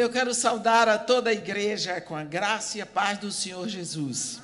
Eu 0.00 0.08
quero 0.08 0.32
saudar 0.32 0.88
a 0.88 0.96
toda 0.96 1.28
a 1.28 1.32
igreja 1.34 2.00
com 2.00 2.16
a 2.16 2.24
graça 2.24 2.78
e 2.78 2.80
a 2.80 2.86
paz 2.86 3.18
do 3.18 3.30
Senhor 3.30 3.68
Jesus. 3.68 4.40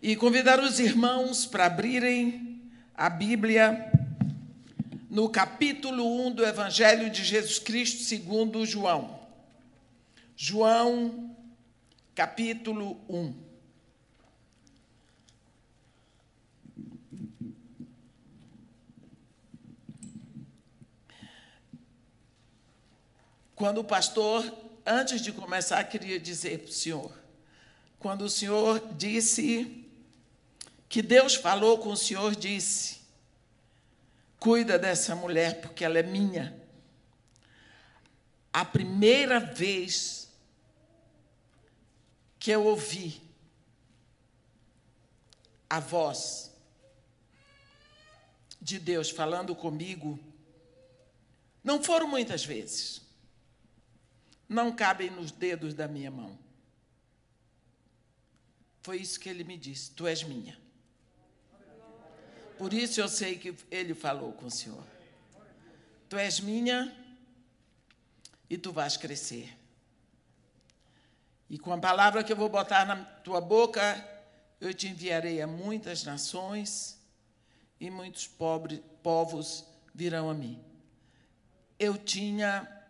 E 0.00 0.16
convidar 0.16 0.58
os 0.60 0.80
irmãos 0.80 1.44
para 1.44 1.66
abrirem 1.66 2.62
a 2.94 3.10
Bíblia 3.10 3.92
no 5.10 5.28
capítulo 5.28 6.26
1 6.26 6.32
do 6.32 6.42
Evangelho 6.42 7.10
de 7.10 7.22
Jesus 7.22 7.58
Cristo 7.58 8.02
segundo 8.02 8.64
João. 8.64 9.20
João, 10.34 11.36
capítulo 12.14 12.98
1. 13.10 13.51
Quando 23.62 23.78
o 23.78 23.84
pastor, 23.84 24.42
antes 24.84 25.20
de 25.20 25.30
começar, 25.30 25.84
queria 25.84 26.18
dizer 26.18 26.58
para 26.58 26.68
o 26.68 26.72
senhor, 26.72 27.12
quando 27.96 28.22
o 28.22 28.28
senhor 28.28 28.84
disse 28.96 29.86
que 30.88 31.00
Deus 31.00 31.36
falou 31.36 31.78
com 31.78 31.90
o 31.90 31.96
senhor, 31.96 32.34
disse: 32.34 33.02
cuida 34.40 34.76
dessa 34.80 35.14
mulher 35.14 35.60
porque 35.60 35.84
ela 35.84 35.96
é 35.96 36.02
minha. 36.02 36.60
A 38.52 38.64
primeira 38.64 39.38
vez 39.38 40.28
que 42.40 42.50
eu 42.50 42.64
ouvi 42.64 43.22
a 45.70 45.78
voz 45.78 46.50
de 48.60 48.80
Deus 48.80 49.08
falando 49.08 49.54
comigo, 49.54 50.18
não 51.62 51.80
foram 51.80 52.08
muitas 52.08 52.44
vezes 52.44 53.01
não 54.52 54.70
cabem 54.70 55.10
nos 55.10 55.32
dedos 55.32 55.74
da 55.74 55.88
minha 55.88 56.10
mão. 56.10 56.38
Foi 58.82 58.98
isso 58.98 59.18
que 59.18 59.28
ele 59.28 59.44
me 59.44 59.56
disse: 59.56 59.90
Tu 59.92 60.06
és 60.06 60.22
minha. 60.22 60.60
Por 62.58 62.72
isso 62.72 63.00
eu 63.00 63.08
sei 63.08 63.38
que 63.38 63.54
ele 63.70 63.94
falou 63.94 64.32
com 64.32 64.46
o 64.46 64.50
Senhor. 64.50 64.84
Tu 66.08 66.16
és 66.16 66.40
minha 66.40 66.94
e 68.48 68.58
tu 68.58 68.72
vais 68.72 68.96
crescer. 68.96 69.56
E 71.48 71.58
com 71.58 71.72
a 71.72 71.78
palavra 71.78 72.22
que 72.22 72.32
eu 72.32 72.36
vou 72.36 72.48
botar 72.48 72.84
na 72.84 72.96
tua 72.96 73.40
boca, 73.40 74.08
eu 74.60 74.72
te 74.72 74.88
enviarei 74.88 75.40
a 75.42 75.46
muitas 75.46 76.04
nações 76.04 76.98
e 77.80 77.90
muitos 77.90 78.26
pobres, 78.26 78.80
povos 79.02 79.64
virão 79.94 80.30
a 80.30 80.34
mim. 80.34 80.62
Eu 81.78 81.98
tinha 81.98 82.81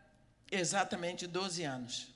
exatamente 0.53 1.27
12 1.27 1.63
anos. 1.65 2.09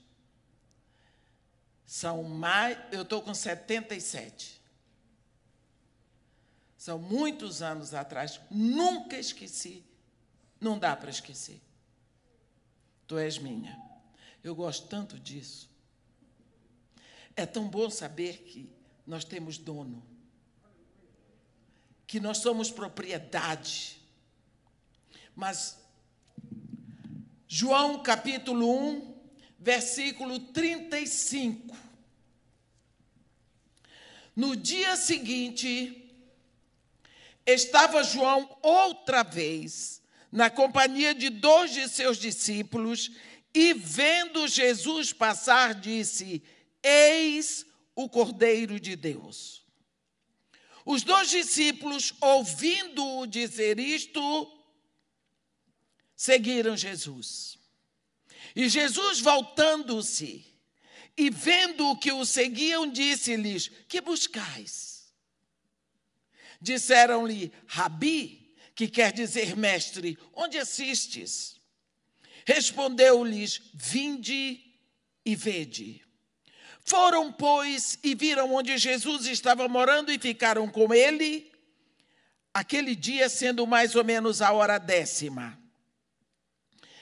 São 1.87 2.23
mais. 2.23 2.79
Eu 2.93 3.03
estou 3.03 3.23
com 3.23 3.33
77. 3.33 4.61
São 6.77 6.99
muitos 6.99 7.63
anos 7.63 7.95
atrás. 7.95 8.41
Nunca 8.51 9.19
esqueci. 9.19 9.85
Não 10.61 10.79
dá 10.79 10.95
para 10.95 11.11
esquecer. 11.11 11.61
Tu 13.07 13.19
és 13.19 13.39
minha. 13.39 13.81
Eu 14.43 14.55
gosto 14.55 14.87
tanto 14.89 15.19
disso. 15.19 15.71
É 17.35 17.47
tão 17.47 17.69
bom 17.69 17.89
saber 17.91 18.39
que 18.43 18.73
nós 19.07 19.25
temos 19.25 19.59
dono. 19.59 20.05
Que 22.07 22.21
nós 22.21 22.39
somos 22.39 22.71
propriedade. 22.71 24.01
Mas 25.35 25.86
João 27.49 28.03
capítulo 28.03 28.69
1, 28.97 29.15
versículo 29.59 30.41
35. 30.41 31.77
No 34.35 34.57
dia 34.57 34.97
seguinte, 34.97 36.13
estava 37.47 38.03
João 38.03 38.59
outra 38.61 39.23
vez 39.23 40.03
na 40.33 40.51
companhia 40.51 41.15
de 41.15 41.31
dois 41.31 41.73
de 41.73 41.89
seus 41.89 42.19
discípulos 42.19 43.13
e, 43.55 43.73
vendo 43.73 44.49
Jesus 44.49 45.13
passar, 45.13 45.73
disse: 45.73 46.43
Eis 46.83 47.65
o 47.95 48.09
Cordeiro 48.09 48.81
de 48.81 48.97
Deus. 48.97 49.65
Os 50.85 51.05
dois 51.05 51.31
discípulos, 51.31 52.13
ouvindo-o 52.21 53.27
dizer 53.27 53.79
isto, 53.79 54.56
seguiram 56.17 56.77
Jesus. 56.77 57.59
E 58.55 58.69
Jesus, 58.69 59.21
voltando-se 59.21 60.45
e 61.17 61.29
vendo 61.29 61.97
que 61.97 62.11
o 62.11 62.25
seguiam, 62.25 62.91
disse-lhes: 62.91 63.71
Que 63.87 64.01
buscais? 64.01 65.13
Disseram-lhe: 66.61 67.53
Rabi, 67.67 68.55
que 68.75 68.89
quer 68.89 69.13
dizer 69.13 69.55
mestre, 69.55 70.19
onde 70.33 70.59
assistes? 70.59 71.61
Respondeu-lhes: 72.47 73.61
Vinde 73.75 74.61
e 75.25 75.37
vede. 75.37 76.03
Foram, 76.81 77.33
pois, 77.33 77.99
e 78.03 78.15
viram 78.15 78.55
onde 78.55 78.79
Jesus 78.79 79.27
estava 79.27 79.69
morando 79.69 80.13
e 80.13 80.19
ficaram 80.19 80.69
com 80.69 80.95
ele, 80.95 81.53
aquele 82.55 82.95
dia 82.95 83.29
sendo 83.29 83.67
mais 83.67 83.97
ou 83.97 84.05
menos 84.05 84.41
a 84.41 84.53
hora 84.53 84.79
décima 84.79 85.66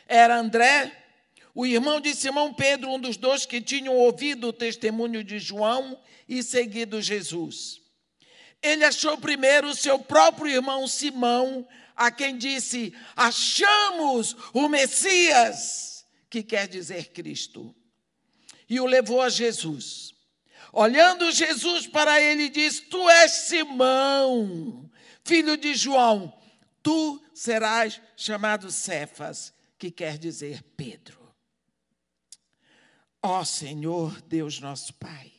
era 0.06 0.36
André, 0.36 0.92
o 1.54 1.64
irmão 1.64 2.00
de 2.00 2.14
Simão 2.14 2.52
Pedro, 2.52 2.90
um 2.90 2.98
dos 2.98 3.16
dois 3.16 3.46
que 3.46 3.60
tinham 3.60 3.94
ouvido 3.94 4.48
o 4.48 4.52
testemunho 4.52 5.22
de 5.22 5.38
João 5.38 5.98
e 6.28 6.42
seguido 6.42 7.00
Jesus. 7.00 7.80
Ele 8.60 8.84
achou 8.84 9.16
primeiro 9.18 9.68
o 9.68 9.74
seu 9.74 9.98
próprio 9.98 10.50
irmão 10.50 10.88
Simão, 10.88 11.66
a 11.94 12.10
quem 12.10 12.36
disse: 12.36 12.92
Achamos 13.14 14.34
o 14.52 14.68
Messias, 14.68 16.04
que 16.28 16.42
quer 16.42 16.66
dizer 16.66 17.12
Cristo. 17.12 17.74
E 18.68 18.80
o 18.80 18.86
levou 18.86 19.20
a 19.20 19.28
Jesus. 19.28 20.12
Olhando 20.72 21.30
Jesus 21.30 21.86
para 21.86 22.20
ele, 22.20 22.48
diz: 22.48 22.80
Tu 22.80 23.08
és 23.08 23.30
Simão, 23.30 24.90
filho 25.22 25.56
de 25.56 25.74
João, 25.74 26.32
tu 26.82 27.22
serás 27.32 28.00
chamado 28.16 28.72
Cefas, 28.72 29.53
que 29.84 29.90
quer 29.90 30.16
dizer 30.16 30.62
Pedro. 30.78 31.20
Ó 33.20 33.40
oh, 33.40 33.44
Senhor, 33.44 34.22
Deus 34.22 34.58
nosso 34.58 34.94
Pai, 34.94 35.30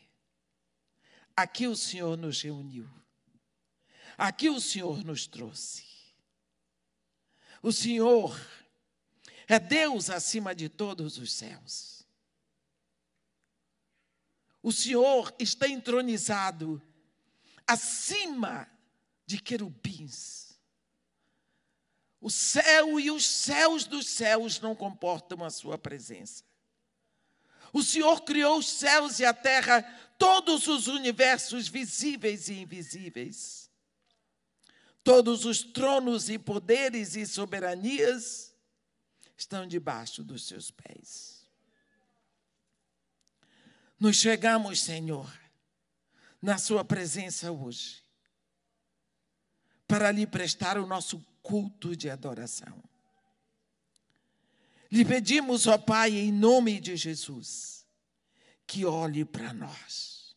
aqui 1.35 1.65
o 1.65 1.75
Senhor 1.75 2.15
nos 2.15 2.43
reuniu, 2.43 2.87
aqui 4.15 4.47
o 4.47 4.61
Senhor 4.61 5.03
nos 5.03 5.25
trouxe. 5.25 5.83
O 7.59 7.71
Senhor 7.71 8.39
é 9.47 9.57
Deus 9.57 10.11
acima 10.11 10.53
de 10.53 10.69
todos 10.69 11.17
os 11.17 11.33
céus. 11.33 12.05
O 14.61 14.71
Senhor 14.71 15.33
está 15.39 15.67
entronizado 15.67 16.79
acima 17.67 18.69
de 19.25 19.39
querubins 19.39 20.44
o 22.25 22.29
céu 22.31 22.99
e 22.99 23.11
os 23.11 23.23
céus 23.23 23.85
dos 23.85 24.07
céus 24.07 24.59
não 24.59 24.75
comportam 24.75 25.43
a 25.43 25.51
sua 25.51 25.77
presença. 25.77 26.43
O 27.71 27.83
Senhor 27.83 28.21
criou 28.21 28.57
os 28.57 28.67
céus 28.67 29.19
e 29.19 29.25
a 29.25 29.31
terra, 29.31 29.83
todos 30.17 30.65
os 30.65 30.87
universos 30.87 31.67
visíveis 31.67 32.47
e 32.47 32.53
invisíveis. 32.53 33.69
Todos 35.03 35.45
os 35.45 35.61
tronos 35.61 36.27
e 36.27 36.39
poderes 36.39 37.15
e 37.15 37.27
soberanias 37.27 38.55
estão 39.37 39.67
debaixo 39.67 40.23
dos 40.23 40.47
seus 40.47 40.71
pés. 40.71 41.45
Nos 43.99 44.15
chegamos, 44.15 44.81
Senhor, 44.81 45.31
na 46.41 46.57
Sua 46.57 46.83
presença 46.83 47.51
hoje, 47.51 48.03
para 49.87 50.09
lhe 50.09 50.25
prestar 50.25 50.79
o 50.79 50.87
nosso 50.87 51.23
culto 51.45 51.95
de 51.95 52.09
adoração. 52.09 52.83
Lhe 54.91 55.05
pedimos, 55.05 55.67
ó 55.67 55.77
Pai, 55.77 56.13
em 56.13 56.31
nome 56.31 56.79
de 56.79 56.95
Jesus, 56.95 57.85
que 58.65 58.83
olhe 58.83 59.23
para 59.23 59.53
nós, 59.53 60.35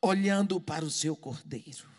olhando 0.00 0.58
para 0.58 0.82
o 0.82 0.90
seu 0.90 1.14
Cordeiro. 1.14 1.92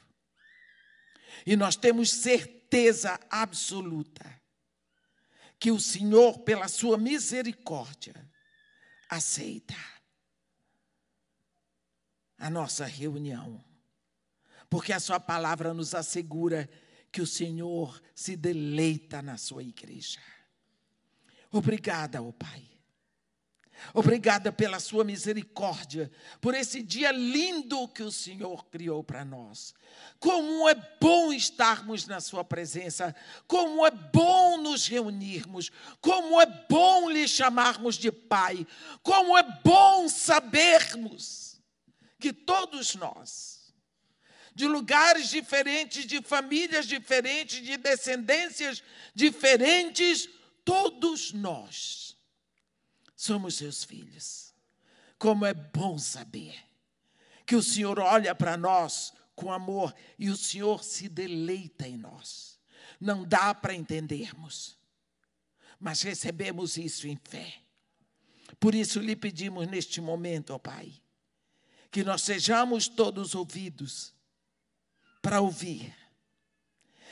E 1.46 1.56
nós 1.56 1.76
temos 1.76 2.10
certeza 2.12 3.20
absoluta 3.30 4.42
que 5.60 5.70
o 5.72 5.80
Senhor, 5.80 6.40
pela 6.40 6.68
sua 6.68 6.98
misericórdia, 6.98 8.16
aceita 9.08 9.76
a 12.40 12.50
nossa 12.50 12.86
reunião, 12.86 13.64
porque 14.68 14.92
a 14.92 15.00
sua 15.00 15.20
palavra 15.20 15.76
nos 15.76 15.94
assegura 15.94 16.68
que 17.16 17.22
o 17.22 17.26
Senhor 17.26 18.02
se 18.14 18.36
deleita 18.36 19.22
na 19.22 19.38
sua 19.38 19.64
igreja. 19.64 20.20
Obrigada, 21.50 22.22
ó 22.22 22.28
oh 22.28 22.34
Pai. 22.34 22.62
Obrigada 23.94 24.52
pela 24.52 24.82
sua 24.82 25.06
misericórdia, 25.06 26.12
por 26.42 26.54
esse 26.54 26.82
dia 26.82 27.14
lindo 27.14 27.88
que 27.88 28.04
o 28.04 28.12
Senhor 28.12 28.66
criou 28.66 29.02
para 29.02 29.24
nós. 29.24 29.74
Como 30.20 30.68
é 30.68 30.76
bom 31.00 31.32
estarmos 31.32 32.06
na 32.06 32.20
Sua 32.20 32.44
presença, 32.44 33.16
como 33.48 33.86
é 33.86 33.92
bom 33.92 34.58
nos 34.58 34.86
reunirmos, 34.86 35.72
como 36.02 36.42
é 36.42 36.46
bom 36.70 37.10
lhe 37.10 37.26
chamarmos 37.30 37.96
de 37.96 38.12
Pai, 38.12 38.68
como 39.02 39.38
é 39.38 39.44
bom 39.64 40.10
sabermos 40.10 41.62
que 42.20 42.34
todos 42.34 42.96
nós, 42.96 43.55
de 44.56 44.66
lugares 44.66 45.30
diferentes, 45.30 46.06
de 46.06 46.22
famílias 46.22 46.88
diferentes, 46.88 47.62
de 47.62 47.76
descendências 47.76 48.82
diferentes, 49.14 50.30
todos 50.64 51.34
nós 51.34 52.18
somos 53.14 53.56
seus 53.56 53.84
filhos. 53.84 54.54
Como 55.20 55.46
é 55.46 55.54
bom 55.54 56.00
saber 56.00 56.56
que 57.46 57.56
o 57.56 57.62
Senhor 57.62 58.00
olha 58.00 58.34
para 58.34 58.56
nós 58.56 59.14
com 59.36 59.52
amor 59.52 59.94
e 60.18 60.30
o 60.30 60.38
Senhor 60.38 60.86
se 60.86 61.10
deleita 61.10 61.86
em 61.86 61.98
nós. 61.98 62.58
Não 63.00 63.26
dá 63.26 63.54
para 63.54 63.76
entendermos, 63.76 64.78
mas 65.78 66.02
recebemos 66.02 66.78
isso 66.78 67.08
em 67.10 67.20
fé. 67.26 67.56
Por 68.58 68.74
isso 68.74 69.02
lhe 69.02 69.18
pedimos 69.18 69.68
neste 69.68 70.00
momento, 70.00 70.52
ó 70.52 70.58
Pai, 70.58 70.94
que 71.92 72.06
nós 72.06 72.22
sejamos 72.22 72.88
todos 72.88 73.36
ouvidos 73.36 74.15
para 75.26 75.42
ouvir 75.42 75.92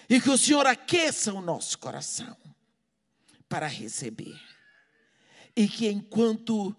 e 0.08 0.22
que 0.22 0.30
o 0.30 0.38
Senhor 0.38 0.68
aqueça 0.68 1.34
o 1.34 1.42
nosso 1.42 1.80
coração 1.80 2.38
para 3.50 3.66
receber. 3.66 4.40
E 5.56 5.68
que 5.68 5.88
enquanto 5.90 6.76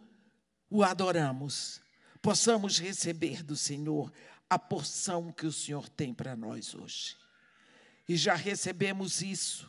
o 0.71 0.85
adoramos, 0.85 1.81
possamos 2.23 2.79
receber 2.79 3.43
do 3.43 3.57
Senhor 3.57 4.13
a 4.49 4.57
porção 4.57 5.33
que 5.33 5.45
o 5.45 5.53
Senhor 5.53 5.89
tem 5.89 6.15
para 6.15 6.37
nós 6.37 6.73
hoje. 6.73 7.17
E 8.09 8.17
já 8.17 8.37
recebemos 8.37 9.21
isso 9.21 9.69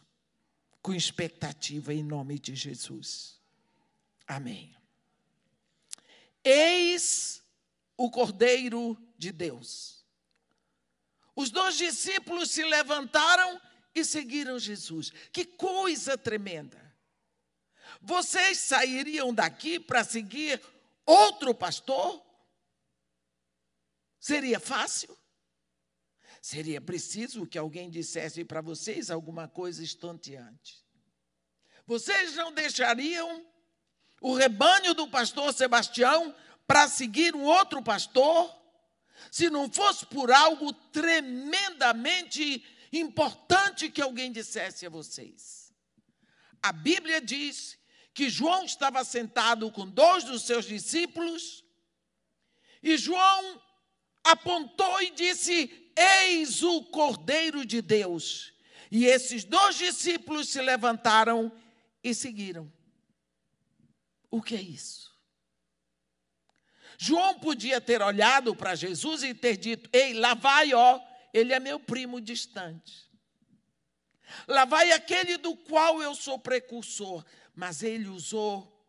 com 0.83 0.93
expectativa 0.93 1.91
em 1.91 2.03
nome 2.03 2.37
de 2.37 2.53
Jesus. 2.53 3.39
Amém. 4.27 4.75
Eis 6.43 7.41
o 7.97 8.11
Cordeiro 8.11 8.95
de 9.17 9.31
Deus. 9.31 9.94
Os 11.35 11.49
dois 11.49 11.75
discípulos 11.75 12.51
se 12.51 12.63
levantaram 12.63 13.61
e 13.93 14.03
seguiram 14.03 14.57
Jesus. 14.57 15.11
Que 15.31 15.45
coisa 15.45 16.17
tremenda! 16.17 16.83
Vocês 18.01 18.59
sairiam 18.59 19.33
daqui 19.33 19.79
para 19.79 20.03
seguir 20.03 20.61
outro 21.05 21.53
pastor? 21.53 22.23
Seria 24.19 24.59
fácil? 24.59 25.15
Seria 26.41 26.79
preciso 26.79 27.45
que 27.45 27.57
alguém 27.57 27.89
dissesse 27.89 28.43
para 28.43 28.61
vocês 28.61 29.09
alguma 29.09 29.47
coisa 29.47 29.83
estonteante. 29.83 30.83
Vocês 31.87 32.35
não 32.35 32.51
deixariam 32.51 33.45
o 34.21 34.33
rebanho 34.33 34.93
do 34.93 35.07
pastor 35.07 35.53
Sebastião 35.53 36.35
para 36.67 36.87
seguir 36.87 37.35
um 37.35 37.43
outro 37.43 37.81
pastor, 37.81 38.55
se 39.31 39.49
não 39.49 39.71
fosse 39.71 40.05
por 40.05 40.31
algo 40.31 40.71
tremendamente 40.73 42.65
importante 42.91 43.89
que 43.89 44.01
alguém 44.01 44.31
dissesse 44.31 44.85
a 44.85 44.89
vocês. 44.89 45.73
A 46.61 46.71
Bíblia 46.71 47.21
diz 47.21 47.77
que 48.13 48.29
João 48.29 48.65
estava 48.65 49.03
sentado 49.03 49.71
com 49.71 49.87
dois 49.87 50.23
dos 50.23 50.43
seus 50.43 50.65
discípulos, 50.65 51.63
e 52.81 52.97
João 52.97 53.61
apontou 54.23 55.01
e 55.01 55.11
disse: 55.11 55.91
Eis 55.95 56.63
o 56.63 56.83
Cordeiro 56.83 57.65
de 57.65 57.81
Deus. 57.81 58.53
E 58.91 59.05
esses 59.05 59.43
dois 59.43 59.75
discípulos 59.77 60.49
se 60.49 60.61
levantaram 60.61 61.51
e 62.03 62.13
seguiram. 62.13 62.71
O 64.29 64.41
que 64.41 64.55
é 64.55 64.61
isso? 64.61 65.14
João 66.97 67.39
podia 67.39 67.81
ter 67.81 68.01
olhado 68.01 68.55
para 68.55 68.75
Jesus 68.75 69.23
e 69.23 69.33
ter 69.33 69.57
dito: 69.57 69.89
Ei, 69.91 70.13
lá 70.13 70.33
vai, 70.33 70.73
ó, 70.73 71.01
ele 71.33 71.53
é 71.53 71.59
meu 71.59 71.79
primo 71.79 72.21
distante. 72.21 73.05
Lá 74.47 74.65
vai 74.65 74.91
aquele 74.91 75.37
do 75.37 75.55
qual 75.55 76.01
eu 76.01 76.15
sou 76.15 76.39
precursor. 76.39 77.23
Mas 77.53 77.83
ele 77.83 78.07
usou 78.07 78.85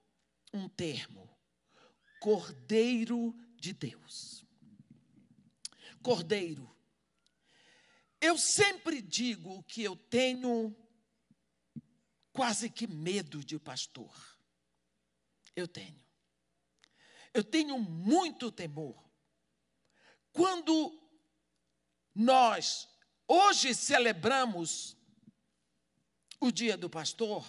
um 0.52 0.68
termo: 0.68 1.28
Cordeiro 2.20 3.34
de 3.60 3.72
Deus 3.72 4.36
cordeiro. 6.06 6.72
Eu 8.20 8.38
sempre 8.38 9.02
digo 9.02 9.64
que 9.64 9.82
eu 9.82 9.96
tenho 9.96 10.72
quase 12.32 12.70
que 12.70 12.86
medo 12.86 13.44
de 13.44 13.58
pastor. 13.58 14.14
Eu 15.56 15.66
tenho. 15.66 16.05
Eu 17.36 17.44
tenho 17.44 17.78
muito 17.78 18.50
temor. 18.50 18.96
Quando 20.32 20.98
nós 22.14 22.88
hoje 23.28 23.74
celebramos 23.74 24.96
o 26.40 26.50
dia 26.50 26.78
do 26.78 26.88
pastor, 26.88 27.46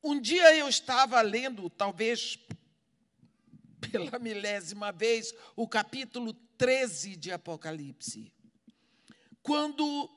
um 0.00 0.20
dia 0.20 0.56
eu 0.56 0.68
estava 0.68 1.20
lendo, 1.20 1.68
talvez 1.68 2.38
pela 3.90 4.20
milésima 4.20 4.92
vez 4.92 5.34
o 5.56 5.66
capítulo 5.66 6.32
13 6.32 7.16
de 7.16 7.32
Apocalipse. 7.32 8.32
Quando 9.42 10.08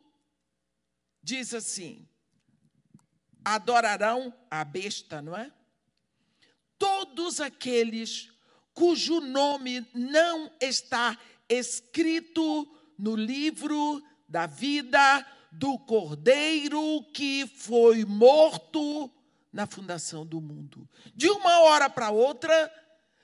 diz 1.24 1.56
assim: 1.56 2.08
adorarão 3.46 4.34
a 4.50 4.66
besta, 4.66 5.22
não 5.22 5.38
é? 5.38 5.52
Todos 6.78 7.40
aqueles 7.40 8.32
cujo 8.74 9.22
nome 9.22 9.88
não 9.94 10.52
está 10.60 11.18
escrito 11.48 12.68
no 12.98 13.16
livro 13.16 14.04
da 14.28 14.48
vida 14.48 15.26
do 15.52 15.78
Cordeiro 15.80 17.04
que 17.14 17.48
foi 17.48 18.04
morto 18.04 19.10
na 19.54 19.66
fundação 19.66 20.26
do 20.26 20.42
mundo. 20.42 20.90
De 21.14 21.30
uma 21.30 21.62
hora 21.62 21.90
para 21.90 22.10
outra, 22.10 22.74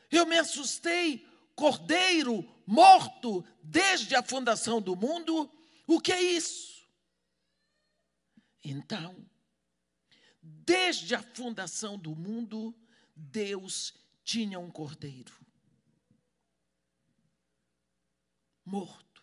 eu 0.09 0.25
me 0.25 0.37
assustei, 0.37 1.27
cordeiro 1.55 2.47
morto 2.65 3.43
desde 3.61 4.15
a 4.15 4.23
fundação 4.23 4.81
do 4.81 4.95
mundo, 4.95 5.51
o 5.85 5.99
que 5.99 6.13
é 6.13 6.21
isso? 6.21 6.87
Então, 8.63 9.15
desde 10.71 11.13
a 11.13 11.21
fundação 11.21 11.97
do 11.97 12.15
mundo, 12.15 12.73
Deus 13.13 13.93
tinha 14.23 14.57
um 14.57 14.71
cordeiro 14.71 15.33
morto. 18.63 19.21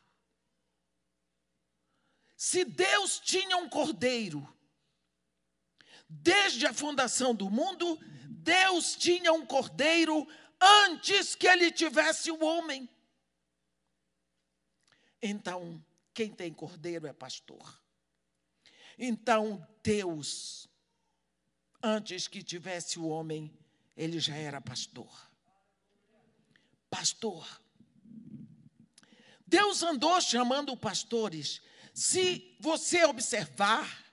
Se 2.36 2.66
Deus 2.66 3.18
tinha 3.18 3.56
um 3.56 3.66
cordeiro, 3.66 4.46
desde 6.06 6.66
a 6.66 6.74
fundação 6.74 7.34
do 7.34 7.48
mundo, 7.48 7.98
Deus 8.28 8.94
tinha 8.94 9.32
um 9.32 9.46
cordeiro 9.46 10.28
antes 10.60 11.34
que 11.34 11.46
ele 11.46 11.72
tivesse 11.72 12.30
o 12.30 12.44
homem. 12.44 12.86
Então, 15.22 15.82
quem 16.12 16.30
tem 16.30 16.52
cordeiro 16.52 17.06
é 17.06 17.12
pastor. 17.14 17.82
Então, 18.98 19.66
Deus, 19.82 20.67
antes 21.82 22.28
que 22.28 22.42
tivesse 22.42 22.98
o 22.98 23.08
homem, 23.08 23.52
ele 23.96 24.18
já 24.20 24.34
era 24.34 24.60
pastor. 24.60 25.10
Pastor. 26.90 27.46
Deus 29.46 29.82
andou 29.82 30.20
chamando 30.20 30.76
pastores. 30.76 31.60
Se 31.94 32.56
você 32.60 33.04
observar, 33.04 34.04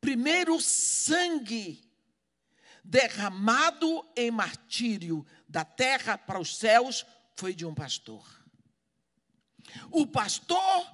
primeiro 0.00 0.60
sangue 0.60 1.84
derramado 2.82 4.06
em 4.16 4.30
martírio 4.30 5.26
da 5.48 5.64
terra 5.64 6.16
para 6.16 6.38
os 6.38 6.56
céus 6.56 7.04
foi 7.34 7.54
de 7.54 7.66
um 7.66 7.74
pastor. 7.74 8.24
O 9.90 10.06
pastor 10.06 10.86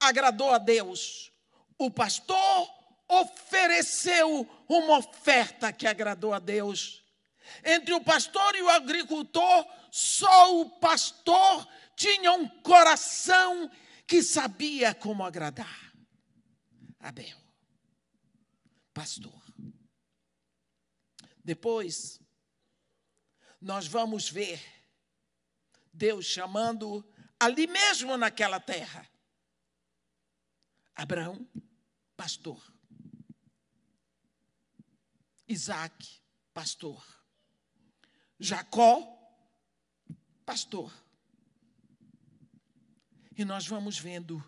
agradou 0.00 0.50
a 0.50 0.58
Deus. 0.58 1.32
O 1.78 1.90
pastor 1.90 2.68
ofereceu 3.08 4.48
uma 4.68 4.98
oferta 4.98 5.72
que 5.72 5.86
agradou 5.86 6.32
a 6.32 6.38
Deus. 6.38 7.04
Entre 7.64 7.94
o 7.94 8.02
pastor 8.02 8.54
e 8.56 8.62
o 8.62 8.68
agricultor, 8.68 9.66
só 9.90 10.60
o 10.60 10.70
pastor 10.78 11.68
tinha 11.94 12.32
um 12.32 12.48
coração 12.60 13.70
que 14.06 14.22
sabia 14.22 14.94
como 14.94 15.24
agradar. 15.24 15.92
Abel. 16.98 17.38
pastor. 18.92 19.42
Depois, 21.44 22.20
nós 23.60 23.86
vamos 23.86 24.28
ver 24.28 24.60
Deus 25.92 26.26
chamando 26.26 27.08
ali 27.38 27.66
mesmo 27.68 28.16
naquela 28.16 28.58
terra 28.58 29.08
Abraão, 30.96 31.46
pastor. 32.16 32.75
Isaac, 35.48 36.20
pastor. 36.52 37.04
Jacó, 38.38 39.16
pastor. 40.44 40.92
E 43.36 43.44
nós 43.44 43.66
vamos 43.66 43.98
vendo 43.98 44.42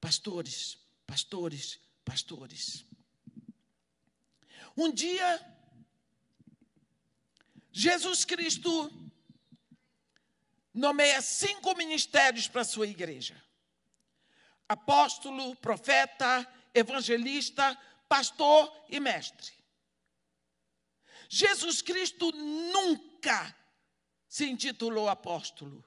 pastores, 0.00 0.78
pastores, 1.06 1.80
pastores. 2.04 2.84
Um 4.76 4.92
dia, 4.92 5.40
Jesus 7.72 8.24
Cristo 8.24 8.90
nomeia 10.72 11.20
cinco 11.20 11.74
ministérios 11.76 12.46
para 12.48 12.62
a 12.62 12.64
sua 12.64 12.86
igreja: 12.86 13.42
apóstolo, 14.68 15.56
profeta, 15.56 16.46
evangelista, 16.74 17.76
pastor 18.10 18.86
e 18.88 18.98
mestre. 18.98 19.52
Jesus 21.28 21.80
Cristo 21.80 22.32
nunca 22.32 23.56
se 24.28 24.46
intitulou 24.46 25.08
apóstolo, 25.08 25.84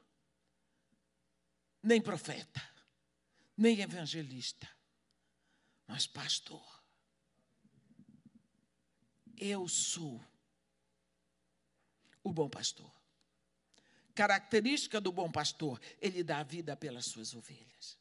nem 1.84 2.02
profeta, 2.02 2.64
nem 3.58 3.82
evangelista, 3.82 4.70
mas 5.86 6.08
pastor. 6.08 6.82
Eu 9.36 9.68
sou 9.68 10.24
o 12.24 12.32
bom 12.32 12.50
pastor. 12.50 12.90
Característica 14.16 15.02
do 15.02 15.12
bom 15.12 15.30
pastor, 15.30 15.78
ele 16.00 16.24
dá 16.24 16.40
a 16.40 16.44
vida 16.44 16.78
pelas 16.78 17.08
suas 17.08 17.34
ovelhas. 17.34 17.98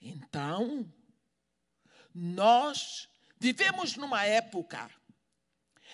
Então, 0.00 0.90
nós 2.14 3.08
vivemos 3.38 3.96
numa 3.96 4.24
época 4.24 4.90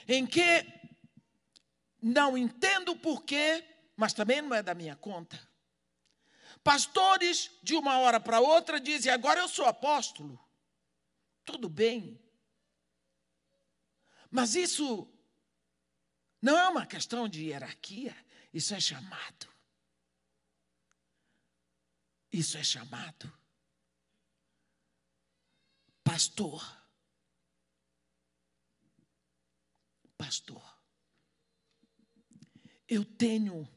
em 0.09 0.27
que 0.27 0.67
não 2.01 2.37
entendo 2.37 2.97
porquê, 2.97 3.65
mas 3.97 4.13
também 4.13 4.41
não 4.41 4.55
é 4.55 4.63
da 4.63 4.75
minha 4.75 4.97
conta. 4.97 5.41
Pastores, 6.63 7.51
de 7.63 7.75
uma 7.75 7.99
hora 7.99 8.19
para 8.19 8.41
outra, 8.41 8.81
dizem: 8.81 9.13
agora 9.13 9.41
eu 9.41 9.49
sou 9.49 9.67
apóstolo. 9.67 10.39
Tudo 11.45 11.69
bem. 11.69 12.21
Mas 14.31 14.55
isso 14.55 15.09
não 16.43 16.59
é 16.59 16.69
uma 16.69 16.85
questão 16.85 17.29
de 17.29 17.45
hierarquia, 17.45 18.17
isso 18.53 18.75
é 18.75 18.81
chamado. 18.81 19.49
Isso 22.33 22.59
é 22.59 22.65
chamado. 22.65 23.33
Pastor. 26.07 26.63
Pastor. 30.17 30.63
Eu 32.89 33.05
tenho 33.05 33.69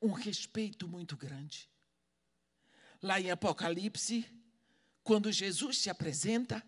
um 0.00 0.12
respeito 0.12 0.88
muito 0.88 1.14
grande. 1.14 1.68
Lá 3.02 3.20
em 3.20 3.30
Apocalipse, 3.30 4.26
quando 5.04 5.30
Jesus 5.30 5.76
se 5.76 5.90
apresenta, 5.90 6.66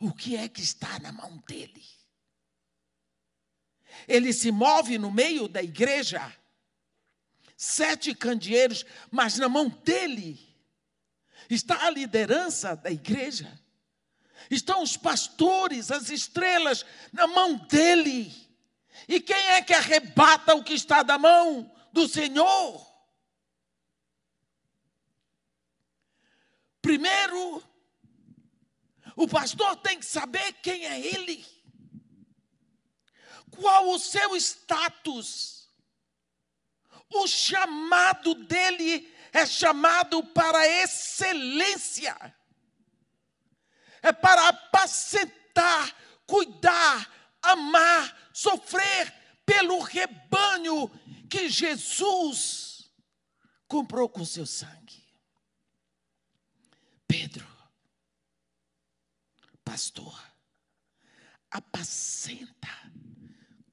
o 0.00 0.12
que 0.12 0.34
é 0.34 0.48
que 0.48 0.60
está 0.60 0.98
na 0.98 1.12
mão 1.12 1.38
dele? 1.46 1.86
Ele 4.08 4.32
se 4.32 4.50
move 4.50 4.98
no 4.98 5.12
meio 5.12 5.46
da 5.46 5.62
igreja, 5.62 6.36
sete 7.56 8.16
candeeiros, 8.16 8.84
mas 9.12 9.38
na 9.38 9.48
mão 9.48 9.68
dele 9.68 10.53
está 11.50 11.86
a 11.86 11.90
liderança 11.90 12.74
da 12.76 12.90
igreja, 12.90 13.60
estão 14.50 14.82
os 14.82 14.96
pastores, 14.96 15.90
as 15.90 16.10
estrelas 16.10 16.84
na 17.12 17.26
mão 17.26 17.56
dele. 17.56 18.32
E 19.08 19.20
quem 19.20 19.36
é 19.50 19.62
que 19.62 19.74
arrebata 19.74 20.54
o 20.54 20.62
que 20.62 20.74
está 20.74 21.02
da 21.02 21.18
mão 21.18 21.70
do 21.92 22.08
Senhor? 22.08 22.94
Primeiro, 26.80 27.62
o 29.16 29.26
pastor 29.28 29.76
tem 29.76 29.98
que 29.98 30.06
saber 30.06 30.52
quem 30.54 30.84
é 30.84 31.00
ele. 31.00 31.44
Qual 33.50 33.90
o 33.90 33.98
seu 33.98 34.36
status? 34.36 35.68
O 37.08 37.26
chamado 37.26 38.34
dele 38.34 39.13
é 39.34 39.44
chamado 39.44 40.24
para 40.28 40.64
excelência, 40.66 42.16
é 44.00 44.12
para 44.12 44.48
apacentar, 44.48 45.94
cuidar, 46.24 47.36
amar, 47.42 48.30
sofrer 48.32 49.12
pelo 49.44 49.80
rebanho 49.80 50.88
que 51.28 51.48
Jesus 51.48 52.90
comprou 53.66 54.08
com 54.08 54.24
seu 54.24 54.46
sangue. 54.46 55.04
Pedro, 57.08 57.46
pastor, 59.64 60.16
apacenta 61.50 62.68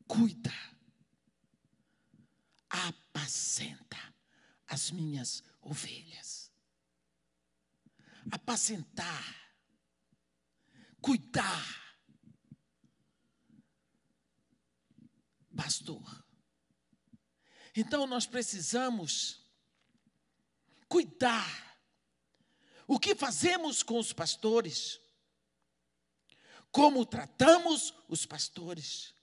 cuida, 0.07 0.53
apacenta 2.69 3.97
as 4.67 4.91
minhas 4.91 5.43
ovelhas. 5.61 6.51
Apacentar, 8.31 9.53
cuidar. 11.01 11.81
Pastor. 15.55 16.25
Então 17.75 18.07
nós 18.07 18.25
precisamos 18.25 19.41
cuidar. 20.87 21.71
O 22.87 22.99
que 22.99 23.15
fazemos 23.15 23.83
com 23.83 23.97
os 23.99 24.11
pastores? 24.11 24.99
Como 26.71 27.05
tratamos 27.05 27.93
os 28.07 28.25
pastores? 28.25 29.13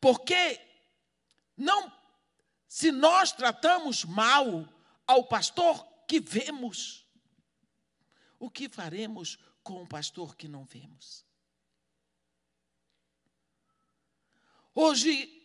Porque 0.00 0.60
não 1.56 1.92
se 2.68 2.90
nós 2.90 3.32
tratamos 3.32 4.04
mal 4.04 4.68
ao 5.06 5.24
pastor 5.24 5.86
que 6.06 6.20
vemos, 6.20 7.06
o 8.38 8.50
que 8.50 8.68
faremos 8.68 9.38
com 9.62 9.82
o 9.82 9.88
pastor 9.88 10.36
que 10.36 10.48
não 10.48 10.64
vemos? 10.64 11.24
Hoje, 14.74 15.44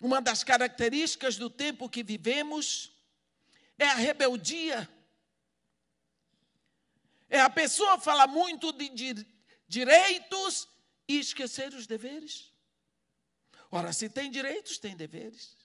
uma 0.00 0.22
das 0.22 0.44
características 0.44 1.36
do 1.36 1.50
tempo 1.50 1.88
que 1.88 2.02
vivemos 2.02 2.92
é 3.76 3.86
a 3.86 3.94
rebeldia. 3.94 4.88
É 7.28 7.40
a 7.40 7.50
pessoa 7.50 7.98
falar 7.98 8.26
muito 8.26 8.72
de 8.72 9.26
direitos 9.66 10.68
e 11.06 11.18
esquecer 11.18 11.74
os 11.74 11.86
deveres. 11.86 12.52
Ora, 13.70 13.92
se 13.92 14.08
tem 14.08 14.30
direitos, 14.30 14.78
tem 14.78 14.96
deveres. 14.96 15.56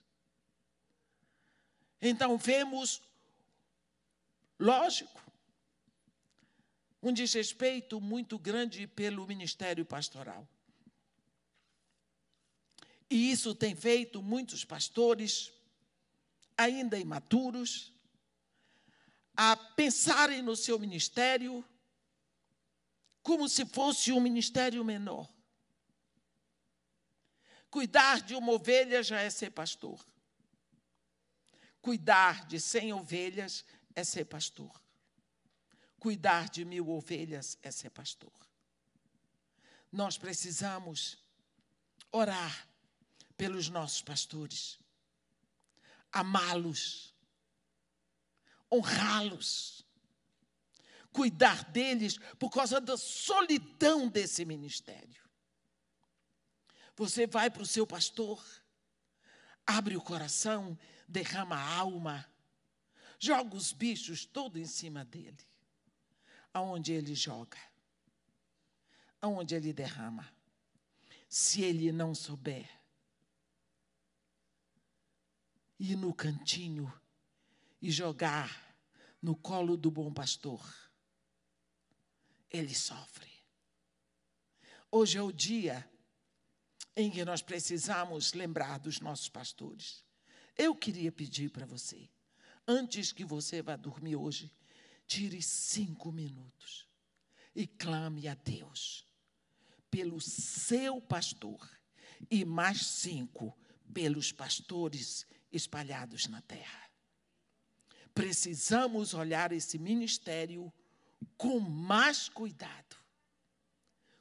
Então 2.00 2.36
vemos, 2.36 3.00
lógico, 4.58 5.20
um 7.02 7.12
desrespeito 7.12 8.00
muito 8.00 8.38
grande 8.38 8.86
pelo 8.86 9.26
ministério 9.26 9.84
pastoral. 9.84 10.48
E 13.10 13.30
isso 13.30 13.54
tem 13.54 13.74
feito 13.76 14.22
muitos 14.22 14.64
pastores, 14.64 15.52
ainda 16.56 16.98
imaturos, 16.98 17.92
a 19.36 19.56
pensarem 19.56 20.40
no 20.40 20.56
seu 20.56 20.78
ministério 20.78 21.64
como 23.22 23.48
se 23.48 23.64
fosse 23.66 24.12
um 24.12 24.20
ministério 24.20 24.84
menor. 24.84 25.28
Cuidar 27.70 28.20
de 28.20 28.34
uma 28.34 28.52
ovelha 28.52 29.02
já 29.02 29.20
é 29.20 29.28
ser 29.30 29.50
pastor. 29.50 30.04
Cuidar 31.82 32.46
de 32.46 32.60
cem 32.60 32.92
ovelhas 32.92 33.64
é 33.94 34.04
ser 34.04 34.24
pastor. 34.24 34.80
Cuidar 35.98 36.48
de 36.48 36.64
mil 36.64 36.90
ovelhas 36.90 37.58
é 37.62 37.70
ser 37.70 37.90
pastor. 37.90 38.32
Nós 39.90 40.18
precisamos 40.18 41.18
orar 42.10 42.68
pelos 43.36 43.68
nossos 43.68 44.02
pastores, 44.02 44.78
amá-los, 46.12 47.14
honrá-los, 48.70 49.84
cuidar 51.12 51.64
deles 51.70 52.18
por 52.38 52.50
causa 52.50 52.80
da 52.80 52.96
solidão 52.96 54.08
desse 54.08 54.44
ministério. 54.44 55.22
Você 56.96 57.26
vai 57.26 57.50
para 57.50 57.62
o 57.62 57.66
seu 57.66 57.86
pastor, 57.86 58.44
abre 59.66 59.96
o 59.96 60.02
coração, 60.02 60.78
derrama 61.08 61.56
a 61.56 61.76
alma, 61.76 62.28
joga 63.24 63.56
os 63.56 63.72
bichos 63.72 64.26
todo 64.26 64.58
em 64.58 64.66
cima 64.66 65.04
dele. 65.04 65.38
Aonde 66.52 66.92
ele 66.92 67.14
joga? 67.14 67.58
Aonde 69.20 69.54
ele 69.54 69.72
derrama? 69.72 70.30
Se 71.28 71.62
ele 71.62 71.90
não 71.90 72.14
souber, 72.14 72.68
ir 75.78 75.96
no 75.96 76.12
cantinho 76.12 76.92
e 77.80 77.90
jogar 77.90 78.76
no 79.20 79.34
colo 79.34 79.76
do 79.76 79.90
bom 79.90 80.12
pastor, 80.12 80.62
ele 82.50 82.74
sofre. 82.74 83.32
Hoje 84.90 85.18
é 85.18 85.22
o 85.22 85.32
dia 85.32 85.90
em 86.94 87.10
que 87.10 87.24
nós 87.24 87.42
precisamos 87.42 88.34
lembrar 88.34 88.78
dos 88.78 89.00
nossos 89.00 89.28
pastores. 89.28 90.04
Eu 90.56 90.76
queria 90.76 91.10
pedir 91.10 91.50
para 91.50 91.66
você, 91.66 92.08
antes 92.66 93.12
que 93.12 93.24
você 93.24 93.62
vá 93.62 93.76
dormir 93.76 94.16
hoje, 94.16 94.52
tire 95.06 95.40
cinco 95.42 96.10
minutos 96.10 96.88
e 97.54 97.66
clame 97.66 98.26
a 98.28 98.34
Deus 98.34 99.06
pelo 99.90 100.20
seu 100.20 101.00
pastor 101.00 101.70
e 102.30 102.44
mais 102.44 102.84
cinco 102.86 103.56
pelos 103.92 104.32
pastores 104.32 105.26
espalhados 105.52 106.26
na 106.26 106.40
terra. 106.42 106.90
Precisamos 108.12 109.14
olhar 109.14 109.52
esse 109.52 109.78
ministério 109.78 110.72
com 111.36 111.60
mais 111.60 112.28
cuidado. 112.28 112.96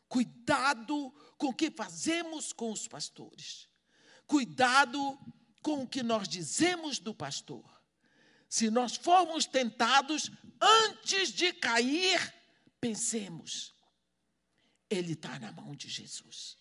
Cuidado 0.07 1.11
com 1.37 1.47
o 1.47 1.53
que 1.53 1.71
fazemos 1.71 2.53
com 2.53 2.71
os 2.71 2.87
pastores. 2.87 3.67
Cuidado 4.27 5.17
com 5.61 5.83
o 5.83 5.87
que 5.87 6.03
nós 6.03 6.27
dizemos 6.27 6.99
do 6.99 7.15
pastor. 7.15 7.63
Se 8.53 8.69
nós 8.69 8.95
formos 8.95 9.47
tentados, 9.47 10.29
antes 10.61 11.29
de 11.29 11.51
cair, 11.53 12.31
pensemos: 12.79 13.73
ele 14.87 15.13
está 15.13 15.39
na 15.39 15.51
mão 15.51 15.75
de 15.75 15.89
Jesus. 15.89 16.55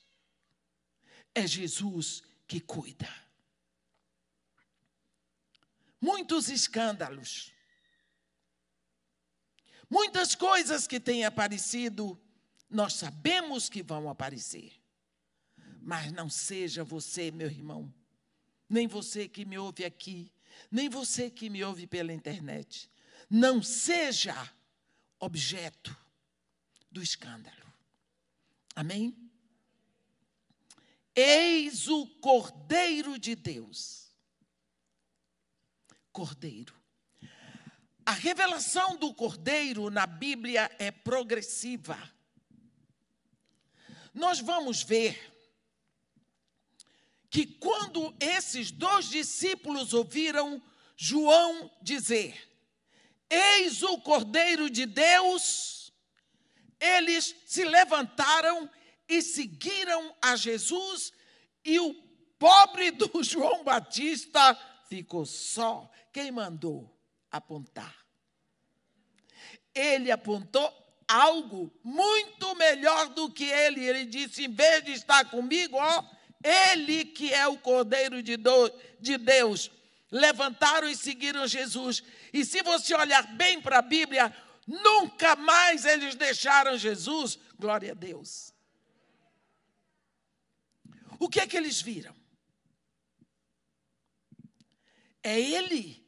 É 1.35 1.47
Jesus 1.47 2.23
que 2.49 2.61
cuida. 2.61 3.15
Muitos 6.01 6.49
escândalos 6.49 7.53
Muitas 9.91 10.35
coisas 10.35 10.87
que 10.87 10.99
têm 10.99 11.27
aparecido, 11.27 12.19
nós 12.71 12.95
sabemos 12.95 13.69
que 13.69 13.83
vão 13.83 14.09
aparecer. 14.09 14.73
Mas 15.83 16.11
não 16.11 16.31
seja 16.31 16.83
você, 16.83 17.31
meu 17.31 17.49
irmão, 17.51 17.93
nem 18.67 18.87
você 18.87 19.29
que 19.29 19.45
me 19.45 19.59
ouve 19.59 19.85
aqui, 19.85 20.33
nem 20.71 20.89
você 20.89 21.31
que 21.31 21.51
me 21.51 21.63
ouve 21.65 21.87
pela 21.87 22.13
internet, 22.13 22.91
não 23.29 23.63
seja 23.63 24.35
objeto 25.19 25.97
do 26.91 27.03
escândalo. 27.03 27.73
Amém? 28.75 29.17
Eis 31.15 31.89
o 31.89 32.07
Cordeiro 32.21 33.19
de 33.19 33.35
Deus. 33.35 34.11
Cordeiro. 36.11 36.75
A 38.05 38.13
revelação 38.13 38.97
do 38.97 39.15
Cordeiro 39.15 39.89
na 39.91 40.07
Bíblia 40.07 40.71
é 40.79 40.91
progressiva. 40.91 41.99
Nós 44.13 44.41
vamos 44.41 44.83
ver 44.83 45.32
que 47.33 47.47
quando 47.47 48.15
esses 48.21 48.71
dois 48.71 49.07
discípulos 49.07 49.95
ouviram 49.95 50.63
João 50.95 51.71
dizer: 51.81 52.39
Eis 53.29 53.83
o 53.83 53.99
Cordeiro 53.99 54.69
de 54.69 54.85
Deus, 54.85 55.91
eles 56.79 57.35
se 57.47 57.65
levantaram 57.65 58.69
e 59.09 59.23
seguiram 59.23 60.15
a 60.21 60.37
Jesus, 60.37 61.11
e 61.65 61.81
o 61.81 61.95
pobre 62.39 62.91
do 62.91 63.11
João 63.25 63.65
Batista 63.65 64.55
ficou 64.87 65.25
só. 65.25 65.91
Quem 66.13 66.31
mandou? 66.31 66.95
apontar. 67.31 67.97
Ele 69.75 70.11
apontou 70.11 70.71
algo 71.09 71.73
muito 71.83 72.55
melhor 72.57 73.09
do 73.09 73.31
que 73.31 73.45
ele. 73.45 73.83
Ele 73.83 74.05
disse: 74.05 74.45
em 74.45 74.53
vez 74.53 74.85
de 74.85 74.93
estar 74.93 75.31
comigo, 75.31 75.79
ó, 75.79 76.05
ele 76.43 77.05
que 77.05 77.33
é 77.33 77.47
o 77.47 77.59
Cordeiro 77.59 78.23
de, 78.23 78.37
do, 78.37 78.73
de 79.01 79.17
Deus. 79.19 79.71
Levantaram 80.11 80.89
e 80.89 80.97
seguiram 80.97 81.47
Jesus. 81.47 82.03
E 82.33 82.45
se 82.45 82.63
você 82.63 82.95
olhar 82.95 83.27
bem 83.35 83.61
para 83.61 83.79
a 83.79 83.83
Bíblia, 83.83 84.35
nunca 84.67 85.37
mais 85.37 85.85
eles 85.85 86.15
deixaram 86.15 86.77
Jesus. 86.77 87.39
Glória 87.59 87.93
a 87.93 87.95
Deus. 87.95 88.53
O 91.19 91.29
que 91.29 91.41
é 91.41 91.47
que 91.47 91.57
eles 91.57 91.81
viram? 91.81 92.15
É 95.23 95.41
Ele 95.41 96.03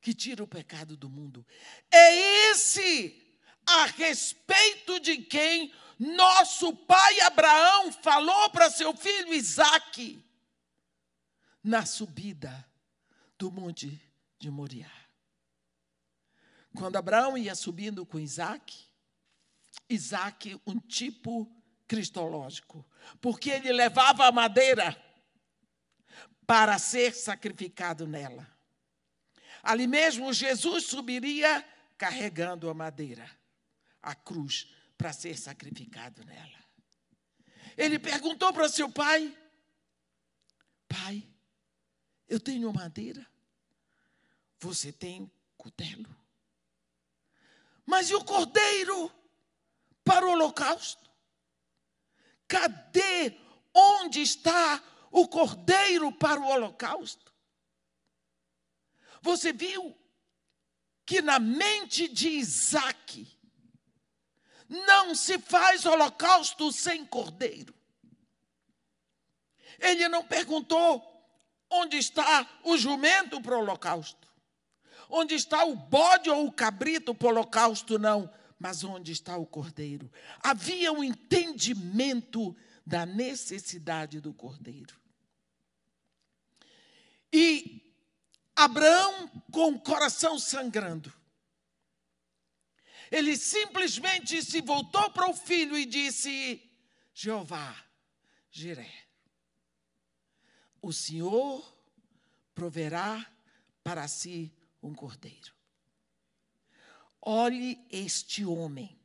que 0.00 0.12
tira 0.12 0.42
o 0.42 0.48
pecado 0.48 0.96
do 0.96 1.08
mundo. 1.08 1.46
É 1.90 2.50
esse 2.50 3.18
a 3.66 3.86
respeito 3.86 5.00
de 5.00 5.18
quem 5.18 5.72
nosso 5.98 6.74
pai 6.74 7.20
Abraão 7.20 7.92
falou 7.92 8.50
para 8.50 8.70
seu 8.70 8.96
filho 8.96 9.32
Isaque 9.32 10.24
na 11.62 11.86
subida 11.86 12.68
do 13.38 13.50
monte 13.50 14.00
de 14.38 14.50
Moriá. 14.50 14.90
Quando 16.74 16.96
Abraão 16.96 17.36
ia 17.36 17.54
subindo 17.54 18.04
com 18.06 18.18
Isaac, 18.18 18.86
Isaac, 19.88 20.60
um 20.66 20.78
tipo 20.78 21.50
cristológico, 21.86 22.84
porque 23.20 23.50
ele 23.50 23.72
levava 23.72 24.26
a 24.26 24.32
madeira 24.32 24.96
para 26.46 26.78
ser 26.78 27.14
sacrificado 27.14 28.06
nela. 28.06 28.48
Ali 29.62 29.86
mesmo, 29.86 30.32
Jesus 30.32 30.86
subiria 30.86 31.64
carregando 31.96 32.68
a 32.68 32.74
madeira, 32.74 33.30
a 34.02 34.14
cruz, 34.14 34.68
para 35.02 35.12
ser 35.12 35.36
sacrificado 35.36 36.24
nela. 36.24 36.64
Ele 37.76 37.98
perguntou 37.98 38.52
para 38.52 38.68
seu 38.68 38.88
pai: 38.88 39.36
Pai, 40.86 41.28
eu 42.28 42.38
tenho 42.38 42.72
madeira, 42.72 43.26
você 44.60 44.92
tem 44.92 45.28
cutelo. 45.56 46.08
Mas 47.84 48.10
e 48.10 48.14
o 48.14 48.24
cordeiro 48.24 49.10
para 50.04 50.24
o 50.24 50.30
holocausto? 50.30 51.10
Cadê? 52.46 53.36
Onde 53.74 54.20
está 54.20 54.80
o 55.10 55.26
cordeiro 55.26 56.12
para 56.12 56.40
o 56.40 56.46
holocausto? 56.46 57.34
Você 59.20 59.52
viu 59.52 59.98
que 61.04 61.20
na 61.20 61.40
mente 61.40 62.06
de 62.06 62.28
Isaac 62.28 63.41
não 64.72 65.14
se 65.14 65.38
faz 65.38 65.84
holocausto 65.84 66.72
sem 66.72 67.04
cordeiro. 67.04 67.74
Ele 69.78 70.08
não 70.08 70.24
perguntou 70.24 71.02
onde 71.70 71.98
está 71.98 72.48
o 72.64 72.76
jumento 72.78 73.40
para 73.40 73.56
o 73.56 73.60
holocausto, 73.60 74.28
onde 75.10 75.34
está 75.34 75.64
o 75.64 75.76
bode 75.76 76.30
ou 76.30 76.46
o 76.46 76.52
cabrito 76.52 77.14
para 77.14 77.26
o 77.26 77.30
holocausto, 77.30 77.98
não, 77.98 78.32
mas 78.58 78.82
onde 78.82 79.12
está 79.12 79.36
o 79.36 79.44
cordeiro. 79.44 80.10
Havia 80.42 80.92
um 80.92 81.04
entendimento 81.04 82.56
da 82.86 83.04
necessidade 83.04 84.20
do 84.20 84.32
cordeiro. 84.32 84.98
E 87.30 87.82
Abraão 88.56 89.28
com 89.50 89.72
o 89.72 89.80
coração 89.80 90.38
sangrando. 90.38 91.12
Ele 93.12 93.36
simplesmente 93.36 94.42
se 94.42 94.62
voltou 94.62 95.10
para 95.10 95.28
o 95.28 95.34
filho 95.34 95.76
e 95.76 95.84
disse: 95.84 96.66
Jeová, 97.12 97.76
Jiré, 98.50 98.90
o 100.80 100.94
Senhor 100.94 101.62
proverá 102.54 103.30
para 103.84 104.08
si 104.08 104.50
um 104.82 104.94
cordeiro. 104.94 105.52
Olhe 107.20 107.86
este 107.90 108.46
homem. 108.46 108.98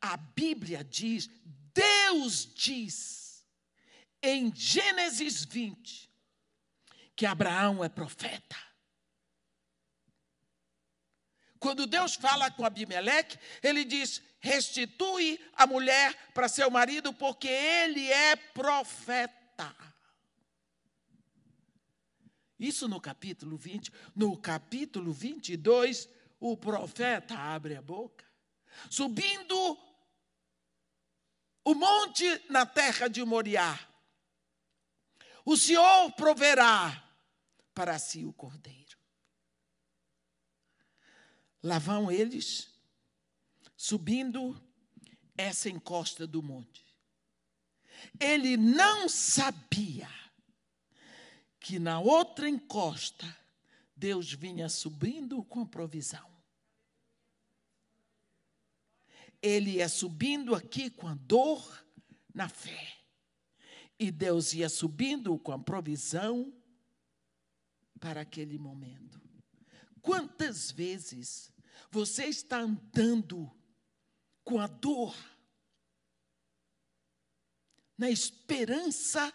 A 0.00 0.16
Bíblia 0.16 0.82
diz, 0.82 1.30
Deus 1.72 2.52
diz, 2.54 3.46
em 4.20 4.52
Gênesis 4.52 5.44
20, 5.44 6.10
que 7.14 7.24
Abraão 7.24 7.84
é 7.84 7.88
profeta. 7.88 8.67
Quando 11.58 11.86
Deus 11.86 12.14
fala 12.14 12.50
com 12.50 12.64
Abimeleque, 12.64 13.38
ele 13.62 13.84
diz: 13.84 14.22
restitui 14.40 15.40
a 15.54 15.66
mulher 15.66 16.14
para 16.32 16.48
seu 16.48 16.70
marido, 16.70 17.12
porque 17.12 17.48
ele 17.48 18.10
é 18.10 18.36
profeta. 18.36 19.74
Isso 22.58 22.88
no 22.88 23.00
capítulo 23.00 23.56
20. 23.56 23.92
No 24.14 24.36
capítulo 24.36 25.12
22, 25.12 26.08
o 26.40 26.56
profeta 26.56 27.36
abre 27.36 27.76
a 27.76 27.82
boca, 27.82 28.24
subindo 28.90 29.78
o 31.64 31.74
monte 31.74 32.24
na 32.48 32.64
terra 32.64 33.08
de 33.08 33.24
Moriá. 33.24 33.78
O 35.44 35.56
Senhor 35.56 36.12
proverá 36.12 37.04
para 37.74 37.98
si 37.98 38.24
o 38.24 38.32
cordeiro. 38.32 38.77
Lá 41.62 41.78
vão 41.78 42.10
eles 42.10 42.72
subindo 43.76 44.60
essa 45.36 45.68
encosta 45.68 46.26
do 46.26 46.42
monte. 46.42 46.84
Ele 48.20 48.56
não 48.56 49.08
sabia 49.08 50.08
que 51.58 51.78
na 51.78 52.00
outra 52.00 52.48
encosta 52.48 53.36
Deus 53.94 54.32
vinha 54.32 54.68
subindo 54.68 55.42
com 55.44 55.62
a 55.62 55.66
provisão. 55.66 56.28
Ele 59.42 59.72
ia 59.72 59.88
subindo 59.88 60.54
aqui 60.54 60.90
com 60.90 61.06
a 61.06 61.14
dor 61.14 61.84
na 62.32 62.48
fé. 62.48 62.96
E 63.98 64.10
Deus 64.10 64.52
ia 64.52 64.68
subindo 64.68 65.36
com 65.38 65.52
a 65.52 65.58
provisão 65.58 66.52
para 67.98 68.20
aquele 68.20 68.58
momento. 68.58 69.27
Quantas 70.08 70.70
vezes 70.70 71.52
você 71.90 72.24
está 72.24 72.60
andando 72.60 73.54
com 74.42 74.58
a 74.58 74.66
dor, 74.66 75.14
na 77.98 78.08
esperança 78.08 79.30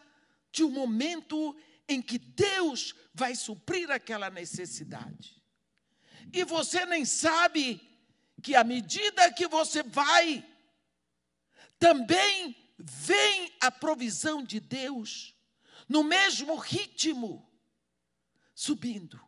de 0.52 0.64
um 0.64 0.72
momento 0.72 1.56
em 1.88 2.02
que 2.02 2.18
Deus 2.18 2.96
vai 3.14 3.36
suprir 3.36 3.92
aquela 3.92 4.32
necessidade. 4.32 5.40
E 6.34 6.44
você 6.44 6.88
nem 6.88 7.06
sabe 7.06 7.80
que 8.42 8.56
à 8.56 8.64
medida 8.64 9.32
que 9.32 9.48
você 9.48 9.84
vai, 9.84 10.44
também 11.78 12.58
vem 12.80 13.54
a 13.62 13.70
provisão 13.70 14.44
de 14.44 14.60
Deus 14.60 15.36
no 15.88 16.04
mesmo 16.04 16.56
ritmo, 16.56 17.48
subindo. 18.56 19.22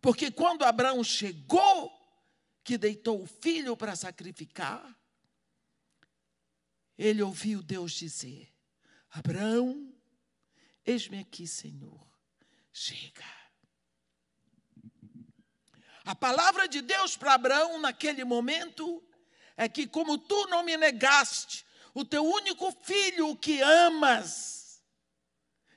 Porque 0.00 0.30
quando 0.30 0.64
Abraão 0.64 1.04
chegou, 1.04 1.92
que 2.64 2.78
deitou 2.78 3.22
o 3.22 3.26
filho 3.26 3.76
para 3.76 3.96
sacrificar, 3.96 4.96
ele 6.96 7.22
ouviu 7.22 7.62
Deus 7.62 7.92
dizer: 7.92 8.52
Abraão, 9.10 9.92
eis-me 10.84 11.18
aqui, 11.18 11.46
Senhor, 11.46 12.06
chega. 12.72 13.24
A 16.04 16.14
palavra 16.14 16.66
de 16.66 16.80
Deus 16.80 17.16
para 17.16 17.34
Abraão 17.34 17.78
naquele 17.78 18.24
momento 18.24 19.02
é 19.56 19.68
que, 19.68 19.86
como 19.86 20.18
tu 20.18 20.46
não 20.48 20.62
me 20.62 20.76
negaste 20.76 21.64
o 21.94 22.04
teu 22.04 22.24
único 22.24 22.70
filho 22.82 23.36
que 23.36 23.60
amas 23.60 24.82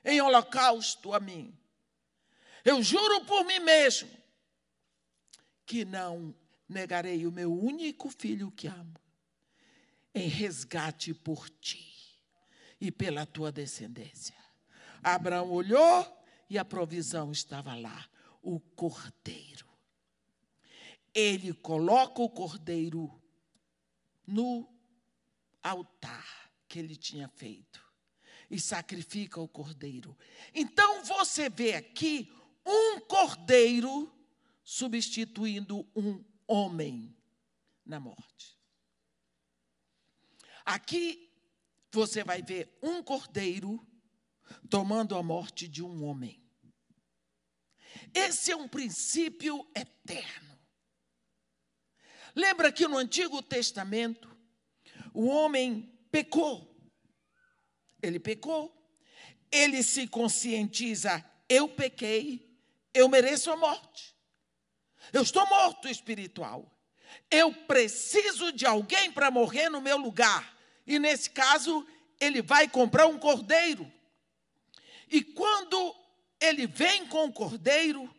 em 0.04 0.20
holocausto 0.20 1.12
a 1.12 1.20
mim, 1.20 1.58
eu 2.64 2.82
juro 2.82 3.24
por 3.24 3.44
mim 3.44 3.60
mesmo 3.60 4.10
que 5.66 5.84
não 5.84 6.34
negarei 6.68 7.26
o 7.26 7.32
meu 7.32 7.52
único 7.52 8.10
filho 8.10 8.50
que 8.50 8.66
amo, 8.66 8.94
em 10.14 10.28
resgate 10.28 11.12
por 11.12 11.48
ti 11.48 11.94
e 12.80 12.90
pela 12.90 13.26
tua 13.26 13.50
descendência. 13.50 14.36
Abraão 15.02 15.50
olhou 15.50 16.24
e 16.48 16.58
a 16.58 16.64
provisão 16.64 17.32
estava 17.32 17.74
lá, 17.74 18.08
o 18.42 18.60
cordeiro. 18.60 19.68
Ele 21.14 21.52
coloca 21.52 22.22
o 22.22 22.30
cordeiro 22.30 23.22
no 24.26 24.68
altar 25.62 26.50
que 26.68 26.78
ele 26.78 26.96
tinha 26.96 27.28
feito 27.28 27.82
e 28.50 28.58
sacrifica 28.58 29.40
o 29.40 29.48
cordeiro. 29.48 30.16
Então 30.54 31.04
você 31.04 31.48
vê 31.48 31.74
aqui 31.74 32.32
um 32.66 33.00
cordeiro 33.00 34.12
substituindo 34.62 35.88
um 35.94 36.24
homem 36.46 37.16
na 37.84 38.00
morte. 38.00 38.58
Aqui 40.64 41.30
você 41.92 42.24
vai 42.24 42.42
ver 42.42 42.76
um 42.82 43.02
cordeiro 43.02 43.86
tomando 44.68 45.16
a 45.16 45.22
morte 45.22 45.68
de 45.68 45.82
um 45.82 46.04
homem. 46.04 46.42
Esse 48.12 48.50
é 48.50 48.56
um 48.56 48.68
princípio 48.68 49.68
eterno. 49.74 50.58
Lembra 52.34 52.72
que 52.72 52.88
no 52.88 52.96
Antigo 52.96 53.40
Testamento 53.42 54.34
o 55.12 55.26
homem 55.26 55.96
pecou. 56.10 56.74
Ele 58.02 58.18
pecou. 58.18 58.72
Ele 59.50 59.82
se 59.82 60.08
conscientiza: 60.08 61.24
eu 61.48 61.68
pequei, 61.68 62.53
eu 62.94 63.08
mereço 63.08 63.50
a 63.50 63.56
morte. 63.56 64.14
Eu 65.12 65.22
estou 65.22 65.46
morto 65.46 65.88
espiritual. 65.88 66.70
Eu 67.30 67.52
preciso 67.52 68.52
de 68.52 68.64
alguém 68.64 69.12
para 69.12 69.30
morrer 69.30 69.68
no 69.68 69.80
meu 69.80 69.98
lugar. 69.98 70.56
E 70.86 70.98
nesse 70.98 71.28
caso, 71.30 71.86
ele 72.20 72.40
vai 72.40 72.68
comprar 72.68 73.06
um 73.06 73.18
cordeiro. 73.18 73.90
E 75.10 75.22
quando 75.22 75.94
ele 76.40 76.66
vem 76.66 77.06
com 77.06 77.26
o 77.26 77.32
cordeiro, 77.32 78.12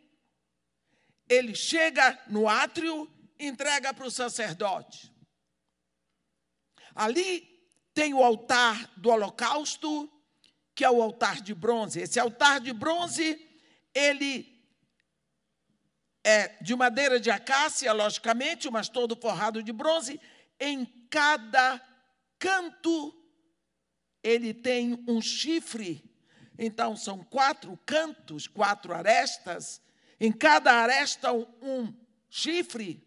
ele 1.28 1.54
chega 1.54 2.18
no 2.28 2.48
átrio, 2.48 3.10
entrega 3.38 3.92
para 3.92 4.06
o 4.06 4.10
sacerdote. 4.10 5.12
Ali 6.94 7.56
tem 7.92 8.14
o 8.14 8.22
altar 8.22 8.90
do 8.96 9.10
holocausto, 9.10 10.10
que 10.74 10.84
é 10.84 10.90
o 10.90 11.02
altar 11.02 11.40
de 11.40 11.54
bronze. 11.54 12.00
Esse 12.00 12.20
altar 12.20 12.60
de 12.60 12.72
bronze, 12.72 13.46
ele 13.94 14.55
é 16.28 16.56
de 16.60 16.74
madeira 16.74 17.20
de 17.20 17.30
acácia, 17.30 17.92
logicamente, 17.92 18.68
mas 18.68 18.88
todo 18.88 19.14
forrado 19.14 19.62
de 19.62 19.72
bronze. 19.72 20.20
Em 20.58 20.84
cada 21.08 21.80
canto 22.36 23.14
ele 24.24 24.52
tem 24.52 25.04
um 25.06 25.22
chifre. 25.22 26.04
Então 26.58 26.96
são 26.96 27.22
quatro 27.22 27.78
cantos, 27.86 28.48
quatro 28.48 28.92
arestas. 28.92 29.80
Em 30.18 30.32
cada 30.32 30.72
aresta 30.72 31.32
um 31.32 31.94
chifre. 32.28 33.06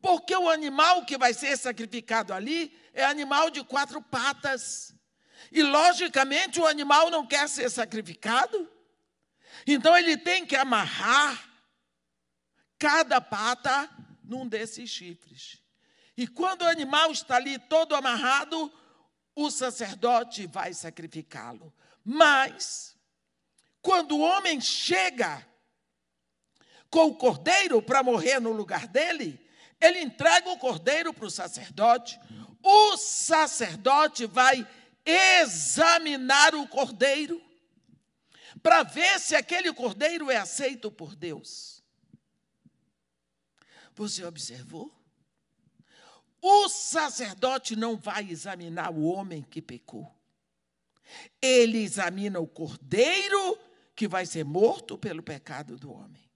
Porque 0.00 0.34
o 0.34 0.50
animal 0.50 1.04
que 1.04 1.16
vai 1.16 1.32
ser 1.32 1.56
sacrificado 1.56 2.34
ali 2.34 2.76
é 2.92 3.04
animal 3.04 3.50
de 3.50 3.62
quatro 3.62 4.02
patas. 4.02 4.92
E, 5.52 5.62
logicamente, 5.62 6.58
o 6.60 6.66
animal 6.66 7.08
não 7.08 7.24
quer 7.24 7.48
ser 7.48 7.70
sacrificado. 7.70 8.68
Então, 9.64 9.96
ele 9.96 10.16
tem 10.16 10.44
que 10.44 10.56
amarrar 10.56 11.51
cada 12.82 13.20
pata 13.20 13.88
num 14.24 14.44
desses 14.44 14.90
chifres. 14.90 15.62
E 16.16 16.26
quando 16.26 16.62
o 16.62 16.68
animal 16.68 17.12
está 17.12 17.36
ali 17.36 17.56
todo 17.56 17.94
amarrado, 17.94 18.72
o 19.36 19.52
sacerdote 19.52 20.48
vai 20.48 20.74
sacrificá-lo. 20.74 21.72
Mas, 22.04 22.96
quando 23.80 24.16
o 24.16 24.20
homem 24.20 24.60
chega 24.60 25.46
com 26.90 27.06
o 27.06 27.14
cordeiro 27.14 27.80
para 27.80 28.02
morrer 28.02 28.40
no 28.40 28.50
lugar 28.50 28.88
dele, 28.88 29.40
ele 29.80 30.00
entrega 30.00 30.50
o 30.50 30.58
cordeiro 30.58 31.14
para 31.14 31.26
o 31.26 31.30
sacerdote. 31.30 32.18
O 32.60 32.96
sacerdote 32.96 34.26
vai 34.26 34.66
examinar 35.06 36.52
o 36.56 36.66
cordeiro 36.66 37.40
para 38.60 38.82
ver 38.82 39.20
se 39.20 39.36
aquele 39.36 39.72
cordeiro 39.72 40.32
é 40.32 40.36
aceito 40.36 40.90
por 40.90 41.14
Deus. 41.14 41.81
Você 43.94 44.24
observou? 44.24 44.92
O 46.40 46.68
sacerdote 46.68 47.76
não 47.76 47.96
vai 47.96 48.28
examinar 48.28 48.92
o 48.92 49.04
homem 49.04 49.42
que 49.42 49.62
pecou. 49.62 50.12
Ele 51.40 51.78
examina 51.78 52.40
o 52.40 52.46
cordeiro 52.46 53.58
que 53.94 54.08
vai 54.08 54.26
ser 54.26 54.44
morto 54.44 54.98
pelo 54.98 55.22
pecado 55.22 55.76
do 55.76 55.92
homem. 55.92 56.28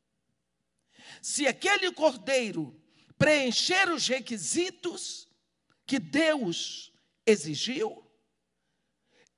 Se 1.20 1.46
aquele 1.46 1.90
cordeiro 1.92 2.80
preencher 3.18 3.88
os 3.90 4.06
requisitos 4.06 5.26
que 5.86 5.98
Deus 5.98 6.92
exigiu, 7.24 8.06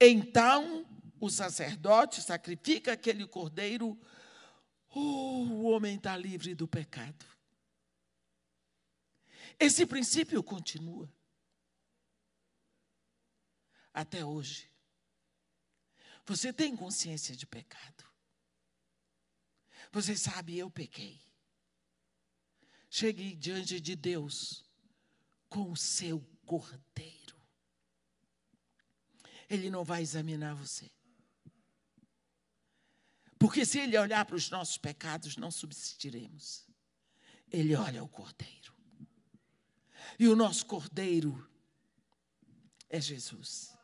então 0.01 0.87
o 1.21 1.31
sacerdote 1.31 2.21
sacrifica 2.21 2.93
aquele 2.93 3.27
cordeiro, 3.27 3.99
oh, 4.95 5.01
o 5.01 5.63
homem 5.65 5.97
está 5.97 6.17
livre 6.17 6.55
do 6.55 6.69
pecado. 6.69 7.25
Esse 9.59 9.85
princípio 9.85 10.43
continua 10.43 11.13
até 13.93 14.25
hoje. 14.25 14.71
Você 16.25 16.53
tem 16.53 16.77
consciência 16.77 17.35
de 17.35 17.47
pecado. 17.47 18.05
Você 19.91 20.17
sabe, 20.17 20.57
eu 20.57 20.71
pequei. 20.71 21.21
Cheguei 22.91 23.35
diante 23.35 23.81
de 23.81 23.97
Deus 23.97 24.65
com 25.49 25.73
o 25.73 25.77
seu 25.77 26.21
cordeiro. 26.47 27.37
Ele 29.49 29.71
não 29.71 29.83
vai 29.83 30.03
examinar 30.03 30.55
você. 30.55 30.91
Porque 33.39 33.65
se 33.65 33.79
ele 33.79 33.97
olhar 33.97 34.25
para 34.25 34.37
os 34.37 34.51
nossos 34.51 34.77
pecados, 34.77 35.37
não 35.37 35.51
subsistiremos. 35.51 36.67
Ele 37.51 37.75
olha 37.75 38.03
o 38.03 38.09
cordeiro. 38.09 38.58
E 40.19 40.29
o 40.29 40.37
nosso 40.37 40.67
cordeiro 40.67 41.49
é 42.89 43.01
Jesus. 43.01 43.77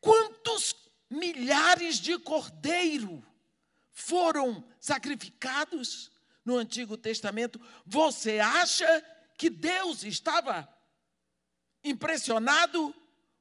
Quantos 0.00 0.74
milhares 1.10 1.98
de 1.98 2.18
cordeiro 2.18 3.24
foram 3.92 4.64
sacrificados 4.78 6.10
no 6.44 6.56
Antigo 6.56 6.96
Testamento? 6.96 7.60
Você 7.84 8.38
acha 8.38 9.04
que 9.36 9.50
Deus 9.50 10.04
estava 10.04 10.68
impressionado 11.82 12.94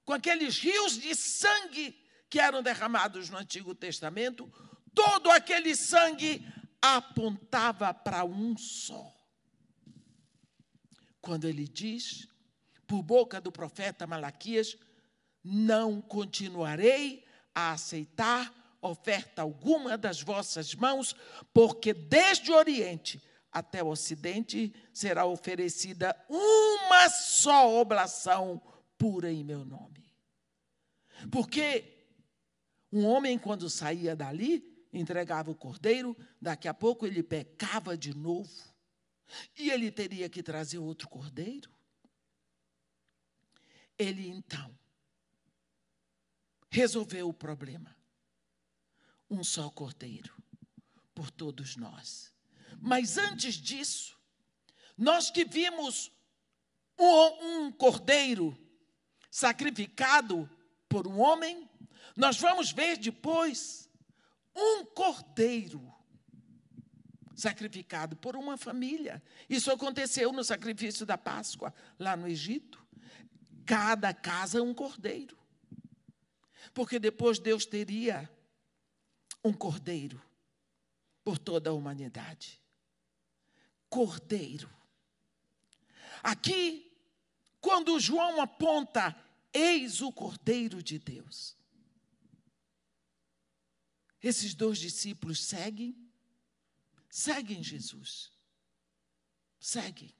com 0.03 0.13
aqueles 0.13 0.57
rios 0.57 0.99
de 0.99 1.15
sangue 1.15 1.99
que 2.29 2.39
eram 2.39 2.63
derramados 2.63 3.29
no 3.29 3.37
Antigo 3.37 3.75
Testamento? 3.75 4.51
Todo 4.93 5.29
aquele 5.29 5.75
sangue 5.75 6.45
apontava 6.81 7.93
para 7.93 8.23
um 8.23 8.57
só. 8.57 9.14
Quando 11.25 11.47
ele 11.47 11.67
diz, 11.67 12.27
por 12.85 13.01
boca 13.01 13.41
do 13.41 13.51
profeta 13.51 14.05
Malaquias, 14.05 14.77
não 15.43 15.99
continuarei 15.99 17.25
a 17.55 17.71
aceitar 17.71 18.77
oferta 18.79 19.41
alguma 19.41 19.97
das 19.97 20.21
vossas 20.21 20.75
mãos, 20.75 21.15
porque 21.51 21.95
desde 21.95 22.51
o 22.51 22.55
Oriente 22.55 23.19
até 23.51 23.81
o 23.81 23.87
Ocidente 23.87 24.71
será 24.93 25.25
oferecida 25.25 26.15
uma 26.29 27.09
só 27.09 27.73
oblação 27.81 28.61
pura 28.95 29.31
em 29.31 29.43
meu 29.43 29.65
nome. 29.65 30.05
Porque 31.31 32.05
um 32.91 33.03
homem, 33.03 33.39
quando 33.39 33.67
saía 33.67 34.15
dali, 34.15 34.87
entregava 34.93 35.49
o 35.49 35.55
cordeiro, 35.55 36.15
daqui 36.39 36.67
a 36.67 36.73
pouco 36.73 37.07
ele 37.07 37.23
pecava 37.23 37.97
de 37.97 38.15
novo, 38.15 38.74
e 39.57 39.69
ele 39.69 39.91
teria 39.91 40.29
que 40.29 40.43
trazer 40.43 40.77
outro 40.77 41.07
cordeiro. 41.09 41.73
Ele 43.97 44.27
então 44.27 44.77
resolveu 46.69 47.29
o 47.29 47.33
problema. 47.33 47.95
Um 49.29 49.43
só 49.43 49.69
cordeiro 49.69 50.35
por 51.13 51.31
todos 51.31 51.75
nós. 51.77 52.33
Mas 52.79 53.17
antes 53.17 53.55
disso, 53.55 54.19
nós 54.97 55.31
que 55.31 55.45
vimos 55.45 56.11
um, 56.99 57.65
um 57.65 57.71
cordeiro 57.71 58.57
sacrificado 59.31 60.49
por 60.87 61.07
um 61.07 61.19
homem, 61.19 61.69
nós 62.15 62.37
vamos 62.37 62.71
ver 62.71 62.97
depois 62.97 63.89
um 64.55 64.85
cordeiro 64.85 65.94
sacrificado 67.35 68.15
por 68.15 68.35
uma 68.35 68.57
família. 68.57 69.21
Isso 69.49 69.71
aconteceu 69.71 70.31
no 70.31 70.43
sacrifício 70.43 71.05
da 71.05 71.17
Páscoa, 71.17 71.73
lá 71.99 72.15
no 72.15 72.27
Egito. 72.27 72.83
Cada 73.65 74.13
casa 74.13 74.61
um 74.61 74.73
cordeiro. 74.73 75.37
Porque 76.73 76.97
depois 76.97 77.37
Deus 77.37 77.65
teria 77.65 78.29
um 79.43 79.53
cordeiro 79.53 80.21
por 81.23 81.37
toda 81.37 81.69
a 81.69 81.73
humanidade. 81.73 82.61
Cordeiro. 83.89 84.69
Aqui, 86.23 86.91
quando 87.59 87.99
João 87.99 88.41
aponta, 88.41 89.15
eis 89.53 90.01
o 90.01 90.11
cordeiro 90.11 90.81
de 90.81 90.97
Deus. 90.97 91.55
Esses 94.21 94.55
dois 94.55 94.79
discípulos 94.79 95.39
seguem, 95.43 95.95
seguem 97.15 97.63
Jesus. 97.63 98.29
Seguem. 99.57 100.13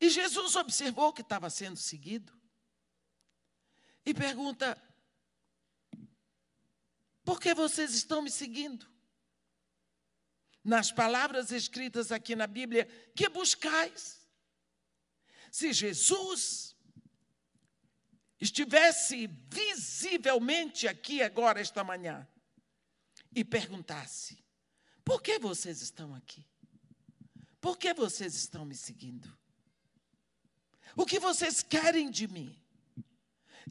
E 0.00 0.08
Jesus 0.08 0.56
observou 0.56 1.12
que 1.12 1.20
estava 1.20 1.50
sendo 1.50 1.76
seguido 1.76 2.32
e 4.06 4.14
pergunta: 4.14 4.74
Por 7.22 7.38
que 7.38 7.52
vocês 7.52 7.92
estão 7.92 8.22
me 8.22 8.30
seguindo? 8.30 8.90
Nas 10.64 10.90
palavras 10.90 11.52
escritas 11.52 12.10
aqui 12.10 12.34
na 12.34 12.46
Bíblia, 12.46 12.86
que 13.14 13.28
buscais? 13.28 14.26
Se 15.52 15.74
Jesus 15.74 16.74
estivesse 18.40 19.26
visivelmente 19.26 20.88
aqui 20.88 21.22
agora, 21.22 21.60
esta 21.60 21.84
manhã, 21.84 22.26
e 23.34 23.44
perguntasse: 23.44 24.38
Por 25.04 25.22
que 25.22 25.38
vocês 25.38 25.80
estão 25.80 26.14
aqui? 26.14 26.46
Por 27.60 27.76
que 27.78 27.92
vocês 27.92 28.34
estão 28.34 28.64
me 28.64 28.74
seguindo? 28.74 29.30
O 30.96 31.06
que 31.06 31.20
vocês 31.20 31.62
querem 31.62 32.10
de 32.10 32.26
mim? 32.26 32.58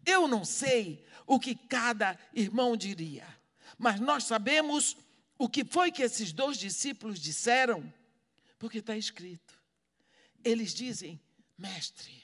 Eu 0.05 0.27
não 0.27 0.45
sei 0.45 1.05
o 1.25 1.39
que 1.39 1.55
cada 1.55 2.17
irmão 2.33 2.77
diria, 2.77 3.27
mas 3.77 3.99
nós 3.99 4.23
sabemos 4.23 4.95
o 5.37 5.49
que 5.49 5.65
foi 5.65 5.91
que 5.91 6.03
esses 6.03 6.31
dois 6.31 6.57
discípulos 6.57 7.19
disseram, 7.19 7.93
porque 8.57 8.79
está 8.79 8.95
escrito. 8.95 9.59
Eles 10.43 10.73
dizem: 10.73 11.19
Mestre, 11.57 12.23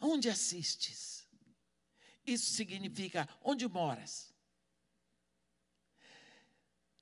onde 0.00 0.28
assistes? 0.28 1.26
Isso 2.26 2.52
significa 2.52 3.28
onde 3.42 3.66
moras. 3.66 4.27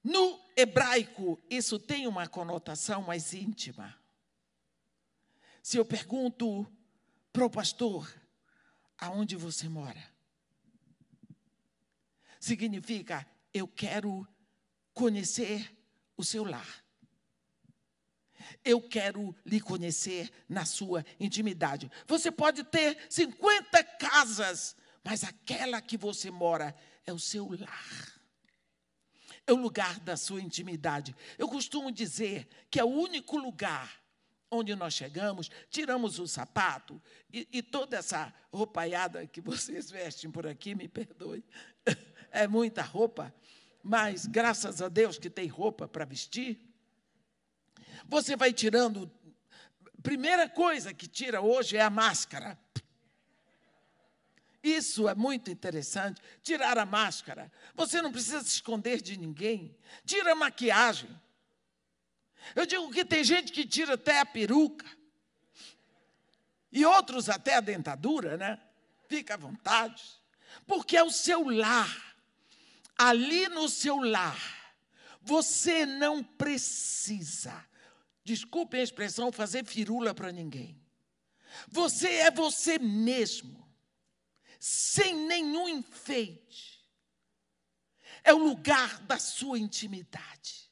No 0.07 0.41
hebraico, 0.57 1.37
isso 1.51 1.81
tem 1.81 2.07
uma 2.07 2.29
conotação 2.29 3.03
mais 3.03 3.35
íntima. 3.35 3.93
Se 5.61 5.79
eu 5.79 5.85
pergunto 5.85 6.65
para 7.33 7.45
o 7.45 7.51
pastor, 7.51 8.09
aonde 8.97 9.35
você 9.35 9.69
mora? 9.69 10.01
Significa, 12.39 13.27
eu 13.53 13.67
quero 13.67 14.25
conhecer 14.95 15.77
o 16.17 16.23
seu 16.23 16.45
lar. 16.45 16.85
Eu 18.65 18.81
quero 18.81 19.35
lhe 19.45 19.61
conhecer 19.61 20.31
na 20.49 20.65
sua 20.65 21.05
intimidade. 21.19 21.91
Você 22.07 22.31
pode 22.31 22.63
ter 22.63 22.97
50 23.11 23.83
casas, 23.99 24.77
mas 25.03 25.25
aquela 25.25 25.81
que 25.81 25.97
você 25.97 26.31
mora 26.31 26.73
é 27.05 27.13
o 27.13 27.19
seu 27.19 27.49
lar. 27.59 28.16
É 29.47 29.53
o 29.53 29.57
lugar 29.57 30.01
da 30.01 30.17
sua 30.17 30.41
intimidade. 30.41 31.15
Eu 31.39 31.49
costumo 31.49 31.93
dizer 31.93 32.49
que 32.71 32.81
é 32.81 32.85
o 32.85 32.89
único 32.89 33.37
lugar 33.37 34.01
onde 34.51 34.75
nós 34.75 34.95
chegamos, 34.95 35.51
tiramos 35.71 36.19
o 36.19 36.27
sapato 36.27 37.01
e, 37.33 37.49
e, 37.53 37.63
toda 37.63 37.97
essa 37.97 38.33
roupaiada 38.53 39.27
que 39.27 39.41
vocês 39.41 39.91
vestem 39.91 40.31
por 40.31 40.47
aqui, 40.47 40.75
me 40.75 40.89
perdoe, 40.89 41.45
é 42.31 42.47
muita 42.47 42.83
roupa, 42.83 43.35
mas 43.83 44.27
graças 44.27 44.81
a 44.81 44.89
Deus 44.89 45.19
que 45.19 45.31
tem 45.31 45.47
roupa 45.47 45.87
para 45.87 46.05
vestir. 46.05 46.61
Você 48.09 48.37
vai 48.37 48.53
tirando. 48.53 49.11
Primeira 50.03 50.49
coisa 50.49 50.95
que 50.95 51.09
tira 51.09 51.41
hoje 51.41 51.77
é 51.77 51.81
a 51.81 51.91
máscara. 51.91 52.59
Isso 54.67 55.09
é 55.09 55.15
muito 55.15 55.49
interessante. 55.49 56.21
Tirar 56.43 56.77
a 56.77 56.85
máscara. 56.85 57.53
Você 57.77 58.03
não 58.03 58.11
precisa 58.11 58.41
se 58.41 58.49
esconder 58.49 59.01
de 59.01 59.17
ninguém. 59.17 59.77
Tira 60.05 60.33
a 60.33 60.35
maquiagem. 60.35 61.09
Eu 62.53 62.67
digo 62.67 62.91
que 62.91 63.05
tem 63.05 63.23
gente 63.23 63.53
que 63.53 63.65
tira 63.65 63.95
até 63.95 64.19
a 64.19 64.27
peruca. 64.27 64.85
E 66.73 66.85
outros 66.85 67.29
até 67.29 67.55
a 67.55 67.61
dentadura, 67.61 68.37
né? 68.37 68.61
Fica 69.09 69.35
à 69.35 69.37
vontade. 69.37 70.03
Porque 70.67 70.97
é 70.97 71.05
o 71.05 71.13
seu 71.13 71.49
lar. 71.49 72.17
Ali 72.99 73.49
no 73.49 73.69
seu 73.69 74.01
lar, 74.01 74.75
você 75.23 75.85
não 75.85 76.25
precisa, 76.25 77.63
desculpem 78.25 78.81
a 78.81 78.85
expressão, 78.85 79.31
fazer 79.31 79.67
firula 79.67 80.15
para 80.15 80.33
ninguém. 80.33 80.81
Você 81.69 82.09
é 82.09 82.31
você 82.31 82.79
mesmo, 82.79 83.66
sem 84.59 85.15
nenhum 85.15 85.69
enfeite. 85.69 86.77
é 88.25 88.35
o 88.35 88.39
lugar 88.39 88.99
da 89.03 89.19
sua 89.19 89.57
intimidade. 89.57 90.69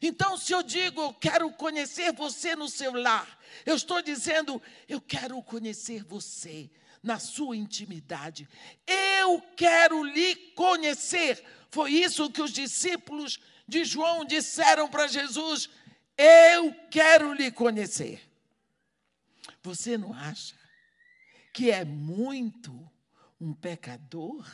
Então, 0.00 0.36
se 0.36 0.52
eu 0.52 0.64
digo, 0.64 1.00
eu 1.00 1.14
quero 1.14 1.48
conhecer 1.52 2.12
você 2.12 2.56
no 2.56 2.68
seu 2.68 2.92
lar, 2.92 3.38
eu 3.64 3.76
estou 3.76 4.02
dizendo, 4.02 4.60
eu 4.88 5.00
quero 5.00 5.40
conhecer 5.42 6.02
você 6.02 6.68
na 7.02 7.18
sua 7.18 7.56
intimidade. 7.56 8.48
Eu 8.86 9.40
quero 9.56 10.02
lhe 10.02 10.34
conhecer. 10.54 11.44
Foi 11.70 11.92
isso 11.92 12.30
que 12.30 12.42
os 12.42 12.52
discípulos 12.52 13.38
de 13.66 13.84
João 13.84 14.24
disseram 14.24 14.88
para 14.88 15.06
Jesus: 15.06 15.68
Eu 16.16 16.74
quero 16.90 17.32
lhe 17.32 17.50
conhecer. 17.50 18.28
Você 19.62 19.96
não 19.96 20.12
acha 20.12 20.54
que 21.52 21.70
é 21.70 21.84
muito 21.84 22.90
um 23.42 23.52
pecador 23.52 24.48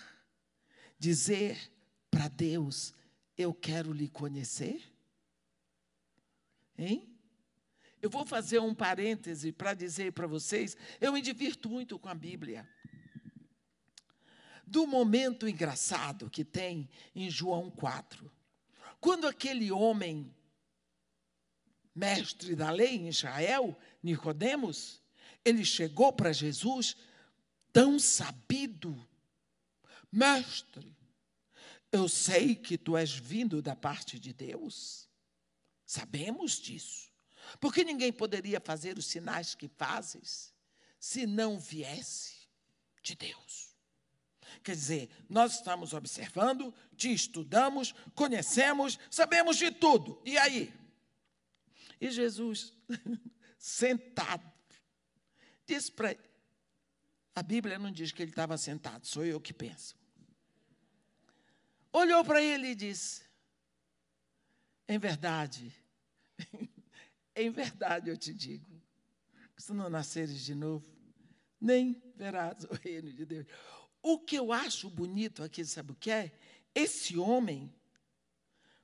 dizer 0.98 1.70
para 2.10 2.26
Deus: 2.26 2.94
Eu 3.36 3.52
quero 3.52 3.92
lhe 3.92 4.08
conhecer? 4.08 4.82
Hein? 6.76 7.14
Eu 8.00 8.08
vou 8.08 8.24
fazer 8.24 8.60
um 8.60 8.74
parêntese 8.74 9.52
para 9.52 9.74
dizer 9.74 10.12
para 10.12 10.26
vocês: 10.26 10.74
eu 10.98 11.12
me 11.12 11.20
divirto 11.20 11.68
muito 11.68 11.98
com 11.98 12.08
a 12.08 12.14
Bíblia. 12.14 12.66
Do 14.66 14.86
momento 14.86 15.46
engraçado 15.46 16.30
que 16.30 16.44
tem 16.44 16.88
em 17.14 17.28
João 17.28 17.70
4. 17.70 18.30
Quando 19.00 19.26
aquele 19.26 19.70
homem, 19.70 20.34
mestre 21.94 22.56
da 22.56 22.70
lei 22.70 22.96
em 22.96 23.08
Israel, 23.08 23.78
Nicodemos, 24.02 25.02
ele 25.44 25.64
chegou 25.64 26.12
para 26.12 26.32
Jesus 26.32 26.96
tão 27.78 27.96
sabido, 27.96 29.08
mestre, 30.10 30.96
eu 31.92 32.08
sei 32.08 32.56
que 32.56 32.76
tu 32.76 32.96
és 32.96 33.12
vindo 33.12 33.62
da 33.62 33.76
parte 33.76 34.18
de 34.18 34.32
Deus. 34.32 35.08
Sabemos 35.86 36.58
disso. 36.58 37.08
Porque 37.60 37.84
ninguém 37.84 38.12
poderia 38.12 38.60
fazer 38.60 38.98
os 38.98 39.06
sinais 39.06 39.54
que 39.54 39.68
fazes 39.68 40.52
se 40.98 41.24
não 41.24 41.56
viesse 41.56 42.48
de 43.00 43.14
Deus. 43.14 43.76
Quer 44.64 44.74
dizer, 44.74 45.08
nós 45.28 45.54
estamos 45.54 45.94
observando, 45.94 46.74
te 46.96 47.12
estudamos, 47.12 47.94
conhecemos, 48.12 48.98
sabemos 49.08 49.56
de 49.56 49.70
tudo. 49.70 50.20
E 50.24 50.36
aí? 50.36 50.74
E 52.00 52.10
Jesus, 52.10 52.72
sentado, 53.56 54.52
disse 55.64 55.92
para 55.92 56.16
a 57.34 57.42
Bíblia 57.42 57.78
não 57.78 57.90
diz 57.90 58.12
que 58.12 58.22
ele 58.22 58.30
estava 58.30 58.56
sentado, 58.56 59.06
sou 59.06 59.24
eu 59.24 59.40
que 59.40 59.52
penso. 59.52 59.96
Olhou 61.92 62.24
para 62.24 62.42
ele 62.42 62.68
e 62.68 62.74
disse: 62.74 63.22
Em 64.86 64.98
verdade, 64.98 65.74
em 67.34 67.50
verdade 67.50 68.10
eu 68.10 68.16
te 68.16 68.32
digo, 68.34 68.80
se 69.56 69.72
não 69.72 69.88
nasceres 69.88 70.44
de 70.44 70.54
novo, 70.54 70.86
nem 71.60 72.00
verás 72.16 72.64
o 72.64 72.74
reino 72.74 73.12
de 73.12 73.24
Deus. 73.24 73.46
O 74.02 74.18
que 74.18 74.36
eu 74.36 74.52
acho 74.52 74.88
bonito 74.88 75.42
aqui, 75.42 75.64
sabe 75.64 75.92
o 75.92 75.96
que 75.96 76.10
é? 76.10 76.32
Esse 76.74 77.16
homem, 77.18 77.74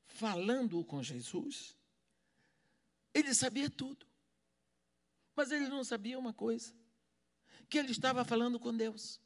falando 0.07 0.85
com 0.85 1.03
Jesus, 1.03 1.77
ele 3.13 3.33
sabia 3.33 3.71
tudo. 3.71 4.07
Mas 5.37 5.51
ele 5.51 5.69
não 5.69 5.85
sabia 5.85 6.19
uma 6.19 6.33
coisa: 6.33 6.75
que 7.69 7.79
ele 7.79 7.93
estava 7.93 8.25
falando 8.25 8.59
com 8.59 8.75
Deus. 8.75 9.21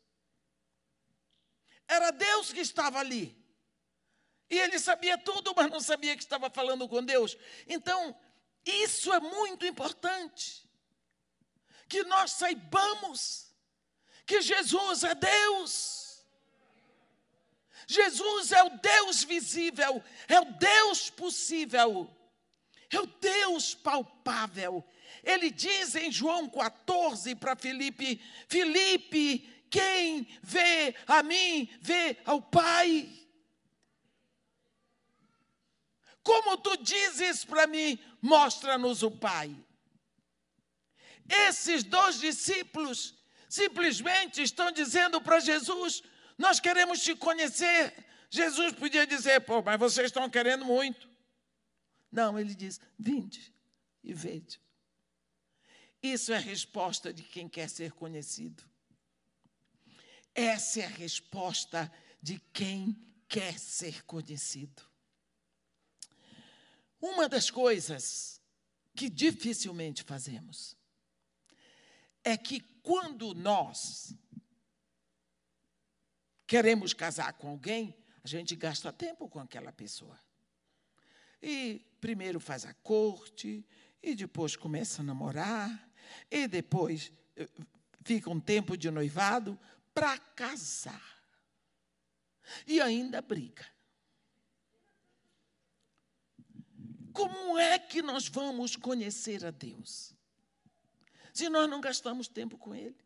Era 1.86 2.10
Deus 2.10 2.52
que 2.52 2.60
estava 2.60 2.98
ali. 2.98 3.36
E 4.50 4.58
ele 4.58 4.78
sabia 4.78 5.18
tudo, 5.18 5.52
mas 5.54 5.70
não 5.70 5.80
sabia 5.80 6.16
que 6.16 6.22
estava 6.22 6.48
falando 6.48 6.88
com 6.88 7.04
Deus. 7.04 7.36
Então, 7.66 8.18
isso 8.64 9.12
é 9.12 9.20
muito 9.20 9.66
importante. 9.66 10.68
Que 11.88 12.04
nós 12.04 12.32
saibamos 12.32 13.54
que 14.26 14.40
Jesus 14.42 15.04
é 15.04 15.14
Deus. 15.14 16.08
Jesus 17.86 18.52
é 18.52 18.62
o 18.62 18.68
Deus 18.68 19.24
visível, 19.24 20.04
é 20.28 20.38
o 20.38 20.44
Deus 20.44 21.08
possível, 21.08 22.14
é 22.90 23.00
o 23.00 23.06
Deus 23.06 23.74
palpável. 23.74 24.86
Ele 25.22 25.50
diz 25.50 25.94
em 25.94 26.10
João 26.10 26.48
14 26.48 27.34
para 27.34 27.56
Filipe: 27.56 28.20
Filipe, 28.48 29.38
quem 29.70 30.26
vê 30.42 30.94
a 31.06 31.22
mim, 31.22 31.68
vê 31.80 32.16
ao 32.24 32.40
Pai. 32.40 33.08
Como 36.22 36.58
tu 36.58 36.76
dizes 36.78 37.44
para 37.44 37.66
mim, 37.66 37.98
mostra-nos 38.20 39.02
o 39.02 39.10
Pai. 39.10 39.54
Esses 41.28 41.82
dois 41.84 42.18
discípulos 42.18 43.14
simplesmente 43.48 44.42
estão 44.42 44.70
dizendo 44.70 45.20
para 45.20 45.40
Jesus: 45.40 46.02
Nós 46.36 46.60
queremos 46.60 47.02
te 47.02 47.14
conhecer. 47.14 48.06
Jesus 48.30 48.72
podia 48.74 49.06
dizer: 49.06 49.40
Pô, 49.40 49.62
mas 49.62 49.78
vocês 49.78 50.06
estão 50.06 50.28
querendo 50.28 50.64
muito. 50.64 51.08
Não, 52.10 52.38
ele 52.38 52.54
diz: 52.54 52.80
Vinde 52.98 53.54
e 54.02 54.12
vede. 54.12 54.60
Isso 56.02 56.32
é 56.32 56.36
a 56.36 56.40
resposta 56.40 57.12
de 57.12 57.22
quem 57.22 57.48
quer 57.48 57.68
ser 57.68 57.92
conhecido. 57.92 58.62
Essa 60.34 60.80
é 60.80 60.84
a 60.84 60.88
resposta 60.88 61.92
de 62.22 62.38
quem 62.52 62.96
quer 63.28 63.58
ser 63.58 64.04
conhecido. 64.04 64.82
Uma 67.00 67.28
das 67.28 67.50
coisas 67.50 68.40
que 68.94 69.08
dificilmente 69.08 70.02
fazemos 70.02 70.76
é 72.24 72.36
que 72.36 72.60
quando 72.82 73.34
nós 73.34 74.14
queremos 76.46 76.92
casar 76.92 77.32
com 77.34 77.50
alguém, 77.50 77.94
a 78.22 78.26
gente 78.26 78.56
gasta 78.56 78.92
tempo 78.92 79.28
com 79.28 79.38
aquela 79.38 79.72
pessoa. 79.72 80.18
E 81.40 81.84
primeiro 82.00 82.40
faz 82.40 82.64
a 82.64 82.74
corte, 82.74 83.64
e 84.02 84.14
depois 84.14 84.56
começa 84.56 85.02
a 85.02 85.04
namorar, 85.04 85.87
e 86.30 86.46
depois 86.46 87.12
eh, 87.36 87.48
fica 88.04 88.30
um 88.30 88.40
tempo 88.40 88.76
de 88.76 88.90
noivado 88.90 89.58
para 89.94 90.18
casar. 90.18 91.18
E 92.66 92.80
ainda 92.80 93.20
briga. 93.20 93.66
Como 97.12 97.58
é 97.58 97.78
que 97.78 98.00
nós 98.00 98.28
vamos 98.28 98.76
conhecer 98.76 99.44
a 99.44 99.50
Deus? 99.50 100.14
Se 101.34 101.48
nós 101.48 101.68
não 101.68 101.80
gastamos 101.80 102.28
tempo 102.28 102.56
com 102.56 102.74
Ele. 102.74 102.96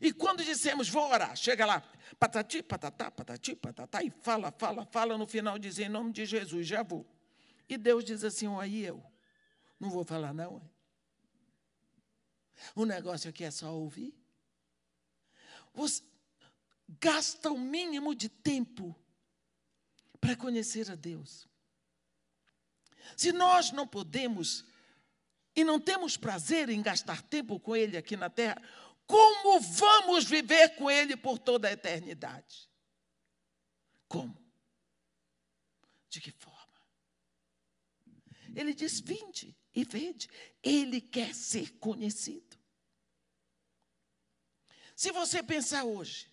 E 0.00 0.12
quando 0.12 0.44
dissemos, 0.44 0.88
vou 0.88 1.10
orar, 1.10 1.36
chega 1.36 1.64
lá, 1.66 1.82
patati, 2.18 2.62
patatá, 2.62 3.10
patati, 3.10 3.56
patatá, 3.56 4.02
e 4.02 4.10
fala, 4.10 4.52
fala, 4.52 4.84
fala, 4.86 5.16
no 5.18 5.26
final 5.26 5.58
diz, 5.58 5.78
em 5.78 5.88
nome 5.88 6.12
de 6.12 6.24
Jesus, 6.26 6.66
já 6.66 6.82
vou. 6.82 7.06
E 7.68 7.76
Deus 7.76 8.04
diz 8.04 8.22
assim, 8.24 8.46
aí 8.58 8.84
eu, 8.84 9.02
não 9.78 9.90
vou 9.90 10.04
falar 10.04 10.32
não. 10.32 10.62
O 12.74 12.84
negócio 12.84 13.30
aqui 13.30 13.44
é 13.44 13.50
só 13.50 13.74
ouvir. 13.74 14.14
Você 15.74 16.02
gasta 16.88 17.50
o 17.50 17.58
mínimo 17.58 18.14
de 18.14 18.28
tempo 18.28 18.94
para 20.20 20.36
conhecer 20.36 20.90
a 20.90 20.94
Deus. 20.94 21.48
Se 23.16 23.32
nós 23.32 23.70
não 23.70 23.86
podemos 23.86 24.64
e 25.54 25.64
não 25.64 25.80
temos 25.80 26.16
prazer 26.16 26.68
em 26.68 26.82
gastar 26.82 27.22
tempo 27.22 27.58
com 27.58 27.74
Ele 27.74 27.96
aqui 27.96 28.16
na 28.16 28.30
terra, 28.30 28.60
como 29.06 29.60
vamos 29.60 30.24
viver 30.24 30.76
com 30.76 30.90
Ele 30.90 31.16
por 31.16 31.38
toda 31.38 31.68
a 31.68 31.72
eternidade? 31.72 32.70
Como? 34.08 34.36
De 36.08 36.20
que 36.20 36.30
forma? 36.30 36.60
Ele 38.54 38.74
diz: 38.74 39.00
vinde 39.00 39.56
e 39.74 39.84
vede. 39.84 40.28
Ele 40.62 41.00
quer 41.00 41.34
ser 41.34 41.78
conhecido. 41.78 42.58
Se 44.94 45.10
você 45.12 45.42
pensar 45.42 45.84
hoje, 45.84 46.30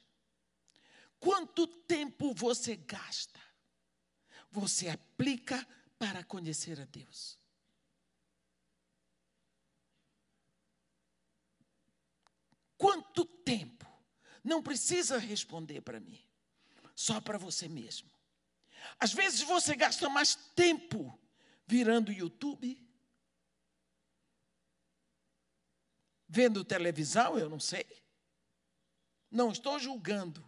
quanto 1.20 1.66
tempo 1.66 2.34
você 2.34 2.76
gasta? 2.76 3.40
Você 4.52 4.90
aplica 4.90 5.66
para 5.98 6.24
conhecer 6.24 6.80
a 6.80 6.86
Deus. 6.86 7.40
Quanto 12.78 13.26
tempo? 13.26 13.86
Não 14.44 14.62
precisa 14.62 15.18
responder 15.18 15.82
para 15.82 16.00
mim, 16.00 16.22
só 16.96 17.20
para 17.20 17.38
você 17.38 17.68
mesmo. 17.68 18.10
Às 19.00 19.12
vezes 19.14 19.42
você 19.42 19.76
gasta 19.76 20.08
mais 20.08 20.36
tempo 20.56 21.20
virando 21.66 22.12
YouTube, 22.12 22.87
vendo 26.28 26.64
televisão, 26.64 27.38
eu 27.38 27.50
não 27.50 27.60
sei. 27.60 27.86
Não 29.30 29.52
estou 29.52 29.80
julgando. 29.80 30.44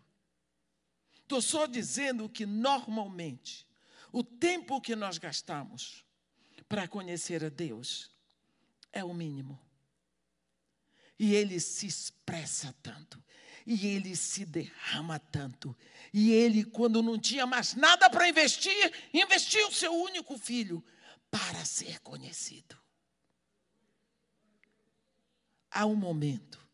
Estou 1.21 1.41
só 1.41 1.65
dizendo 1.65 2.27
que, 2.27 2.45
normalmente, 2.45 3.67
o 4.11 4.23
tempo 4.23 4.81
que 4.81 4.95
nós 4.95 5.17
gastamos 5.17 6.03
para 6.67 6.87
conhecer 6.87 7.43
a 7.43 7.49
Deus 7.49 8.09
é 8.91 9.03
o 9.03 9.13
mínimo. 9.13 9.59
E 11.17 11.35
ele 11.35 11.59
se 11.59 11.85
expressa 11.85 12.73
tanto, 12.81 13.21
e 13.65 13.85
ele 13.85 14.15
se 14.15 14.45
derrama 14.45 15.19
tanto. 15.19 15.75
E 16.13 16.31
ele, 16.31 16.63
quando 16.63 17.03
não 17.03 17.19
tinha 17.19 17.45
mais 17.45 17.75
nada 17.75 18.09
para 18.09 18.27
investir, 18.27 18.93
investiu 19.13 19.67
o 19.67 19.73
seu 19.73 19.93
único 19.93 20.37
filho 20.37 20.83
para 21.29 21.63
ser 21.65 21.99
conhecido. 21.99 22.78
Há 25.71 25.85
um 25.85 25.95
momento 25.95 26.67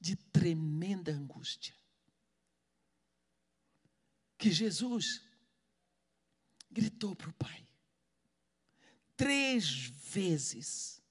de 0.00 0.16
tremenda 0.16 1.12
angústia 1.12 1.74
que 4.38 4.50
Jesus 4.50 5.22
gritou 6.70 7.16
para 7.16 7.30
o 7.30 7.34
pai. 7.34 7.66
Três 9.16 9.66
vezes 9.86 11.02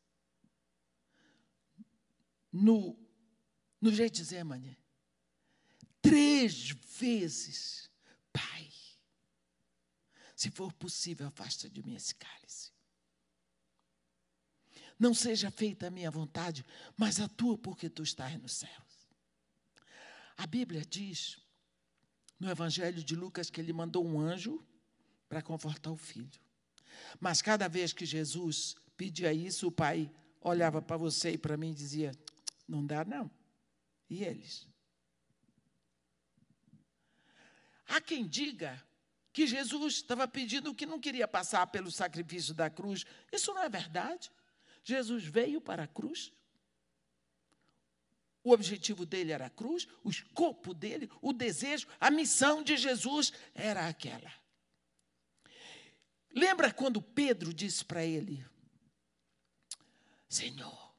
no, 2.51 2.97
no 3.81 3.91
Getsemane. 3.91 4.77
Três 6.01 6.69
vezes, 6.69 7.89
Pai, 8.31 8.71
se 10.35 10.51
for 10.51 10.71
possível, 10.73 11.27
afasta 11.27 11.69
de 11.69 11.83
mim 11.83 11.95
esse 11.95 12.13
cálice. 12.13 12.71
Não 14.97 15.13
seja 15.13 15.51
feita 15.51 15.87
a 15.87 15.91
minha 15.91 16.09
vontade, 16.09 16.65
mas 16.95 17.19
a 17.19 17.27
tua, 17.27 17.57
porque 17.57 17.89
tu 17.89 18.03
estás 18.03 18.39
nos 18.41 18.53
céus. 18.53 19.09
A 20.37 20.47
Bíblia 20.47 20.85
diz, 20.85 21.37
no 22.39 22.49
Evangelho 22.49 23.03
de 23.03 23.15
Lucas, 23.15 23.49
que 23.49 23.59
ele 23.59 23.73
mandou 23.73 24.05
um 24.05 24.19
anjo 24.19 24.63
para 25.27 25.41
confortar 25.41 25.91
o 25.91 25.97
filho. 25.97 26.39
Mas 27.19 27.41
cada 27.41 27.67
vez 27.67 27.93
que 27.93 28.05
Jesus 28.05 28.75
pedia 28.95 29.33
isso, 29.33 29.67
o 29.67 29.71
pai 29.71 30.11
olhava 30.41 30.81
para 30.81 30.97
você 30.97 31.31
e 31.31 31.37
para 31.37 31.57
mim 31.57 31.71
e 31.71 31.75
dizia: 31.75 32.11
Não 32.67 32.85
dá, 32.85 33.03
não. 33.03 33.29
E 34.09 34.23
eles? 34.23 34.67
Há 37.87 38.01
quem 38.01 38.27
diga 38.27 38.81
que 39.31 39.45
Jesus 39.45 39.95
estava 39.95 40.27
pedindo 40.27 40.73
que 40.73 40.85
não 40.85 40.99
queria 40.99 41.27
passar 41.27 41.67
pelo 41.67 41.91
sacrifício 41.91 42.53
da 42.53 42.69
cruz. 42.69 43.05
Isso 43.31 43.53
não 43.53 43.63
é 43.63 43.69
verdade. 43.69 44.31
Jesus 44.85 45.23
veio 45.25 45.59
para 45.59 45.83
a 45.83 45.87
cruz. 45.87 46.31
O 48.43 48.51
objetivo 48.51 49.03
dele 49.07 49.31
era 49.31 49.47
a 49.47 49.49
cruz, 49.49 49.87
o 50.03 50.09
escopo 50.11 50.71
dele, 50.71 51.09
o 51.19 51.33
desejo, 51.33 51.87
a 51.99 52.11
missão 52.11 52.61
de 52.61 52.77
Jesus 52.77 53.33
era 53.55 53.87
aquela. 53.87 54.31
Lembra 56.29 56.71
quando 56.71 57.01
Pedro 57.01 57.51
disse 57.51 57.83
para 57.83 58.05
ele: 58.05 58.45
Senhor, 60.29 60.95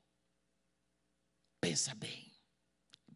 pensa 1.60 1.94
bem. 1.94 2.26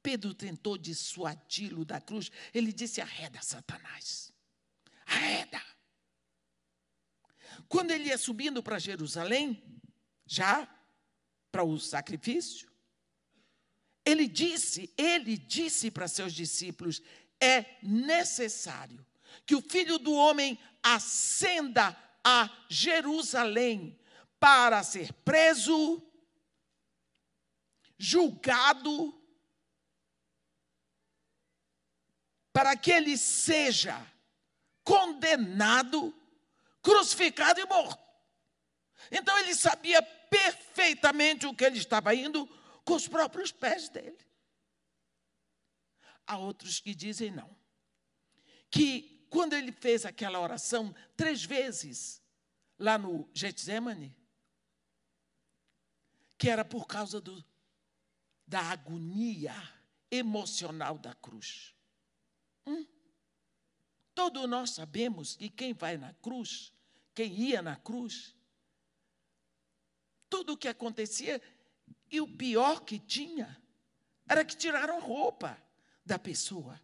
Pedro 0.00 0.32
tentou 0.32 0.78
dissuadi-lo 0.78 1.84
da 1.84 2.00
cruz. 2.00 2.30
Ele 2.54 2.72
disse: 2.72 3.00
Arreda, 3.00 3.42
Satanás. 3.42 4.32
Arreda. 5.04 5.60
Quando 7.68 7.90
ele 7.90 8.04
ia 8.04 8.18
subindo 8.18 8.62
para 8.62 8.78
Jerusalém, 8.78 9.80
já 10.31 10.68
para 11.51 11.64
o 11.64 11.76
sacrifício, 11.76 12.70
ele 14.05 14.28
disse, 14.28 14.95
ele 14.97 15.37
disse 15.37 15.91
para 15.91 16.07
seus 16.07 16.33
discípulos: 16.33 17.03
é 17.41 17.78
necessário 17.83 19.05
que 19.45 19.57
o 19.57 19.61
filho 19.61 19.99
do 19.99 20.14
homem 20.14 20.57
ascenda 20.81 21.97
a 22.22 22.49
Jerusalém 22.68 23.99
para 24.39 24.85
ser 24.85 25.12
preso, 25.12 26.01
julgado, 27.99 29.12
para 32.53 32.76
que 32.76 32.93
ele 32.93 33.18
seja 33.18 34.01
condenado, 34.85 36.14
crucificado 36.81 37.59
e 37.59 37.66
morto. 37.66 38.11
Então 39.11 39.37
ele 39.39 39.55
sabia 39.55 40.01
perfeitamente 40.31 41.47
o 41.47 41.55
que 41.55 41.64
ele 41.64 41.78
estava 41.78 42.14
indo 42.14 42.47
com 42.85 42.95
os 42.95 43.07
próprios 43.09 43.53
pés 43.53 43.89
dele. 43.89 44.18
Há 46.26 46.39
outros 46.39 46.81
que 46.81 46.95
dizem 46.95 47.33
não. 47.33 47.55
Que 48.70 49.26
quando 49.28 49.55
ele 49.55 49.72
fez 49.72 50.07
aquela 50.07 50.41
oração 50.41 50.95
três 51.16 51.45
vezes 51.45 52.22
lá 52.78 52.97
no 52.97 53.28
Getsemane, 53.35 54.16
que 56.39 56.49
era 56.49 56.64
por 56.64 56.87
causa 56.87 57.20
do, 57.20 57.45
da 58.47 58.61
agonia 58.61 59.55
emocional 60.11 60.97
da 60.97 61.14
cruz. 61.14 61.74
Hum? 62.66 62.87
Todos 64.14 64.49
nós 64.49 64.70
sabemos 64.70 65.37
que 65.37 65.49
quem 65.49 65.72
vai 65.72 65.97
na 65.97 66.14
cruz, 66.14 66.72
quem 67.14 67.33
ia 67.33 67.61
na 67.61 67.76
cruz, 67.76 68.35
tudo 70.31 70.53
o 70.53 70.57
que 70.57 70.68
acontecia, 70.68 71.43
e 72.11 72.20
o 72.20 72.28
pior 72.28 72.85
que 72.85 72.99
tinha, 72.99 73.61
era 74.28 74.45
que 74.45 74.57
tiraram 74.57 74.97
a 74.99 75.01
roupa 75.01 75.61
da 76.07 76.18
pessoa. 76.18 76.81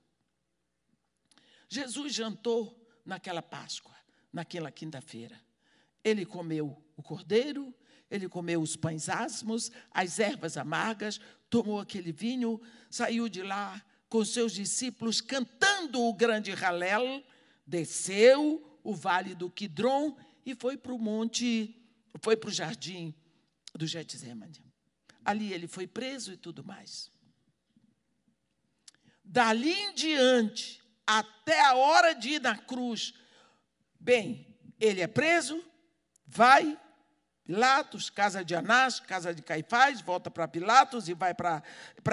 Jesus 1.69 2.13
jantou 2.13 2.77
naquela 3.05 3.41
Páscoa, 3.41 3.95
naquela 4.33 4.71
quinta-feira. 4.71 5.41
Ele 6.03 6.27
comeu 6.27 6.77
o 6.97 7.03
cordeiro, 7.03 7.75
ele 8.11 8.29
comeu 8.29 8.61
os 8.61 8.77
pães 8.77 9.09
asmos, 9.09 9.71
as 9.91 10.19
ervas 10.19 10.57
amargas, 10.57 11.21
tomou 11.49 11.81
aquele 11.81 12.13
vinho, 12.13 12.61
saiu 12.91 13.29
de 13.29 13.43
lá 13.43 13.85
com 14.09 14.25
seus 14.25 14.53
discípulos 14.53 15.21
cantando 15.21 16.01
o 16.01 16.15
grande 16.15 16.53
ralel, 16.53 17.25
desceu 17.67 18.79
o 18.85 18.95
vale 18.95 19.35
do 19.35 19.51
Quidron 19.51 20.17
e 20.45 20.55
foi 20.55 20.77
para 20.77 20.95
o 20.95 20.99
monte, 20.99 21.77
foi 22.21 22.37
para 22.37 22.49
o 22.49 22.53
jardim 22.53 23.15
do 23.77 23.87
Getsemane. 23.87 24.65
Ali 25.25 25.53
ele 25.53 25.67
foi 25.67 25.87
preso 25.87 26.33
e 26.33 26.37
tudo 26.37 26.65
mais. 26.65 27.11
Dali 29.25 29.73
em 29.73 29.95
diante, 29.95 30.81
até 31.07 31.61
a 31.65 31.75
hora 31.75 32.15
de 32.15 32.31
ir 32.31 32.41
na 32.41 32.57
cruz. 32.57 33.13
Bem, 33.99 34.47
ele 34.79 35.01
é 35.01 35.07
preso, 35.07 35.63
vai, 36.27 36.79
Pilatos, 37.47 38.11
casa 38.11 38.45
de 38.45 38.57
Anás, 38.57 38.99
casa 38.99 39.33
de 39.33 39.41
Caifás, 39.41 40.01
volta 40.01 40.29
para 40.29 40.49
Pilatos 40.49 41.09
e 41.09 41.15
vai 41.15 41.33
para 41.33 41.63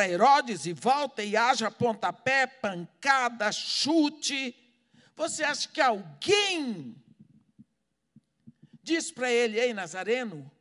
Herodes 0.08 0.68
e 0.68 0.74
volta 0.74 1.24
e 1.24 1.36
haja 1.36 1.72
pontapé, 1.72 2.46
pancada, 2.46 3.52
chute. 3.52 4.56
Você 5.16 5.44
acha 5.44 5.68
que 5.68 5.82
alguém 5.82 6.96
diz 8.84 9.12
para 9.12 9.32
ele, 9.32 9.60
ei, 9.60 9.74
Nazareno, 9.74 10.52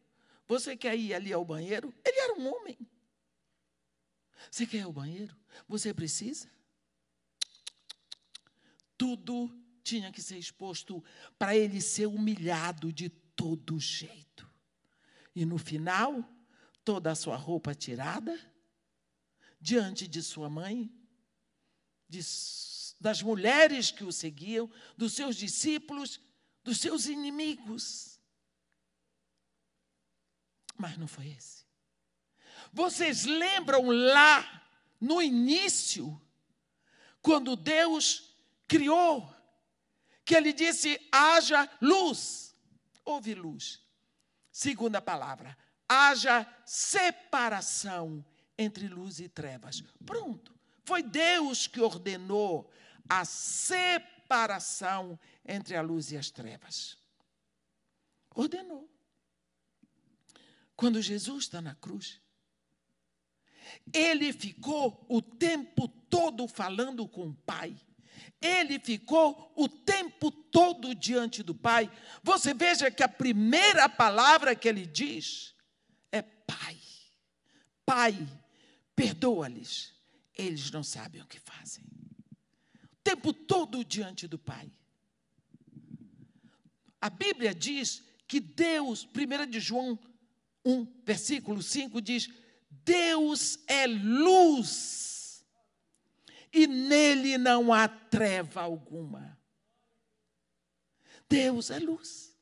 você 0.52 0.76
quer 0.76 0.96
ir 0.96 1.14
ali 1.14 1.32
ao 1.32 1.44
banheiro? 1.44 1.94
Ele 2.04 2.18
era 2.18 2.34
um 2.34 2.54
homem. 2.54 2.78
Você 4.50 4.66
quer 4.66 4.78
ir 4.78 4.82
ao 4.82 4.92
banheiro? 4.92 5.36
Você 5.68 5.92
precisa? 5.94 6.48
tudo 9.02 9.52
tinha 9.82 10.12
que 10.12 10.22
ser 10.22 10.38
exposto 10.38 11.02
para 11.36 11.56
ele 11.56 11.80
ser 11.80 12.06
humilhado 12.06 12.92
de 12.92 13.08
todo 13.08 13.80
jeito. 13.80 14.48
E 15.34 15.44
no 15.44 15.58
final, 15.58 16.24
toda 16.84 17.10
a 17.10 17.14
sua 17.16 17.34
roupa 17.34 17.74
tirada, 17.74 18.38
diante 19.60 20.06
de 20.06 20.22
sua 20.22 20.48
mãe, 20.48 20.88
de, 22.08 22.20
das 23.00 23.20
mulheres 23.22 23.90
que 23.90 24.04
o 24.04 24.12
seguiam, 24.12 24.70
dos 24.96 25.14
seus 25.14 25.34
discípulos, 25.34 26.20
dos 26.62 26.78
seus 26.78 27.06
inimigos. 27.06 28.11
Mas 30.82 30.98
não 30.98 31.06
foi 31.06 31.28
esse. 31.28 31.64
Vocês 32.72 33.24
lembram 33.24 33.88
lá 33.88 34.68
no 35.00 35.22
início, 35.22 36.20
quando 37.20 37.54
Deus 37.54 38.36
criou, 38.66 39.32
que 40.24 40.34
ele 40.34 40.52
disse: 40.52 41.00
haja 41.12 41.70
luz. 41.80 42.56
Houve 43.04 43.32
luz. 43.32 43.80
Segunda 44.50 45.00
palavra, 45.00 45.56
haja 45.88 46.44
separação 46.66 48.24
entre 48.58 48.88
luz 48.88 49.20
e 49.20 49.28
trevas. 49.28 49.84
Pronto. 50.04 50.52
Foi 50.84 51.00
Deus 51.00 51.68
que 51.68 51.80
ordenou 51.80 52.68
a 53.08 53.24
separação 53.24 55.16
entre 55.46 55.76
a 55.76 55.80
luz 55.80 56.10
e 56.10 56.16
as 56.16 56.28
trevas. 56.28 56.98
Ordenou. 58.34 58.91
Quando 60.76 61.00
Jesus 61.00 61.44
está 61.44 61.60
na 61.60 61.74
cruz, 61.74 62.20
ele 63.92 64.32
ficou 64.32 65.06
o 65.08 65.22
tempo 65.22 65.88
todo 65.88 66.46
falando 66.48 67.08
com 67.08 67.28
o 67.28 67.34
Pai 67.34 67.76
Ele 68.40 68.78
ficou 68.78 69.52
o 69.56 69.68
tempo 69.68 70.30
todo 70.30 70.94
diante 70.94 71.42
do 71.42 71.54
Pai. 71.54 71.90
Você 72.22 72.52
veja 72.52 72.90
que 72.90 73.02
a 73.02 73.08
primeira 73.08 73.88
palavra 73.88 74.54
que 74.56 74.68
ele 74.68 74.84
diz 74.84 75.54
é 76.10 76.22
Pai. 76.22 76.76
Pai, 77.86 78.28
perdoa-lhes, 78.96 79.94
eles 80.36 80.70
não 80.70 80.82
sabem 80.82 81.22
o 81.22 81.26
que 81.26 81.38
fazem. 81.38 81.84
O 82.84 82.96
tempo 83.04 83.32
todo 83.32 83.84
diante 83.84 84.26
do 84.26 84.38
Pai. 84.38 84.72
A 87.00 87.10
Bíblia 87.10 87.54
diz 87.54 88.02
que 88.26 88.40
Deus, 88.40 89.04
1 89.04 89.50
de 89.50 89.60
João 89.60 89.98
1, 90.64 91.02
versículo 91.04 91.62
5 91.62 92.00
diz: 92.00 92.28
Deus 92.70 93.58
é 93.66 93.86
luz 93.86 95.44
e 96.52 96.66
nele 96.66 97.38
não 97.38 97.72
há 97.72 97.88
treva 97.88 98.60
alguma. 98.60 99.38
Deus 101.28 101.70
é 101.70 101.78
luz. 101.78 102.36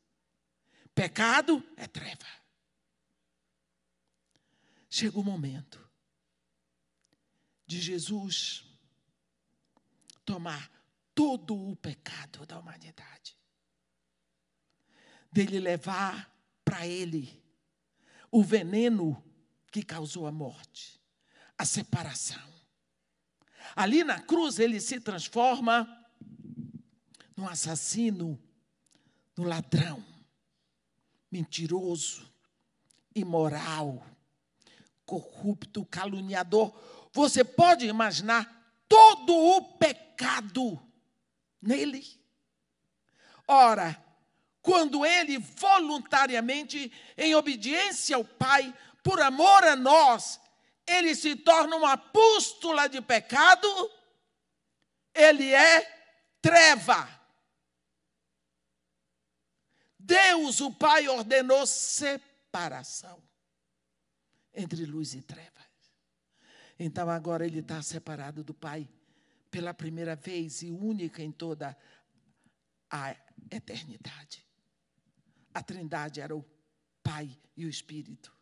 Pecado 0.95 1.65
é 1.77 1.87
treva. 1.87 2.27
Chega 4.89 5.19
o 5.19 5.25
momento 5.25 5.89
de 7.65 7.81
Jesus 7.81 8.65
tomar 10.25 10.69
todo 11.15 11.55
o 11.55 11.77
pecado 11.77 12.45
da 12.45 12.59
humanidade, 12.59 13.37
dele 15.31 15.61
levar 15.61 16.35
para 16.65 16.87
ele 16.87 17.40
o 18.31 18.43
veneno 18.43 19.23
que 19.71 19.83
causou 19.83 20.27
a 20.27 20.33
morte, 20.33 21.01
a 21.57 21.65
separação. 21.65 22.51
Ali 23.75 24.03
na 24.05 24.21
cruz 24.21 24.59
ele 24.59 24.81
se 24.81 25.01
transforma 25.01 25.89
num 27.37 27.49
assassino, 27.49 28.39
no 29.37 29.45
ladrão, 29.45 30.05
mentiroso, 31.31 32.31
imoral, 33.15 34.05
corrupto, 35.05 35.85
caluniador. 35.87 36.73
Você 37.13 37.43
pode 37.43 37.87
imaginar 37.87 38.61
todo 38.89 39.35
o 39.35 39.79
pecado 39.79 40.81
nele. 41.63 42.05
Ora, 43.47 44.10
quando 44.63 45.07
ele 45.07 45.39
voluntariamente, 45.39 46.93
em 47.17 47.35
obediência 47.35 48.17
ao 48.17 48.25
Pai, 48.25 48.75
por 49.03 49.21
amor 49.21 49.65
a 49.65 49.77
nós, 49.77 50.41
ele 50.87 51.15
se 51.15 51.37
torna 51.37 51.77
uma 51.77 51.97
pústula 51.97 52.89
de 52.89 53.01
pecado, 53.01 53.69
ele 55.15 55.53
é 55.53 55.81
treva. 56.43 57.09
Deus, 59.99 60.61
o 60.61 60.73
Pai, 60.73 61.09
ordenou 61.09 61.67
separação 61.67 63.23
entre 64.53 64.85
luz 64.85 65.15
e 65.15 65.23
trevas. 65.23 65.51
Então 66.79 67.09
agora 67.09 67.47
ele 67.47 67.61
está 67.61 67.81
separado 67.83 68.43
do 68.43 68.55
Pai 68.55 68.89
pela 69.51 69.75
primeira 69.75 70.17
vez 70.17 70.63
e 70.63 70.71
única 70.71 71.23
em 71.23 71.31
toda 71.31 71.77
a 72.91 73.15
eternidade. 73.51 74.50
A 75.53 75.63
Trindade 75.63 76.21
era 76.21 76.35
o 76.35 76.45
Pai 77.03 77.29
e 77.57 77.65
o 77.65 77.69
Espírito. 77.69 78.33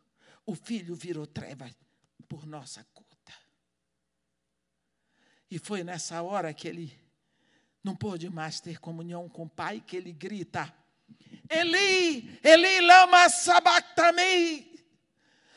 O 0.45 0.55
Filho 0.55 0.95
virou 0.95 1.25
treva 1.25 1.69
por 2.27 2.45
nossa 2.45 2.85
conta. 2.93 3.09
E 5.49 5.57
foi 5.57 5.83
nessa 5.83 6.21
hora 6.21 6.53
que 6.53 6.67
ele 6.67 6.99
não 7.83 7.95
pôde 7.95 8.29
mais 8.29 8.59
ter 8.59 8.79
comunhão 8.79 9.27
com 9.27 9.43
o 9.43 9.49
Pai 9.49 9.81
que 9.85 9.97
ele 9.97 10.11
grita: 10.11 10.71
Eli, 11.49 12.39
Eli, 12.43 12.81
lama 12.81 13.29
sabachthani. 13.29 14.67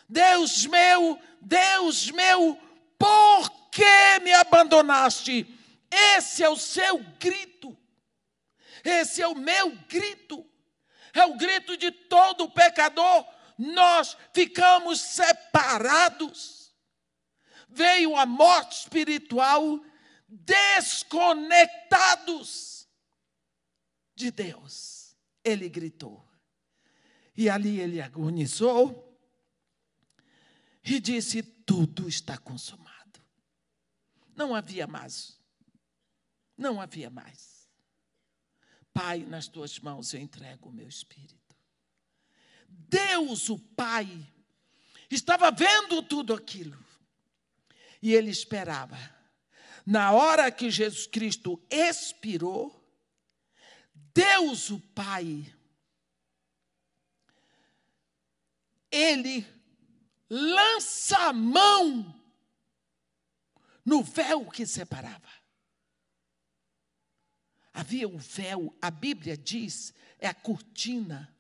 Deus 0.09 0.66
meu, 0.66 1.18
Deus 1.40 2.11
meu, 2.11 2.59
por 2.98 3.50
que 3.70 4.20
me 4.22 4.32
abandonaste? 4.32 5.46
Esse 5.90 6.42
é 6.42 6.48
o 6.48 6.57
seu 6.57 6.98
grito. 7.18 7.76
Esse 8.84 9.22
é 9.22 9.28
o 9.28 9.34
meu 9.34 9.70
grito 9.88 10.51
é 11.12 11.26
o 11.26 11.36
grito 11.36 11.76
de 11.76 11.90
todo 11.90 12.48
pecador. 12.50 13.26
Nós 13.58 14.16
ficamos 14.32 15.00
separados. 15.00 16.72
Veio 17.68 18.16
a 18.16 18.24
morte 18.26 18.80
espiritual, 18.80 19.78
desconectados 20.26 22.88
de 24.14 24.30
Deus. 24.30 25.14
Ele 25.44 25.68
gritou. 25.68 26.26
E 27.36 27.50
ali 27.50 27.80
ele 27.80 28.00
agonizou 28.00 29.20
e 30.84 31.00
disse: 31.00 31.42
Tudo 31.42 32.08
está 32.08 32.38
consumado. 32.38 33.20
Não 34.34 34.54
havia 34.54 34.86
mais. 34.86 35.38
Não 36.56 36.80
havia 36.80 37.10
mais. 37.10 37.51
Pai, 38.93 39.20
nas 39.20 39.49
tuas 39.49 39.78
mãos 39.78 40.12
eu 40.12 40.20
entrego 40.20 40.68
o 40.68 40.72
meu 40.72 40.88
espírito. 40.88 41.57
Deus, 42.68 43.49
o 43.49 43.59
Pai, 43.59 44.09
estava 45.11 45.51
vendo 45.51 46.03
tudo 46.03 46.34
aquilo. 46.34 46.78
E 48.01 48.12
ele 48.12 48.30
esperava. 48.30 48.99
Na 49.86 50.12
hora 50.12 50.51
que 50.51 50.70
Jesus 50.70 51.07
Cristo 51.07 51.61
expirou, 51.70 52.78
Deus, 54.14 54.70
o 54.70 54.78
Pai, 54.78 55.53
ele 58.90 59.47
lança 60.28 61.18
a 61.28 61.32
mão 61.32 62.14
no 63.84 64.03
véu 64.03 64.47
que 64.51 64.66
separava. 64.66 65.41
Havia 67.72 68.06
um 68.06 68.18
véu, 68.18 68.76
a 68.80 68.90
Bíblia 68.90 69.36
diz, 69.36 69.94
é 70.18 70.28
a 70.28 70.34
cortina 70.34 71.34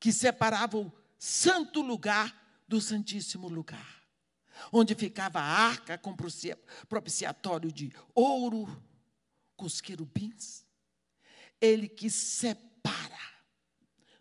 que 0.00 0.12
separava 0.12 0.78
o 0.78 0.92
santo 1.18 1.82
lugar 1.82 2.34
do 2.66 2.80
santíssimo 2.80 3.48
lugar, 3.48 4.02
onde 4.72 4.94
ficava 4.94 5.38
a 5.38 5.44
arca 5.44 5.98
com 5.98 6.16
propiciatório 6.88 7.70
de 7.70 7.92
ouro, 8.14 8.66
com 9.54 9.66
os 9.66 9.80
querubins. 9.80 10.64
Ele 11.60 11.86
que 11.86 12.10
separa. 12.10 13.20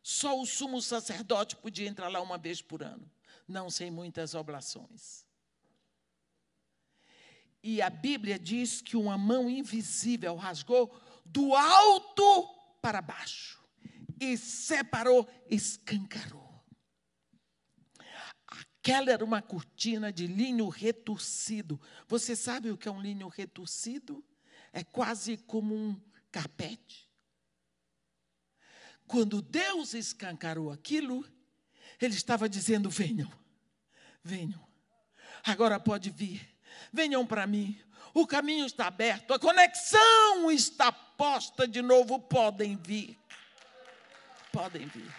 Só 0.03 0.39
o 0.39 0.45
sumo 0.45 0.82
sacerdote 0.82 1.55
podia 1.55 1.88
entrar 1.88 2.09
lá 2.09 2.22
uma 2.22 2.38
vez 2.38 2.62
por 2.62 2.84
ano, 2.84 3.09
não 3.47 3.70
sem 3.70 3.89
muitas 3.89 4.36
oblações. 4.36 5.26
E 7.64 7.82
a 7.82 7.89
Bíblia 7.89 8.39
diz 8.39 8.82
que 8.82 8.97
uma 8.97 9.18
mão 9.18 9.49
invisível 9.49 10.36
rasgou 10.36 10.91
do 11.26 11.55
alto 11.55 12.47
para 12.82 13.01
baixo 13.01 13.62
e 14.20 14.38
separou, 14.38 15.28
escancarou. 15.49 16.41
Aquela 18.47 19.12
era 19.12 19.24
uma 19.24 19.41
cortina 19.41 20.12
de 20.12 20.26
linho 20.26 20.68
retorcido. 20.70 21.80
Você 22.07 22.36
sabe 22.36 22.72
o 22.72 22.78
que 22.78 22.88
é 22.88 22.91
um 22.91 23.01
linho 23.01 23.28
retorcido? 23.28 24.26
É 24.74 24.84
quase 24.84 25.38
como 25.38 25.76
um 25.76 26.01
carpete. 26.32 27.09
Quando 29.05 29.41
Deus 29.41 29.93
escancarou 29.93 30.72
aquilo, 30.72 31.24
Ele 31.99 32.16
estava 32.16 32.49
dizendo: 32.49 32.89
venham, 32.89 33.32
venham, 34.24 34.66
agora 35.43 35.80
pode 35.80 36.09
vir 36.09 36.41
venham 36.92 37.26
para 37.26 37.48
mim. 37.48 37.80
O 38.14 38.28
caminho 38.28 38.66
está 38.66 38.88
aberto, 38.88 39.34
a 39.34 39.39
conexão 39.39 40.52
está 40.52 40.92
posta 40.92 41.68
de 41.68 41.82
novo. 41.82 42.20
Podem 42.20 42.76
vir. 42.76 43.18
Podem 44.52 44.86
vir. 44.88 45.16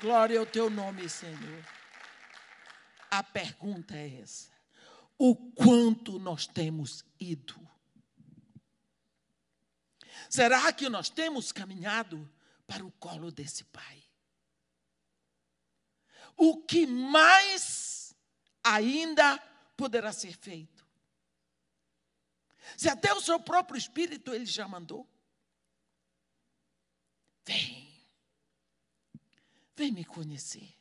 Glória 0.00 0.38
ao 0.38 0.46
teu 0.46 0.68
nome, 0.68 1.08
Senhor. 1.08 1.64
A 3.10 3.22
pergunta 3.22 3.96
é 3.96 4.20
essa: 4.20 4.50
o 5.16 5.34
quanto 5.34 6.18
nós 6.18 6.46
temos 6.46 7.04
ido? 7.18 7.58
Será 10.28 10.70
que 10.72 10.88
nós 10.88 11.08
temos 11.08 11.52
caminhado 11.52 12.30
para 12.66 12.84
o 12.84 12.92
colo 12.92 13.32
desse 13.32 13.64
Pai? 13.64 14.07
O 16.38 16.62
que 16.62 16.86
mais 16.86 18.14
ainda 18.62 19.38
poderá 19.76 20.12
ser 20.12 20.36
feito. 20.36 20.86
Se 22.76 22.88
até 22.88 23.12
o 23.12 23.20
seu 23.20 23.40
próprio 23.40 23.76
espírito 23.76 24.32
ele 24.32 24.46
já 24.46 24.68
mandou. 24.68 25.06
Vem. 27.44 27.88
Vem 29.74 29.90
me 29.90 30.04
conhecer. 30.04 30.74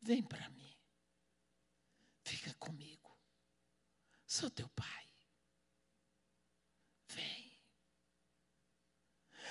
Vem 0.00 0.22
para 0.22 0.48
mim. 0.50 0.76
Fica 2.24 2.52
comigo. 2.54 3.16
Sou 4.26 4.50
teu 4.50 4.68
pai. 4.70 5.08
Vem. 7.08 7.60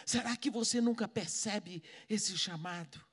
Será 0.05 0.35
que 0.35 0.49
você 0.49 0.81
nunca 0.81 1.07
percebe 1.07 1.81
esse 2.09 2.37
chamado? 2.37 3.05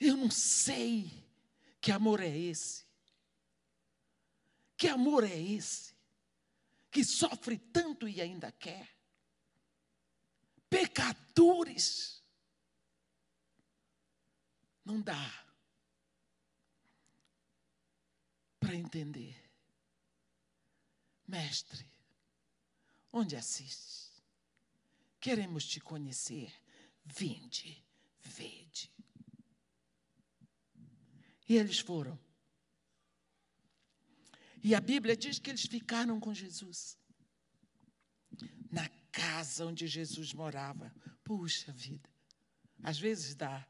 Eu 0.00 0.16
não 0.16 0.30
sei 0.30 1.12
que 1.78 1.92
amor 1.92 2.20
é 2.20 2.36
esse. 2.36 2.86
Que 4.74 4.88
amor 4.88 5.24
é 5.24 5.38
esse? 5.38 5.94
Que 6.90 7.04
sofre 7.04 7.58
tanto 7.58 8.08
e 8.08 8.18
ainda 8.18 8.50
quer. 8.50 8.88
Pecadores. 10.70 12.24
Não 14.82 15.02
dá 15.02 15.46
para 18.58 18.74
entender. 18.74 19.36
Mestre, 21.28 21.86
onde 23.12 23.36
assistes? 23.36 24.10
Queremos 25.20 25.66
te 25.66 25.78
conhecer. 25.78 26.52
Vinde, 27.04 27.84
vede. 28.22 28.90
E 31.50 31.56
eles 31.56 31.80
foram. 31.80 32.16
E 34.62 34.72
a 34.72 34.80
Bíblia 34.80 35.16
diz 35.16 35.40
que 35.40 35.50
eles 35.50 35.62
ficaram 35.62 36.20
com 36.20 36.32
Jesus. 36.32 36.96
Na 38.70 38.88
casa 39.10 39.66
onde 39.66 39.88
Jesus 39.88 40.32
morava. 40.32 40.94
Puxa 41.24 41.72
vida. 41.72 42.08
Às 42.84 43.00
vezes 43.00 43.34
dá 43.34 43.66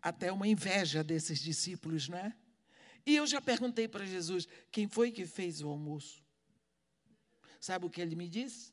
até 0.00 0.30
uma 0.30 0.46
inveja 0.46 1.02
desses 1.02 1.40
discípulos, 1.40 2.08
não 2.08 2.18
é? 2.18 2.32
E 3.04 3.16
eu 3.16 3.26
já 3.26 3.40
perguntei 3.40 3.88
para 3.88 4.06
Jesus: 4.06 4.46
quem 4.70 4.86
foi 4.86 5.10
que 5.10 5.26
fez 5.26 5.60
o 5.60 5.68
almoço? 5.68 6.22
Sabe 7.60 7.84
o 7.84 7.90
que 7.90 8.00
ele 8.00 8.14
me 8.14 8.28
disse? 8.28 8.72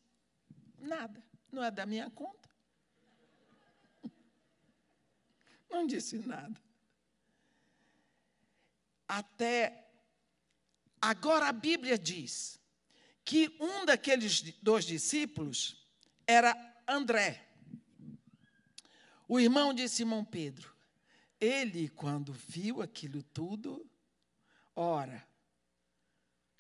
Nada. 0.78 1.26
Não 1.52 1.64
é 1.64 1.72
da 1.72 1.88
minha 1.88 2.12
conta. 2.12 2.48
Não 5.72 5.88
disse 5.88 6.20
nada 6.20 6.62
até. 9.18 9.88
Agora 11.02 11.48
a 11.48 11.52
Bíblia 11.52 11.98
diz 11.98 12.60
que 13.24 13.56
um 13.60 13.86
daqueles 13.86 14.42
dois 14.62 14.86
discípulos 14.86 15.86
era 16.26 16.56
André, 16.88 17.46
o 19.28 19.40
irmão 19.40 19.74
de 19.74 19.88
Simão 19.88 20.24
Pedro. 20.24 20.74
Ele, 21.40 21.90
quando 21.90 22.32
viu 22.32 22.82
aquilo 22.82 23.22
tudo, 23.22 23.86
ora, 24.76 25.28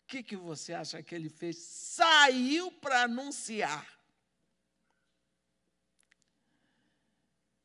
o 0.02 0.06
que, 0.06 0.22
que 0.22 0.36
você 0.36 0.74
acha 0.74 1.02
que 1.02 1.16
ele 1.16 1.30
fez? 1.30 1.58
Saiu 1.58 2.72
para 2.72 3.04
anunciar. 3.04 3.88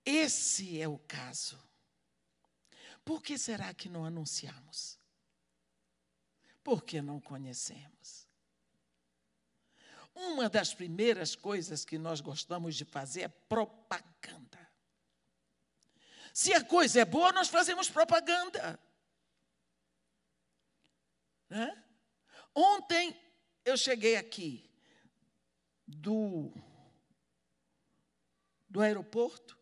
Esse 0.05 0.81
é 0.81 0.89
o 0.89 0.99
caso. 0.99 1.68
Por 3.09 3.23
que 3.23 3.39
será 3.39 3.73
que 3.73 3.89
não 3.89 4.05
anunciamos? 4.05 4.99
Porque 6.63 7.01
não 7.01 7.19
conhecemos. 7.19 8.29
Uma 10.15 10.47
das 10.47 10.75
primeiras 10.75 11.35
coisas 11.35 11.87
que 11.87 11.97
nós 11.97 12.21
gostamos 12.21 12.77
de 12.77 12.85
fazer 12.85 13.23
é 13.23 13.29
propaganda. 13.29 14.71
Se 16.35 16.53
a 16.53 16.63
coisa 16.63 17.01
é 17.01 17.07
boa, 17.07 17.33
nós 17.33 17.49
fazemos 17.49 17.89
propaganda. 17.89 18.79
Né? 21.49 21.85
Ontem 22.55 23.19
eu 23.65 23.79
cheguei 23.79 24.17
aqui 24.17 24.71
do, 25.87 26.53
do 28.69 28.83
aeroporto 28.83 29.57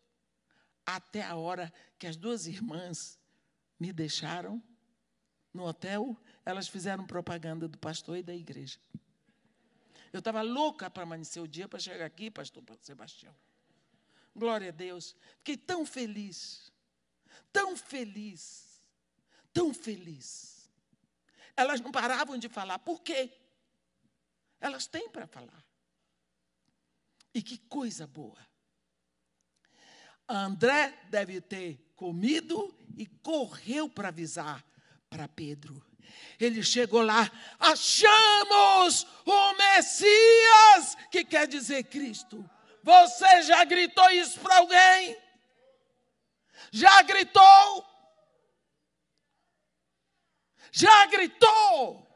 até 0.85 1.21
a 1.21 1.37
hora 1.37 1.73
que 1.97 2.07
as 2.07 2.17
duas 2.17 2.45
irmãs 2.45 3.16
me 3.79 3.93
deixaram 3.93 4.61
no 5.53 5.63
hotel, 5.65 6.15
elas 6.45 6.67
fizeram 6.67 7.05
propaganda 7.05 7.67
do 7.67 7.77
pastor 7.77 8.17
e 8.17 8.23
da 8.23 8.35
igreja. 8.35 8.79
Eu 10.11 10.19
estava 10.19 10.41
louca 10.41 10.89
para 10.89 11.03
amanhecer 11.03 11.39
o 11.41 11.47
dia 11.47 11.67
para 11.67 11.79
chegar 11.79 12.05
aqui, 12.05 12.31
pastor 12.31 12.63
Sebastião. 12.81 13.35
Glória 14.35 14.69
a 14.69 14.71
Deus. 14.71 15.15
Fiquei 15.39 15.57
tão 15.57 15.85
feliz, 15.85 16.71
tão 17.51 17.75
feliz, 17.75 18.81
tão 19.51 19.73
feliz. 19.73 20.69
Elas 21.55 21.81
não 21.81 21.91
paravam 21.91 22.37
de 22.37 22.47
falar. 22.47 22.77
Por 22.79 23.01
quê? 23.01 23.33
Elas 24.61 24.85
têm 24.85 25.09
para 25.09 25.25
falar. 25.25 25.65
E 27.33 27.41
que 27.41 27.57
coisa 27.57 28.05
boa. 28.05 28.37
André 30.29 30.91
deve 31.09 31.41
ter 31.41 31.91
comido 31.95 32.76
e 32.97 33.05
correu 33.05 33.87
para 33.87 34.09
avisar 34.09 34.65
para 35.09 35.27
Pedro. 35.27 35.85
Ele 36.39 36.63
chegou 36.63 37.01
lá, 37.01 37.31
achamos 37.59 39.05
o 39.25 39.53
Messias, 39.53 40.97
que 41.11 41.23
quer 41.23 41.47
dizer 41.47 41.83
Cristo. 41.83 42.43
Você 42.83 43.43
já 43.43 43.63
gritou 43.63 44.09
isso 44.11 44.39
para 44.39 44.57
alguém? 44.57 45.17
Já 46.71 47.01
gritou? 47.03 47.85
Já 50.71 51.05
gritou? 51.07 52.07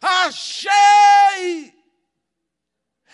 Achei! 0.00 1.74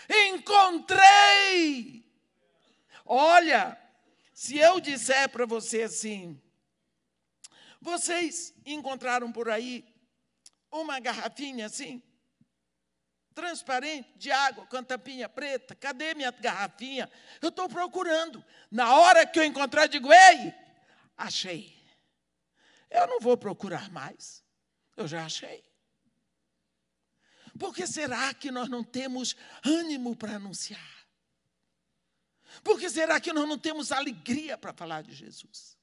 Encontrei! 0.09 2.03
Olha, 3.05 3.77
se 4.33 4.57
eu 4.57 4.79
disser 4.79 5.29
para 5.29 5.45
você 5.45 5.83
assim, 5.83 6.41
vocês 7.79 8.53
encontraram 8.65 9.31
por 9.31 9.49
aí 9.49 9.85
uma 10.71 10.99
garrafinha 10.99 11.67
assim, 11.67 12.01
transparente, 13.33 14.09
de 14.17 14.31
água, 14.31 14.65
com 14.67 14.83
tampinha 14.83 15.27
preta, 15.27 15.75
cadê 15.75 16.13
minha 16.13 16.31
garrafinha? 16.31 17.09
Eu 17.41 17.49
estou 17.49 17.67
procurando. 17.67 18.43
Na 18.71 18.95
hora 18.95 19.25
que 19.25 19.39
eu 19.39 19.43
encontrar, 19.43 19.83
eu 19.83 19.87
digo, 19.89 20.11
ei, 20.11 20.53
achei. 21.17 21.75
Eu 22.89 23.07
não 23.07 23.19
vou 23.19 23.35
procurar 23.35 23.91
mais, 23.91 24.43
eu 24.95 25.07
já 25.07 25.25
achei. 25.25 25.63
Por 27.57 27.73
que 27.73 27.85
será 27.85 28.33
que 28.33 28.51
nós 28.51 28.69
não 28.69 28.83
temos 28.83 29.35
ânimo 29.63 30.15
para 30.15 30.35
anunciar? 30.35 30.92
Por 32.61 32.79
que 32.79 32.89
será 32.89 33.19
que 33.19 33.31
nós 33.33 33.47
não 33.47 33.57
temos 33.57 33.91
alegria 33.91 34.57
para 34.57 34.73
falar 34.73 35.01
de 35.01 35.13
Jesus? 35.13 35.77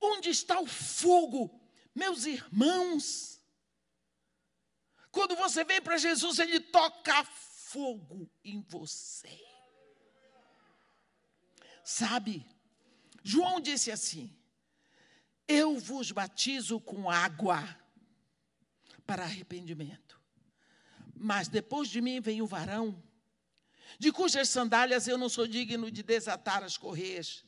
Onde 0.00 0.30
está 0.30 0.58
o 0.58 0.66
fogo, 0.66 1.60
meus 1.94 2.24
irmãos? 2.24 3.40
Quando 5.12 5.36
você 5.36 5.64
vem 5.64 5.82
para 5.82 5.98
Jesus, 5.98 6.38
ele 6.38 6.60
toca 6.60 7.24
fogo 7.24 8.30
em 8.44 8.62
você. 8.62 9.38
Sabe, 11.84 12.46
João 13.22 13.60
disse 13.60 13.90
assim: 13.90 14.34
Eu 15.46 15.78
vos 15.78 16.12
batizo 16.12 16.80
com 16.80 17.10
água 17.10 17.76
para 19.06 19.24
arrependimento, 19.24 20.20
mas 21.14 21.48
depois 21.48 21.88
de 21.88 22.00
mim 22.00 22.20
vem 22.20 22.40
o 22.40 22.46
varão 22.46 23.02
de 23.98 24.12
cujas 24.12 24.48
sandálias 24.48 25.08
eu 25.08 25.18
não 25.18 25.28
sou 25.28 25.46
digno 25.46 25.90
de 25.90 26.02
desatar 26.02 26.62
as 26.62 26.76
correias. 26.76 27.44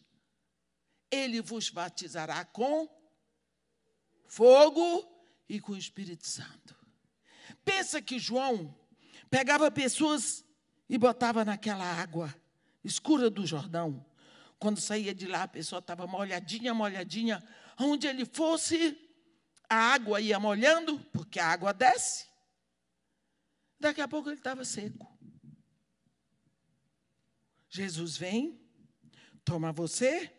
Ele 1.11 1.41
vos 1.41 1.71
batizará 1.71 2.45
com 2.45 2.89
fogo 4.27 5.07
e 5.49 5.61
com 5.61 5.73
o 5.73 5.77
Espírito 5.77 6.27
Santo. 6.27 6.75
Pensa 7.65 8.01
que 8.01 8.19
João 8.19 8.75
pegava 9.31 9.71
pessoas 9.71 10.45
e 10.89 10.99
botava 10.99 11.45
naquela 11.45 11.85
água 11.85 12.35
escura 12.85 13.31
do 13.31 13.47
Jordão. 13.47 14.05
Quando 14.59 14.81
saía 14.81 15.15
de 15.15 15.27
lá, 15.27 15.43
a 15.43 15.49
pessoa 15.49 15.81
estava 15.81 16.07
molhadinha, 16.07 16.73
molhadinha. 16.73 17.43
Onde 17.79 18.07
ele 18.07 18.25
fosse, 18.25 18.97
a 19.69 19.77
água 19.77 20.21
ia 20.21 20.39
molhando, 20.39 21.01
porque 21.13 21.41
a 21.41 21.49
água 21.49 21.73
desce. 21.73 22.27
Daqui 23.81 24.01
a 24.01 24.09
pouco 24.09 24.29
ele 24.29 24.37
estava 24.37 24.65
seco. 24.65 25.12
Jesus 27.75 28.19
vem, 28.19 28.61
toma 29.43 29.73
você, 29.73 30.31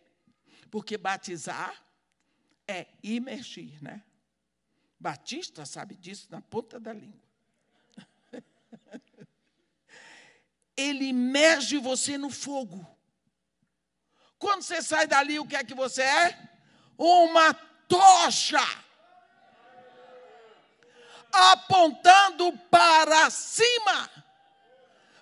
porque 0.69 0.99
batizar 0.99 1.83
é 2.67 2.85
imergir, 3.01 3.83
né? 3.83 4.03
Batista 4.99 5.65
sabe 5.65 5.95
disso 5.95 6.27
na 6.29 6.41
ponta 6.41 6.79
da 6.79 6.93
língua. 6.93 7.27
Ele 10.77 11.05
imerge 11.05 11.79
você 11.79 12.19
no 12.19 12.29
fogo, 12.29 12.87
Quando 14.37 14.61
você 14.61 14.83
sai 14.83 15.07
dali, 15.07 15.39
o 15.39 15.47
que 15.47 15.55
é 15.55 15.63
que 15.63 15.73
você 15.73 16.03
é? 16.03 16.49
Uma 16.95 17.51
tocha. 17.87 18.61
Apontando 21.31 22.55
para 22.69 23.31
cima. 23.31 24.11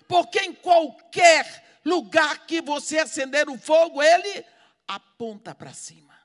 Porque 0.06 0.40
em 0.40 0.52
qualquer 0.52 1.61
lugar 1.84 2.46
que 2.46 2.60
você 2.60 2.98
acender 2.98 3.48
o 3.48 3.58
fogo, 3.58 4.02
ele 4.02 4.44
aponta 4.86 5.54
para 5.54 5.72
cima. 5.72 6.18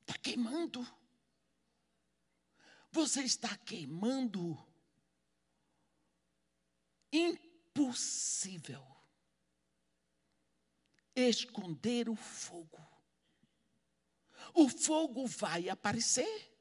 Está 0.00 0.18
queimando. 0.18 0.86
Você 2.90 3.22
está 3.22 3.56
queimando. 3.58 4.56
Impossível 7.12 8.84
esconder 11.14 12.08
o 12.08 12.14
fogo. 12.14 12.86
O 14.54 14.68
fogo 14.68 15.26
vai 15.26 15.68
aparecer. 15.68 16.56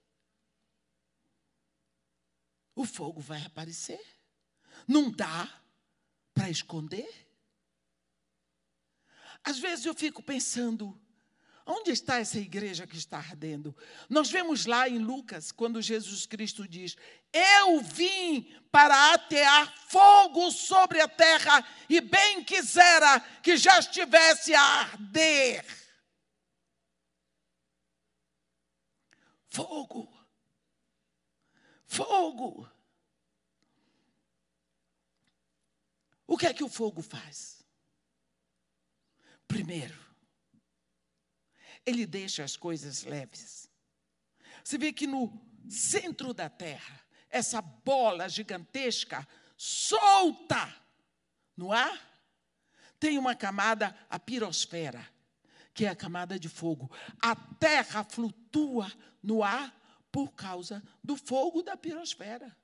O 2.75 2.85
fogo 2.85 3.21
vai 3.21 3.43
aparecer. 3.45 4.03
Não 4.87 5.11
dá 5.11 5.63
para 6.37 6.49
esconder. 6.49 7.09
Às 9.43 9.57
vezes 9.57 9.85
eu 9.85 9.93
fico 9.95 10.21
pensando, 10.21 10.99
onde 11.65 11.91
está 11.91 12.19
essa 12.19 12.37
igreja 12.37 12.85
que 12.85 12.97
está 12.97 13.17
ardendo? 13.17 13.75
Nós 14.09 14.29
vemos 14.29 14.65
lá 14.65 14.87
em 14.87 14.99
Lucas, 14.99 15.51
quando 15.51 15.81
Jesus 15.81 16.25
Cristo 16.25 16.67
diz: 16.67 16.95
Eu 17.33 17.81
vim 17.81 18.53
para 18.71 19.13
atear 19.13 19.73
fogo 19.87 20.51
sobre 20.51 21.01
a 21.01 21.07
terra, 21.07 21.65
e 21.89 21.99
bem 21.99 22.43
quisera 22.43 23.19
que 23.41 23.57
já 23.57 23.79
estivesse 23.79 24.53
a 24.53 24.61
arder. 24.61 25.65
Fogo. 29.49 30.07
Fogo. 31.87 32.76
O 36.27 36.37
que 36.37 36.45
é 36.45 36.53
que 36.53 36.63
o 36.63 36.69
fogo 36.69 37.01
faz? 37.01 37.65
Primeiro, 39.47 39.97
ele 41.85 42.05
deixa 42.05 42.43
as 42.43 42.57
coisas 42.57 43.03
leves. 43.03 43.69
Você 44.61 44.77
vê 44.77 44.91
que 44.91 45.07
no 45.07 45.41
centro 45.69 46.33
da 46.33 46.49
terra, 46.49 47.01
essa 47.29 47.61
bola 47.61 48.27
gigantesca 48.27 49.25
solta 49.55 50.75
no 51.55 51.71
ar, 51.71 52.05
tem 52.99 53.17
uma 53.17 53.33
camada, 53.33 53.95
a 54.09 54.19
pirosfera, 54.19 55.07
que 55.73 55.85
é 55.85 55.89
a 55.89 55.95
camada 55.95 56.37
de 56.37 56.49
fogo. 56.49 56.91
A 57.21 57.35
terra 57.35 58.03
flutua 58.03 58.91
no 59.23 59.43
ar 59.43 59.73
por 60.11 60.33
causa 60.33 60.83
do 61.01 61.15
fogo 61.15 61.61
da 61.61 61.77
pirosfera. 61.77 62.55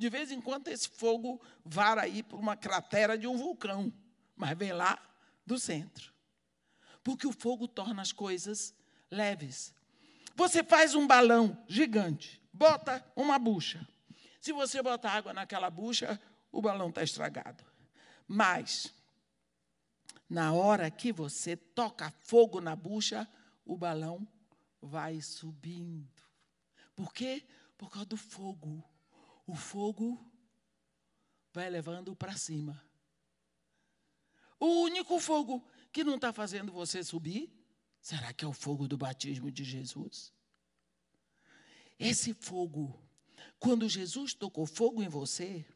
De 0.00 0.08
vez 0.08 0.32
em 0.32 0.40
quando 0.40 0.68
esse 0.68 0.88
fogo 0.88 1.38
vara 1.62 2.00
aí 2.00 2.22
para 2.22 2.38
uma 2.38 2.56
cratera 2.56 3.18
de 3.18 3.26
um 3.26 3.36
vulcão, 3.36 3.92
mas 4.34 4.56
vem 4.56 4.72
lá 4.72 4.98
do 5.44 5.58
centro. 5.58 6.10
Porque 7.04 7.26
o 7.26 7.32
fogo 7.32 7.68
torna 7.68 8.00
as 8.00 8.10
coisas 8.10 8.74
leves. 9.10 9.74
Você 10.34 10.64
faz 10.64 10.94
um 10.94 11.06
balão 11.06 11.62
gigante, 11.68 12.42
bota 12.50 13.04
uma 13.14 13.38
bucha. 13.38 13.86
Se 14.40 14.54
você 14.54 14.82
botar 14.82 15.10
água 15.10 15.34
naquela 15.34 15.68
bucha, 15.68 16.18
o 16.50 16.62
balão 16.62 16.88
está 16.88 17.02
estragado. 17.02 17.62
Mas, 18.26 18.94
na 20.30 20.54
hora 20.54 20.90
que 20.90 21.12
você 21.12 21.58
toca 21.58 22.10
fogo 22.20 22.58
na 22.58 22.74
bucha, 22.74 23.28
o 23.66 23.76
balão 23.76 24.26
vai 24.80 25.20
subindo. 25.20 26.22
Por 26.96 27.12
quê? 27.12 27.46
Por 27.76 27.90
causa 27.90 28.06
do 28.06 28.16
fogo 28.16 28.82
o 29.50 29.54
fogo 29.54 30.24
vai 31.52 31.68
levando 31.68 32.14
para 32.14 32.36
cima. 32.36 32.80
O 34.58 34.82
único 34.82 35.18
fogo 35.18 35.66
que 35.90 36.04
não 36.04 36.14
está 36.14 36.32
fazendo 36.32 36.70
você 36.70 37.02
subir, 37.02 37.52
será 38.00 38.32
que 38.32 38.44
é 38.44 38.48
o 38.48 38.52
fogo 38.52 38.86
do 38.86 38.96
batismo 38.96 39.50
de 39.50 39.64
Jesus? 39.64 40.32
Esse 41.98 42.32
fogo, 42.32 43.02
quando 43.58 43.88
Jesus 43.88 44.34
tocou 44.34 44.66
fogo 44.66 45.02
em 45.02 45.08
você, 45.08 45.66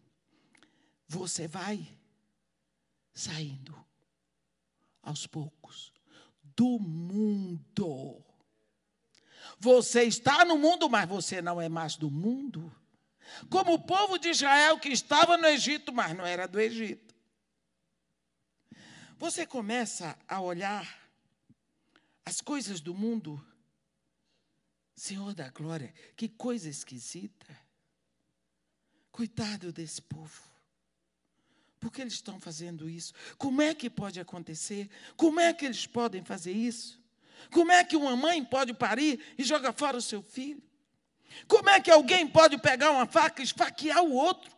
você 1.09 1.49
vai 1.49 1.99
saindo 3.13 3.85
aos 5.03 5.27
poucos 5.27 5.93
do 6.43 6.79
mundo. 6.79 8.25
Você 9.59 10.05
está 10.05 10.45
no 10.45 10.57
mundo, 10.57 10.89
mas 10.89 11.09
você 11.09 11.43
não 11.43 11.61
é 11.61 11.69
mais 11.69 11.97
do 11.97 12.11
mundo. 12.11 12.73
Como 13.51 13.75
o 13.75 13.83
povo 13.83 14.19
de 14.19 14.29
Israel 14.29 14.79
que 14.79 14.89
estava 14.89 15.37
no 15.37 15.47
Egito, 15.47 15.93
mas 15.93 16.17
não 16.17 16.25
era 16.25 16.47
do 16.47 16.61
Egito. 16.61 17.15
Você 19.19 19.47
começa 19.47 20.19
a 20.29 20.41
olhar 20.41 21.03
as 22.25 22.41
coisas 22.41 22.81
do 22.81 22.95
mundo. 22.95 23.45
Senhor 24.97 25.35
da 25.35 25.49
glória, 25.49 25.93
que 26.17 26.29
coisa 26.29 26.69
esquisita. 26.69 27.59
Coitado 29.11 29.73
desse 29.73 30.01
povo. 30.03 30.43
Por 31.81 31.93
que 31.93 32.01
eles 32.01 32.15
estão 32.15 32.41
fazendo 32.41 32.89
isso? 32.89 33.13
Como 33.37 33.61
é 33.61 33.75
que 33.75 33.91
pode 33.91 34.19
acontecer? 34.19 34.89
Como 35.17 35.39
é 35.39 35.53
que 35.53 35.67
eles 35.67 35.87
podem 35.87 36.25
fazer 36.25 36.53
isso? 36.53 37.03
Como 37.53 37.71
é 37.71 37.85
que 37.85 37.97
uma 37.97 38.17
mãe 38.17 38.43
pode 38.45 38.73
parir 38.73 39.21
e 39.37 39.45
jogar 39.45 39.73
fora 39.73 39.97
o 39.97 40.03
seu 40.03 40.23
filho? 40.23 40.63
Como 41.47 41.69
é 41.69 41.81
que 41.81 41.91
alguém 41.91 42.27
pode 42.27 42.59
pegar 42.59 42.91
uma 42.91 43.07
faca 43.07 43.43
e 43.43 43.45
esfaquear 43.45 44.03
o 44.03 44.13
outro? 44.13 44.53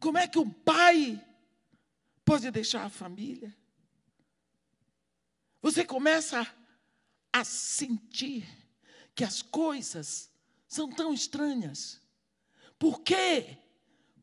Como 0.00 0.18
é 0.18 0.26
que 0.26 0.38
um 0.38 0.50
pai 0.50 1.24
pode 2.24 2.50
deixar 2.50 2.84
a 2.84 2.90
família? 2.90 3.56
Você 5.60 5.84
começa 5.84 6.46
a 7.32 7.44
sentir 7.44 8.46
que 9.14 9.24
as 9.24 9.42
coisas 9.42 10.30
são 10.66 10.90
tão 10.90 11.14
estranhas. 11.14 12.00
Por 12.78 13.00
quê? 13.02 13.58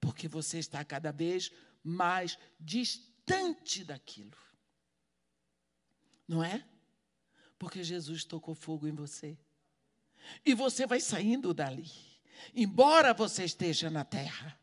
Porque 0.02 0.28
você 0.28 0.60
está 0.60 0.84
cada 0.84 1.12
vez 1.12 1.52
mais 1.84 2.38
distante 2.60 3.84
daquilo. 3.84 4.38
Não 6.28 6.44
é? 6.44 6.68
Porque 7.58 7.84
Jesus 7.84 8.24
tocou 8.24 8.54
fogo 8.54 8.88
em 8.88 8.92
você. 8.92 9.38
E 10.46 10.54
você 10.54 10.86
vai 10.86 11.00
saindo 11.00 11.54
dali. 11.54 11.90
Embora 12.54 13.14
você 13.14 13.44
esteja 13.44 13.90
na 13.90 14.04
terra, 14.04 14.60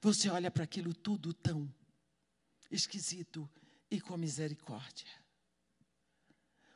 você 0.00 0.28
olha 0.28 0.50
para 0.50 0.64
aquilo 0.64 0.94
tudo 0.94 1.32
tão 1.32 1.72
esquisito 2.70 3.48
e 3.90 4.00
com 4.00 4.16
misericórdia. 4.16 5.08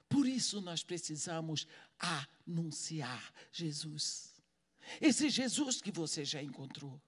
Por 0.09 0.27
isso 0.27 0.61
nós 0.61 0.83
precisamos 0.83 1.67
anunciar 1.99 3.33
Jesus. 3.53 4.35
Esse 5.01 5.29
Jesus 5.29 5.81
que 5.81 5.93
você 5.93 6.25
já 6.25 6.43
encontrou. 6.43 7.01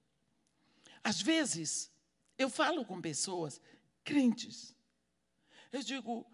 Às 1.03 1.21
vezes, 1.21 1.91
eu 2.39 2.49
falo 2.49 2.85
com 2.85 3.01
pessoas 3.01 3.61
crentes. 4.05 4.77
Eu 5.73 5.83
digo, 5.83 6.25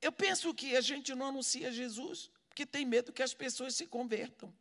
eu 0.00 0.12
penso 0.12 0.54
que 0.54 0.76
a 0.76 0.80
gente 0.80 1.14
não 1.14 1.26
anuncia 1.26 1.70
Jesus 1.70 2.30
que 2.58 2.66
tem 2.66 2.84
medo 2.84 3.12
que 3.12 3.22
as 3.22 3.32
pessoas 3.32 3.76
se 3.76 3.86
convertam. 3.86 4.52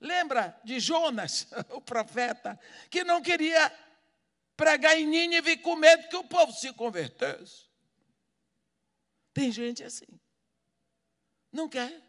Lembra 0.00 0.60
de 0.64 0.80
Jonas, 0.80 1.46
o 1.70 1.80
profeta, 1.80 2.58
que 2.90 3.04
não 3.04 3.22
queria 3.22 3.72
pregar 4.56 4.98
em 4.98 5.06
Nínive 5.06 5.56
com 5.58 5.76
medo 5.76 6.08
que 6.08 6.16
o 6.16 6.24
povo 6.24 6.52
se 6.52 6.72
convertesse? 6.72 7.66
Tem 9.32 9.52
gente 9.52 9.84
assim. 9.84 10.18
Não 11.52 11.68
quer. 11.68 12.02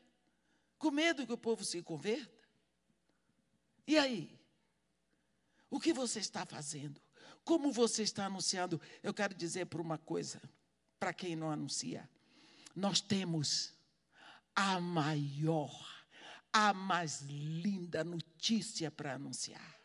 Com 0.79 0.89
medo 0.89 1.27
que 1.27 1.33
o 1.33 1.37
povo 1.37 1.63
se 1.63 1.83
converta. 1.83 2.49
E 3.85 3.99
aí? 3.99 4.35
O 5.69 5.79
que 5.79 5.93
você 5.93 6.17
está 6.17 6.43
fazendo? 6.43 6.99
Como 7.43 7.71
você 7.71 8.01
está 8.01 8.25
anunciando? 8.25 8.81
Eu 9.03 9.13
quero 9.13 9.35
dizer 9.35 9.67
por 9.67 9.79
uma 9.79 9.99
coisa, 9.99 10.41
para 10.99 11.13
quem 11.13 11.35
não 11.35 11.51
anuncia. 11.51 12.09
Nós 12.75 12.99
temos 12.99 13.74
a 14.55 14.79
maior, 14.79 15.85
a 16.53 16.73
mais 16.73 17.21
linda 17.21 18.03
notícia 18.03 18.89
para 18.89 19.15
anunciar. 19.15 19.79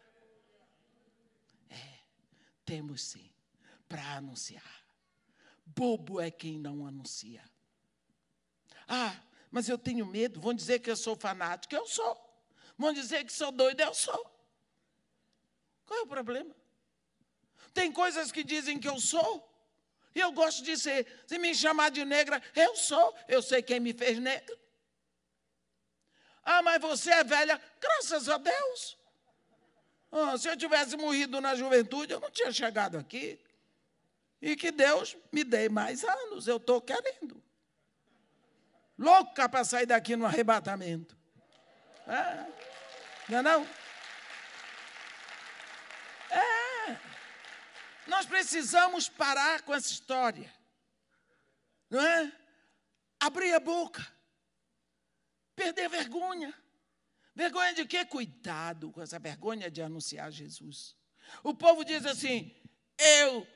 É, 1.69 1.99
temos 2.65 3.03
sim, 3.03 3.31
para 3.89 4.17
anunciar. 4.17 4.85
Bobo 5.67 6.21
é 6.21 6.31
quem 6.31 6.59
não 6.59 6.87
anuncia. 6.87 7.43
Ah, 8.87 9.21
mas 9.51 9.69
eu 9.69 9.79
tenho 9.79 10.07
medo, 10.07 10.41
vão 10.41 10.55
dizer 10.55 10.79
que 10.79 10.91
eu 10.91 10.97
sou 10.97 11.17
fanático, 11.17 11.75
eu 11.75 11.87
sou. 11.87 12.17
Vão 12.79 12.93
dizer 12.93 13.25
que 13.25 13.33
sou 13.33 13.51
doido, 13.53 13.81
eu 13.81 13.95
sou. 13.95 14.31
Qual 15.85 16.01
é 16.01 16.03
o 16.03 16.07
problema? 16.07 16.55
Tem 17.75 17.93
coisas 17.93 18.31
que 18.31 18.45
dizem 18.45 18.79
que 18.79 18.89
eu 18.89 18.99
sou. 19.01 19.47
E 20.15 20.21
eu 20.21 20.33
gosto 20.33 20.63
de 20.63 20.77
ser. 20.77 21.07
Se 21.27 21.39
me 21.39 21.55
chamar 21.55 21.91
de 21.91 22.05
negra, 22.05 22.43
eu 22.55 22.77
sou. 22.77 23.15
Eu 23.29 23.43
sei 23.43 23.63
quem 23.63 23.81
me 23.81 23.93
fez 23.93 24.19
negra. 24.19 24.60
Ah, 26.45 26.63
mas 26.63 26.81
você 26.81 27.11
é 27.11 27.25
velha. 27.25 27.61
Graças 27.81 28.29
a 28.29 28.39
Deus. 28.39 28.99
Ah, 30.11 30.37
se 30.37 30.49
eu 30.49 30.57
tivesse 30.57 30.97
morrido 30.97 31.41
na 31.41 31.55
juventude, 31.55 32.13
eu 32.13 32.21
não 32.21 32.31
tinha 32.31 32.53
chegado 32.53 32.99
aqui. 32.99 33.41
E 34.43 34.57
que 34.57 34.71
Deus 34.71 35.17
me 35.31 35.45
dê 35.45 35.69
mais 35.69 36.03
anos. 36.03 36.49
Eu 36.49 36.57
estou 36.57 36.81
querendo. 36.81 37.43
Louca 38.99 39.49
para 39.49 39.65
sair 39.65 39.87
daqui 39.87 40.17
no 40.17 40.27
arrebatamento. 40.27 41.17
É. 42.07 42.47
Não 43.29 43.39
é 43.39 43.43
não? 43.43 43.69
É. 46.31 46.97
Nós 48.07 48.27
precisamos 48.27 49.09
parar 49.09 49.63
com 49.63 49.75
essa 49.75 49.91
história. 49.91 50.53
Não 51.89 52.01
é? 52.01 52.33
Abrir 53.21 53.53
a 53.55 53.61
boca. 53.61 54.07
Perder 55.61 55.91
vergonha. 55.91 56.55
Vergonha 57.35 57.75
de 57.75 57.85
quê? 57.85 58.03
Cuidado 58.03 58.91
com 58.91 59.03
essa 59.03 59.19
vergonha 59.19 59.71
de 59.71 59.83
anunciar 59.83 60.33
Jesus. 60.33 60.97
O 61.43 61.53
povo 61.53 61.85
diz 61.85 62.07
assim: 62.07 62.57
eu 62.97 63.47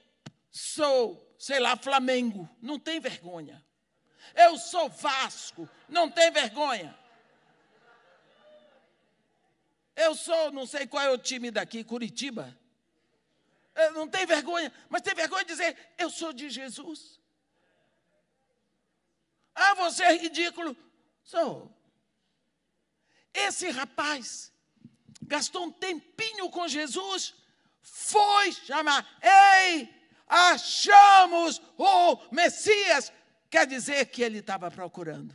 sou, 0.50 1.34
sei 1.38 1.58
lá, 1.58 1.78
Flamengo. 1.78 2.46
Não 2.60 2.78
tem 2.78 3.00
vergonha. 3.00 3.64
Eu 4.34 4.58
sou 4.58 4.90
Vasco. 4.90 5.66
Não 5.88 6.10
tem 6.10 6.30
vergonha. 6.30 6.94
Eu 9.96 10.14
sou, 10.14 10.52
não 10.52 10.66
sei 10.66 10.86
qual 10.86 11.04
é 11.04 11.10
o 11.10 11.16
time 11.16 11.50
daqui, 11.50 11.82
Curitiba. 11.82 12.54
Eu 13.74 13.92
não 13.92 14.06
tem 14.06 14.26
vergonha, 14.26 14.70
mas 14.90 15.00
tem 15.00 15.14
vergonha 15.14 15.42
de 15.42 15.52
dizer: 15.52 15.94
eu 15.96 16.10
sou 16.10 16.34
de 16.34 16.50
Jesus. 16.50 17.18
Ah, 19.54 19.72
você 19.72 20.02
é 20.02 20.16
ridículo. 20.18 20.76
Sou. 21.22 21.74
Esse 23.34 23.68
rapaz 23.70 24.52
gastou 25.22 25.64
um 25.64 25.72
tempinho 25.72 26.48
com 26.48 26.68
Jesus, 26.68 27.34
foi 27.82 28.52
chamar, 28.52 29.06
ei, 29.20 29.88
achamos 30.26 31.60
o 31.76 32.18
Messias. 32.30 33.12
Quer 33.50 33.66
dizer 33.66 34.06
que 34.06 34.22
ele 34.22 34.38
estava 34.38 34.70
procurando. 34.70 35.34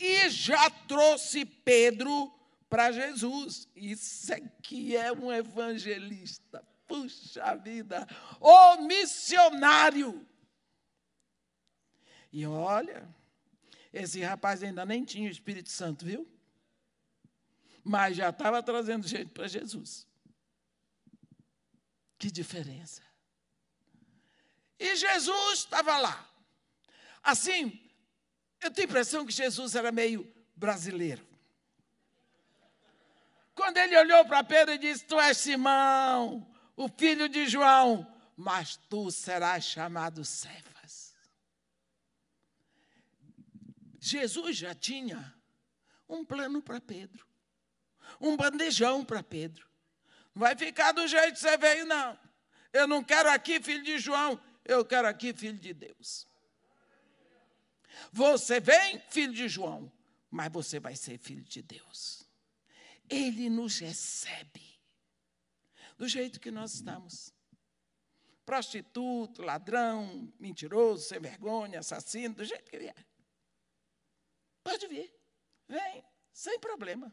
E 0.00 0.28
já 0.30 0.70
trouxe 0.70 1.44
Pedro 1.44 2.32
para 2.68 2.92
Jesus. 2.92 3.68
Isso 3.74 4.32
aqui 4.32 4.96
é 4.96 5.12
um 5.12 5.32
evangelista. 5.32 6.66
Puxa 6.86 7.54
vida, 7.56 8.06
o 8.40 8.76
missionário. 8.82 10.26
E 12.32 12.46
olha, 12.46 13.08
esse 13.92 14.22
rapaz 14.22 14.62
ainda 14.62 14.86
nem 14.86 15.04
tinha 15.04 15.28
o 15.28 15.32
Espírito 15.32 15.70
Santo, 15.70 16.04
viu? 16.04 16.26
Mas 17.84 18.16
já 18.16 18.30
estava 18.30 18.62
trazendo 18.62 19.06
gente 19.06 19.30
para 19.30 19.48
Jesus. 19.48 20.06
Que 22.18 22.30
diferença. 22.30 23.02
E 24.78 24.96
Jesus 24.96 25.60
estava 25.60 25.98
lá. 25.98 26.28
Assim, 27.22 27.80
eu 28.60 28.70
tenho 28.70 28.88
a 28.88 28.90
impressão 28.90 29.24
que 29.24 29.32
Jesus 29.32 29.74
era 29.74 29.92
meio 29.92 30.32
brasileiro. 30.54 31.26
Quando 33.54 33.76
ele 33.76 33.96
olhou 33.96 34.24
para 34.24 34.44
Pedro 34.44 34.74
e 34.74 34.78
disse: 34.78 35.04
Tu 35.04 35.18
és 35.20 35.36
Simão, 35.36 36.48
o 36.76 36.88
filho 36.88 37.28
de 37.28 37.46
João, 37.46 38.06
mas 38.36 38.76
tu 38.88 39.10
serás 39.10 39.64
chamado 39.64 40.24
Cefas. 40.24 41.14
Jesus 43.98 44.56
já 44.56 44.74
tinha 44.74 45.34
um 46.08 46.24
plano 46.24 46.62
para 46.62 46.80
Pedro 46.80 47.27
um 48.20 48.36
bandejão 48.36 49.04
para 49.04 49.22
Pedro. 49.22 49.66
Não 50.34 50.40
vai 50.40 50.56
ficar 50.56 50.92
do 50.92 51.06
jeito 51.06 51.34
que 51.34 51.40
você 51.40 51.56
veio, 51.56 51.86
não. 51.86 52.18
Eu 52.72 52.86
não 52.86 53.02
quero 53.02 53.30
aqui 53.30 53.60
filho 53.60 53.82
de 53.82 53.98
João, 53.98 54.40
eu 54.64 54.84
quero 54.84 55.08
aqui 55.08 55.32
filho 55.32 55.58
de 55.58 55.72
Deus. 55.72 56.26
Você 58.12 58.60
vem, 58.60 59.00
filho 59.08 59.32
de 59.32 59.48
João, 59.48 59.90
mas 60.30 60.52
você 60.52 60.78
vai 60.78 60.94
ser 60.94 61.18
filho 61.18 61.42
de 61.42 61.62
Deus. 61.62 62.24
Ele 63.08 63.48
nos 63.48 63.78
recebe 63.78 64.78
do 65.96 66.06
jeito 66.06 66.38
que 66.38 66.50
nós 66.50 66.74
estamos. 66.74 67.32
Prostituto, 68.44 69.42
ladrão, 69.42 70.32
mentiroso, 70.38 71.04
sem 71.04 71.18
vergonha, 71.18 71.80
assassino, 71.80 72.34
do 72.34 72.44
jeito 72.44 72.70
que 72.70 72.78
vier. 72.78 73.06
Pode 74.62 74.86
vir, 74.86 75.12
vem, 75.66 76.04
sem 76.32 76.58
problema 76.58 77.12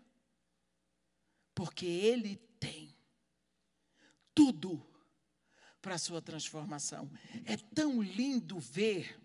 porque 1.55 1.85
Ele 1.85 2.35
tem 2.59 2.93
tudo 4.35 4.85
para 5.81 5.95
a 5.95 5.99
sua 5.99 6.21
transformação. 6.21 7.09
É 7.45 7.55
tão 7.55 8.01
lindo 8.01 8.59
ver 8.59 9.17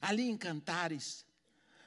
ali 0.00 0.24
em 0.24 0.36
Cantares, 0.36 1.24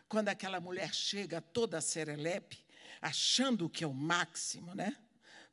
quando 0.07 0.29
aquela 0.29 0.61
mulher 0.61 0.93
chega 0.93 1.41
toda 1.41 1.81
serelepe, 1.81 2.63
achando 3.01 3.69
que 3.69 3.83
é 3.83 3.87
o 3.87 3.93
máximo, 3.93 4.73
né? 4.73 4.95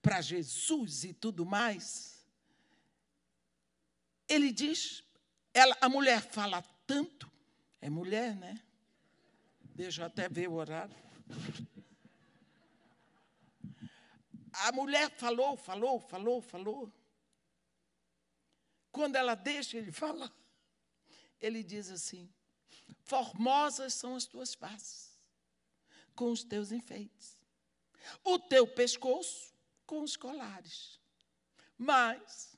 Para 0.00 0.20
Jesus 0.20 1.04
e 1.04 1.12
tudo 1.12 1.44
mais. 1.44 2.24
Ele 4.28 4.52
diz, 4.52 5.02
ela, 5.52 5.76
a 5.80 5.88
mulher 5.88 6.22
fala 6.22 6.62
tanto, 6.86 7.30
é 7.80 7.90
mulher, 7.90 8.36
né? 8.36 8.62
Deixa 9.74 10.02
eu 10.02 10.06
até 10.06 10.28
ver 10.28 10.48
o 10.48 10.52
horário. 10.52 10.94
A 14.60 14.72
mulher 14.72 15.10
falou, 15.10 15.56
falou, 15.56 16.00
falou, 16.00 16.42
falou. 16.42 16.92
Quando 18.92 19.16
ela 19.16 19.34
deixa 19.34 19.76
ele 19.76 19.92
falar, 19.92 20.32
ele 21.40 21.62
diz 21.62 21.90
assim: 21.90 22.28
Formosas 23.04 23.94
são 23.94 24.16
as 24.16 24.26
tuas 24.26 24.54
faces, 24.54 25.18
com 26.14 26.30
os 26.30 26.42
teus 26.42 26.72
enfeites, 26.72 27.40
o 28.24 28.38
teu 28.38 28.66
pescoço 28.66 29.54
com 29.86 30.02
os 30.02 30.16
colares. 30.16 31.00
Mas 31.76 32.56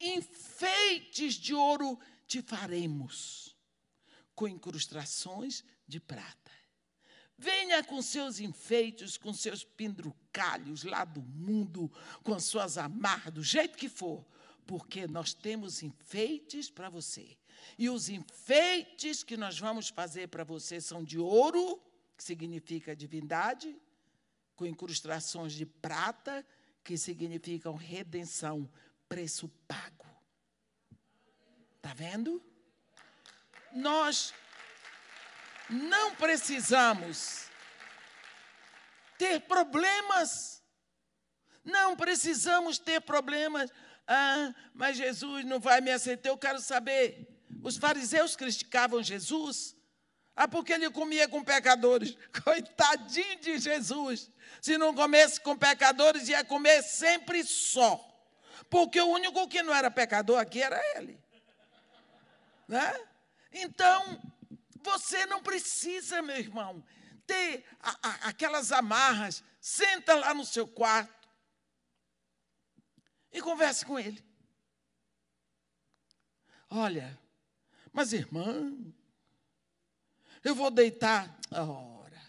enfeites 0.00 1.34
de 1.34 1.54
ouro 1.54 1.98
te 2.26 2.40
faremos, 2.42 3.56
com 4.34 4.46
incrustações 4.46 5.64
de 5.86 5.98
prata. 5.98 6.47
Venha 7.38 7.84
com 7.84 8.02
seus 8.02 8.40
enfeites, 8.40 9.16
com 9.16 9.32
seus 9.32 9.62
pendrucalhos 9.62 10.82
lá 10.82 11.04
do 11.04 11.22
mundo, 11.22 11.90
com 12.24 12.38
suas 12.40 12.76
amarras, 12.76 13.32
do 13.32 13.44
jeito 13.44 13.78
que 13.78 13.88
for, 13.88 14.26
porque 14.66 15.06
nós 15.06 15.32
temos 15.32 15.82
enfeites 15.82 16.68
para 16.68 16.90
você. 16.90 17.38
E 17.78 17.88
os 17.88 18.08
enfeites 18.08 19.22
que 19.22 19.36
nós 19.36 19.56
vamos 19.56 19.88
fazer 19.88 20.26
para 20.28 20.42
você 20.42 20.80
são 20.80 21.04
de 21.04 21.16
ouro, 21.16 21.80
que 22.16 22.24
significa 22.24 22.96
divindade, 22.96 23.80
com 24.56 24.66
incrustações 24.66 25.52
de 25.52 25.64
prata, 25.64 26.44
que 26.82 26.98
significam 26.98 27.76
redenção, 27.76 28.68
preço 29.08 29.48
pago. 29.68 30.06
Está 31.76 31.94
vendo? 31.94 32.42
Nós 33.72 34.34
não 35.68 36.14
precisamos 36.14 37.48
ter 39.18 39.40
problemas. 39.40 40.62
Não 41.64 41.96
precisamos 41.96 42.78
ter 42.78 43.00
problemas. 43.00 43.70
Ah, 44.06 44.54
mas 44.72 44.96
Jesus 44.96 45.44
não 45.44 45.60
vai 45.60 45.80
me 45.80 45.90
aceitar. 45.90 46.30
Eu 46.30 46.38
quero 46.38 46.60
saber. 46.60 47.28
Os 47.62 47.76
fariseus 47.76 48.36
criticavam 48.36 49.02
Jesus. 49.02 49.76
Ah, 50.34 50.46
porque 50.46 50.72
ele 50.72 50.88
comia 50.90 51.28
com 51.28 51.44
pecadores. 51.44 52.16
Coitadinho 52.44 53.40
de 53.40 53.58
Jesus. 53.58 54.30
Se 54.62 54.78
não 54.78 54.94
comesse 54.94 55.40
com 55.40 55.56
pecadores, 55.56 56.28
ia 56.28 56.44
comer 56.44 56.82
sempre 56.82 57.44
só. 57.44 58.04
Porque 58.70 59.00
o 59.00 59.08
único 59.08 59.48
que 59.48 59.62
não 59.62 59.74
era 59.74 59.90
pecador 59.90 60.38
aqui 60.38 60.62
era 60.62 60.80
ele. 60.96 61.20
Né? 62.66 63.00
Então, 63.52 64.20
você 64.90 65.26
não 65.26 65.42
precisa, 65.42 66.22
meu 66.22 66.36
irmão, 66.36 66.84
ter 67.26 67.64
a, 67.80 67.90
a, 68.08 68.28
aquelas 68.28 68.72
amarras. 68.72 69.44
Senta 69.60 70.14
lá 70.14 70.32
no 70.32 70.44
seu 70.44 70.66
quarto 70.66 71.28
e 73.32 73.40
converse 73.42 73.84
com 73.84 73.98
ele. 73.98 74.24
Olha, 76.70 77.18
mas 77.92 78.12
irmã, 78.12 78.72
eu 80.44 80.54
vou 80.54 80.70
deitar. 80.70 81.38
Ora. 81.50 82.22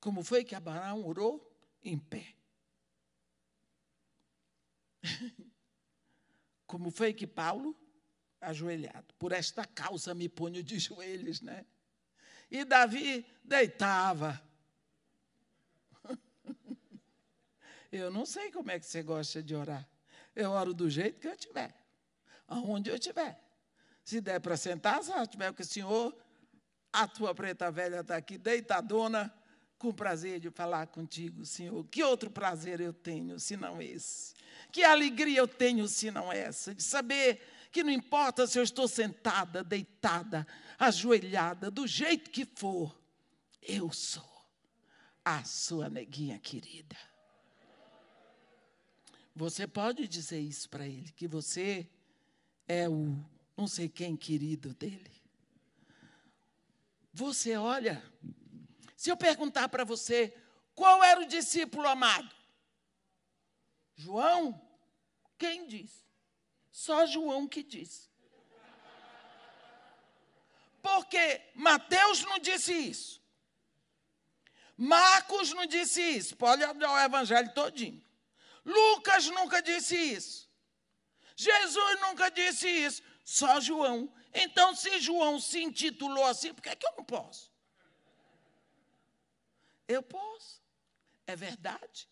Como 0.00 0.22
foi 0.22 0.44
que 0.44 0.54
Abraão 0.54 1.06
orou? 1.06 1.46
Em 1.82 1.98
pé. 1.98 2.34
Como 6.66 6.90
foi 6.90 7.12
que 7.12 7.26
Paulo, 7.26 7.76
ajoelhado, 8.40 9.14
por 9.18 9.32
esta 9.32 9.64
causa 9.64 10.14
me 10.14 10.28
ponho 10.28 10.62
de 10.62 10.78
joelhos, 10.80 11.40
né? 11.40 11.64
E 12.50 12.64
Davi 12.64 13.24
deitava. 13.44 14.40
Eu 17.92 18.10
não 18.10 18.26
sei 18.26 18.50
como 18.50 18.70
é 18.70 18.78
que 18.78 18.86
você 18.86 19.02
gosta 19.02 19.42
de 19.42 19.54
orar. 19.54 19.88
Eu 20.34 20.50
oro 20.50 20.72
do 20.72 20.88
jeito 20.88 21.20
que 21.20 21.26
eu 21.26 21.36
tiver, 21.36 21.74
aonde 22.46 22.88
eu 22.88 22.98
tiver. 22.98 23.38
Se 24.04 24.20
der 24.20 24.40
para 24.40 24.56
sentar, 24.56 25.02
se 25.02 25.12
tiver 25.26 25.52
que 25.52 25.62
o 25.62 25.64
Senhor, 25.64 26.16
a 26.92 27.06
tua 27.08 27.34
preta 27.34 27.70
velha 27.70 28.00
está 28.00 28.16
aqui 28.16 28.38
deitadona, 28.38 29.32
com 29.80 29.92
prazer 29.92 30.38
de 30.38 30.50
falar 30.50 30.86
contigo, 30.88 31.44
Senhor. 31.44 31.82
Que 31.86 32.02
outro 32.02 32.30
prazer 32.30 32.80
eu 32.80 32.92
tenho, 32.92 33.40
se 33.40 33.56
não 33.56 33.80
esse? 33.80 34.34
Que 34.70 34.84
alegria 34.84 35.38
eu 35.38 35.48
tenho, 35.48 35.88
se 35.88 36.10
não 36.10 36.30
essa? 36.30 36.74
De 36.74 36.82
saber 36.82 37.40
que 37.70 37.82
não 37.82 37.90
importa 37.90 38.46
se 38.46 38.58
eu 38.58 38.62
estou 38.62 38.88
sentada, 38.88 39.62
deitada, 39.62 40.46
ajoelhada, 40.78 41.70
do 41.70 41.86
jeito 41.86 42.30
que 42.30 42.44
for, 42.44 42.98
eu 43.62 43.92
sou 43.92 44.28
a 45.24 45.44
sua 45.44 45.88
neguinha 45.88 46.38
querida. 46.38 46.96
Você 49.34 49.66
pode 49.66 50.08
dizer 50.08 50.40
isso 50.40 50.68
para 50.68 50.86
ele, 50.86 51.12
que 51.12 51.28
você 51.28 51.88
é 52.66 52.88
o 52.88 53.16
não 53.56 53.68
sei 53.68 53.88
quem 53.88 54.16
querido 54.16 54.74
dele. 54.74 55.10
Você 57.12 57.56
olha, 57.56 58.02
se 58.96 59.10
eu 59.10 59.16
perguntar 59.16 59.68
para 59.68 59.84
você, 59.84 60.34
qual 60.74 61.04
era 61.04 61.20
o 61.20 61.26
discípulo 61.26 61.86
amado? 61.86 62.34
João? 63.94 64.60
Quem 65.36 65.66
disse? 65.66 66.09
Só 66.70 67.06
João 67.06 67.48
que 67.48 67.62
disse. 67.62 68.08
Porque 70.82 71.42
Mateus 71.54 72.22
não 72.24 72.38
disse 72.38 72.72
isso. 72.72 73.20
Marcos 74.76 75.52
não 75.52 75.66
disse 75.66 76.00
isso. 76.00 76.36
Pode 76.36 76.64
olhar 76.64 76.90
o 76.90 76.98
evangelho 76.98 77.52
todinho. 77.52 78.02
Lucas 78.64 79.26
nunca 79.26 79.60
disse 79.60 79.94
isso. 79.94 80.48
Jesus 81.36 82.00
nunca 82.00 82.30
disse 82.30 82.68
isso. 82.68 83.02
Só 83.24 83.60
João. 83.60 84.12
Então, 84.32 84.74
se 84.74 84.98
João 85.00 85.38
se 85.38 85.62
intitulou 85.62 86.24
assim, 86.24 86.54
por 86.54 86.62
que, 86.62 86.68
é 86.68 86.76
que 86.76 86.86
eu 86.86 86.94
não 86.96 87.04
posso? 87.04 87.52
Eu 89.86 90.02
posso. 90.02 90.62
É 91.26 91.34
verdade. 91.34 92.08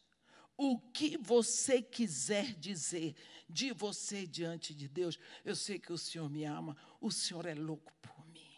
O 0.56 0.78
que 0.78 1.16
você 1.16 1.80
quiser 1.80 2.52
dizer 2.54 3.14
de 3.48 3.72
você 3.72 4.26
diante 4.26 4.74
de 4.74 4.88
Deus, 4.88 5.18
eu 5.44 5.56
sei 5.56 5.78
que 5.78 5.92
o 5.92 5.98
Senhor 5.98 6.28
me 6.28 6.44
ama, 6.44 6.76
o 7.00 7.10
Senhor 7.10 7.46
é 7.46 7.54
louco 7.54 7.92
por 8.02 8.26
mim. 8.26 8.48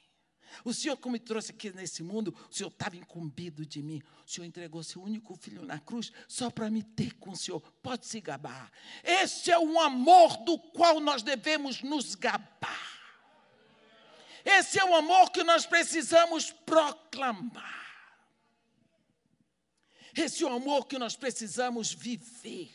O 0.65 0.75
Senhor, 0.75 0.97
como 0.97 1.13
me 1.13 1.19
trouxe 1.19 1.53
aqui 1.53 1.71
nesse 1.71 2.03
mundo, 2.03 2.35
o 2.51 2.55
Senhor 2.55 2.71
estava 2.71 2.97
incumbido 2.97 3.65
de 3.65 3.83
mim. 3.83 4.03
O 4.27 4.31
Senhor 4.31 4.47
entregou 4.47 4.83
seu 4.83 5.03
único 5.03 5.35
filho 5.37 5.65
na 5.65 5.79
cruz 5.79 6.13
só 6.27 6.51
para 6.51 6.69
me 6.69 6.83
ter 6.83 7.15
com 7.15 7.31
o 7.31 7.37
Senhor. 7.37 7.61
Pode 7.83 8.07
se 8.07 8.21
gabar. 8.21 8.71
Esse 9.05 9.51
é 9.53 9.59
um 9.59 9.79
amor 9.79 10.39
do 10.39 10.59
qual 10.59 10.99
nós 10.99 11.23
devemos 11.23 11.83
nos 11.83 12.15
gabar. 12.15 12.91
Esse 14.45 14.79
é 14.79 14.85
o 14.85 14.95
amor 14.95 15.31
que 15.31 15.45
nós 15.45 15.67
precisamos 15.67 16.51
proclamar. 16.51 17.81
Esse 20.17 20.43
é 20.43 20.47
o 20.47 20.53
amor 20.53 20.87
que 20.87 20.99
nós 20.99 21.15
precisamos 21.15 21.93
viver. 21.93 22.73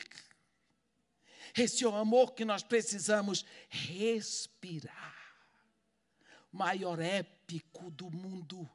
Esse 1.58 1.84
é 1.86 1.88
o 1.88 1.95
amor 1.95 2.34
que 2.34 2.43
nós 2.43 2.64
precisamos 2.64 3.45
respirar. 3.70 5.16
Maior 6.51 6.99
épico 6.99 7.89
do 7.91 8.10
mundo. 8.10 8.70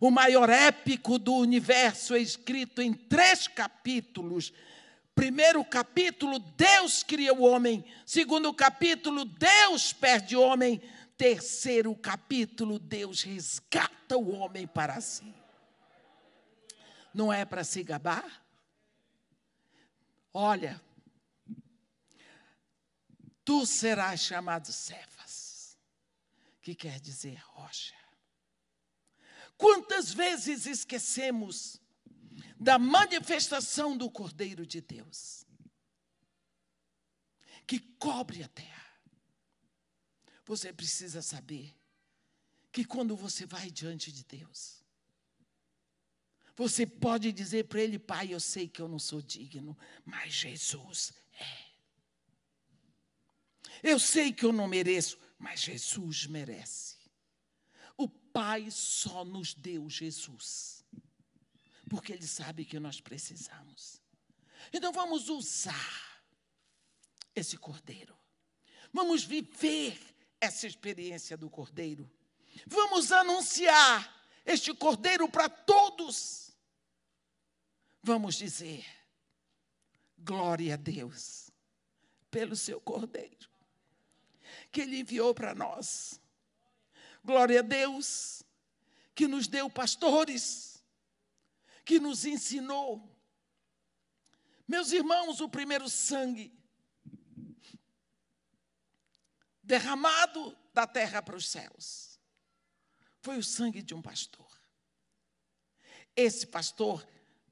O 0.00 0.10
maior 0.10 0.50
épico 0.50 1.18
do 1.18 1.34
universo 1.34 2.14
é 2.14 2.18
escrito 2.18 2.82
em 2.82 2.92
três 2.92 3.48
capítulos. 3.48 4.52
Primeiro 5.14 5.64
capítulo, 5.64 6.38
Deus 6.38 7.02
cria 7.02 7.32
o 7.32 7.42
homem. 7.42 7.84
Segundo 8.04 8.52
capítulo, 8.52 9.24
Deus 9.24 9.92
perde 9.92 10.36
o 10.36 10.42
homem. 10.42 10.82
Terceiro 11.16 11.94
capítulo, 11.94 12.78
Deus 12.78 13.22
resgata 13.22 14.18
o 14.18 14.34
homem 14.34 14.66
para 14.66 15.00
si. 15.00 15.34
Não 17.14 17.32
é 17.32 17.46
para 17.46 17.64
se 17.64 17.82
gabar? 17.82 18.44
Olha, 20.34 20.78
tu 23.46 23.64
serás 23.64 24.20
chamado 24.20 24.72
Cefas, 24.72 25.78
que 26.60 26.74
quer 26.74 27.00
dizer 27.00 27.40
rocha. 27.44 27.94
Quantas 29.56 30.12
vezes 30.12 30.66
esquecemos 30.66 31.80
da 32.58 32.76
manifestação 32.76 33.96
do 33.96 34.10
Cordeiro 34.10 34.66
de 34.66 34.80
Deus, 34.80 35.46
que 37.66 37.78
cobre 37.78 38.42
a 38.42 38.48
terra. 38.48 39.00
Você 40.44 40.72
precisa 40.72 41.22
saber 41.22 41.74
que 42.72 42.84
quando 42.84 43.16
você 43.16 43.46
vai 43.46 43.70
diante 43.70 44.10
de 44.10 44.24
Deus, 44.24 44.84
você 46.56 46.84
pode 46.84 47.32
dizer 47.32 47.64
para 47.64 47.80
Ele, 47.80 47.98
Pai, 47.98 48.32
eu 48.32 48.40
sei 48.40 48.68
que 48.68 48.82
eu 48.82 48.88
não 48.88 48.98
sou 48.98 49.22
digno, 49.22 49.76
mas 50.04 50.32
Jesus 50.32 51.12
é. 51.38 51.65
Eu 53.82 53.98
sei 53.98 54.32
que 54.32 54.44
eu 54.44 54.52
não 54.52 54.66
mereço, 54.66 55.18
mas 55.38 55.60
Jesus 55.60 56.26
merece. 56.26 56.96
O 57.96 58.08
Pai 58.08 58.70
só 58.70 59.24
nos 59.24 59.54
deu 59.54 59.88
Jesus, 59.88 60.84
porque 61.88 62.12
Ele 62.12 62.26
sabe 62.26 62.64
que 62.64 62.78
nós 62.78 63.00
precisamos. 63.00 64.00
Então 64.72 64.92
vamos 64.92 65.28
usar 65.28 66.22
esse 67.34 67.56
cordeiro, 67.56 68.16
vamos 68.92 69.24
viver 69.24 69.98
essa 70.40 70.66
experiência 70.66 71.36
do 71.36 71.48
cordeiro, 71.48 72.10
vamos 72.66 73.12
anunciar 73.12 74.14
este 74.44 74.72
cordeiro 74.74 75.28
para 75.28 75.48
todos. 75.48 76.46
Vamos 78.02 78.36
dizer, 78.36 78.86
glória 80.16 80.74
a 80.74 80.76
Deus 80.76 81.50
pelo 82.30 82.54
seu 82.54 82.80
cordeiro 82.80 83.55
que 84.70 84.80
Ele 84.82 85.00
enviou 85.00 85.34
para 85.34 85.54
nós. 85.54 86.20
Glória 87.24 87.60
a 87.60 87.62
Deus, 87.62 88.42
que 89.14 89.26
nos 89.26 89.48
deu 89.48 89.68
pastores, 89.70 90.82
que 91.84 91.98
nos 91.98 92.24
ensinou. 92.24 93.14
Meus 94.68 94.92
irmãos, 94.92 95.40
o 95.40 95.48
primeiro 95.48 95.88
sangue 95.88 96.52
derramado 99.62 100.56
da 100.72 100.86
terra 100.86 101.20
para 101.20 101.36
os 101.36 101.48
céus 101.48 102.20
foi 103.20 103.38
o 103.38 103.42
sangue 103.42 103.82
de 103.82 103.92
um 103.92 104.00
pastor. 104.00 104.46
Esse 106.14 106.46
pastor 106.46 107.06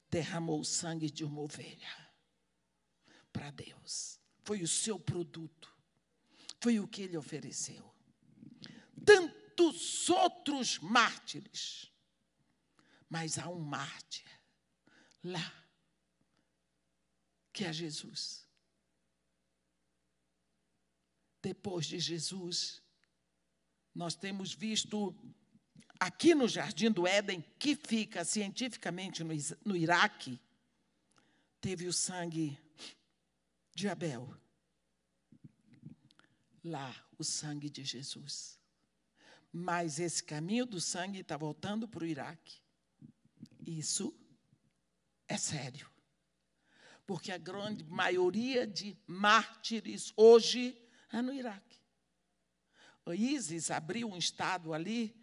derramou 0.08 0.60
o 0.60 0.64
sangue 0.64 1.10
de 1.10 1.24
uma 1.24 1.40
ovelha 1.40 2.12
para 3.32 3.50
Deus. 3.50 4.20
Foi 4.44 4.62
o 4.62 4.68
seu 4.68 4.98
produto. 4.98 5.73
Foi 6.64 6.80
o 6.80 6.88
que 6.88 7.02
ele 7.02 7.18
ofereceu. 7.18 7.94
Tantos 9.04 10.08
outros 10.08 10.78
mártires, 10.78 11.92
mas 13.06 13.38
há 13.38 13.50
um 13.50 13.60
mártir 13.60 14.24
lá, 15.22 15.68
que 17.52 17.66
é 17.66 17.70
Jesus. 17.70 18.48
Depois 21.42 21.84
de 21.84 21.98
Jesus, 21.98 22.82
nós 23.94 24.14
temos 24.14 24.54
visto 24.54 25.14
aqui 26.00 26.34
no 26.34 26.48
Jardim 26.48 26.90
do 26.90 27.06
Éden, 27.06 27.42
que 27.58 27.76
fica 27.76 28.24
cientificamente 28.24 29.22
no, 29.22 29.34
no 29.66 29.76
Iraque, 29.76 30.40
teve 31.60 31.86
o 31.86 31.92
sangue 31.92 32.58
de 33.74 33.86
Abel 33.86 34.42
lá 36.64 36.94
o 37.18 37.22
sangue 37.22 37.68
de 37.68 37.84
Jesus. 37.84 38.58
Mas 39.52 40.00
esse 40.00 40.24
caminho 40.24 40.66
do 40.66 40.80
sangue 40.80 41.20
está 41.20 41.36
voltando 41.36 41.86
para 41.86 42.02
o 42.02 42.06
Iraque. 42.06 42.60
Isso 43.66 44.12
é 45.28 45.36
sério. 45.36 45.88
Porque 47.06 47.30
a 47.30 47.38
grande 47.38 47.84
maioria 47.84 48.66
de 48.66 48.96
mártires 49.06 50.12
hoje 50.16 50.76
é 51.12 51.20
no 51.20 51.32
Iraque. 51.32 51.78
O 53.06 53.12
ISIS 53.12 53.70
abriu 53.70 54.08
um 54.08 54.16
estado 54.16 54.72
ali, 54.72 55.14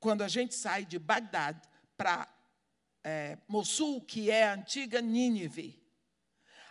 quando 0.00 0.22
a 0.22 0.28
gente 0.28 0.54
sai 0.54 0.84
de 0.84 0.98
Bagdad 0.98 1.56
para 1.96 2.28
é, 3.04 3.38
Mossul, 3.46 4.00
que 4.00 4.30
é 4.30 4.48
a 4.48 4.54
antiga 4.54 5.00
Nínive. 5.00 5.80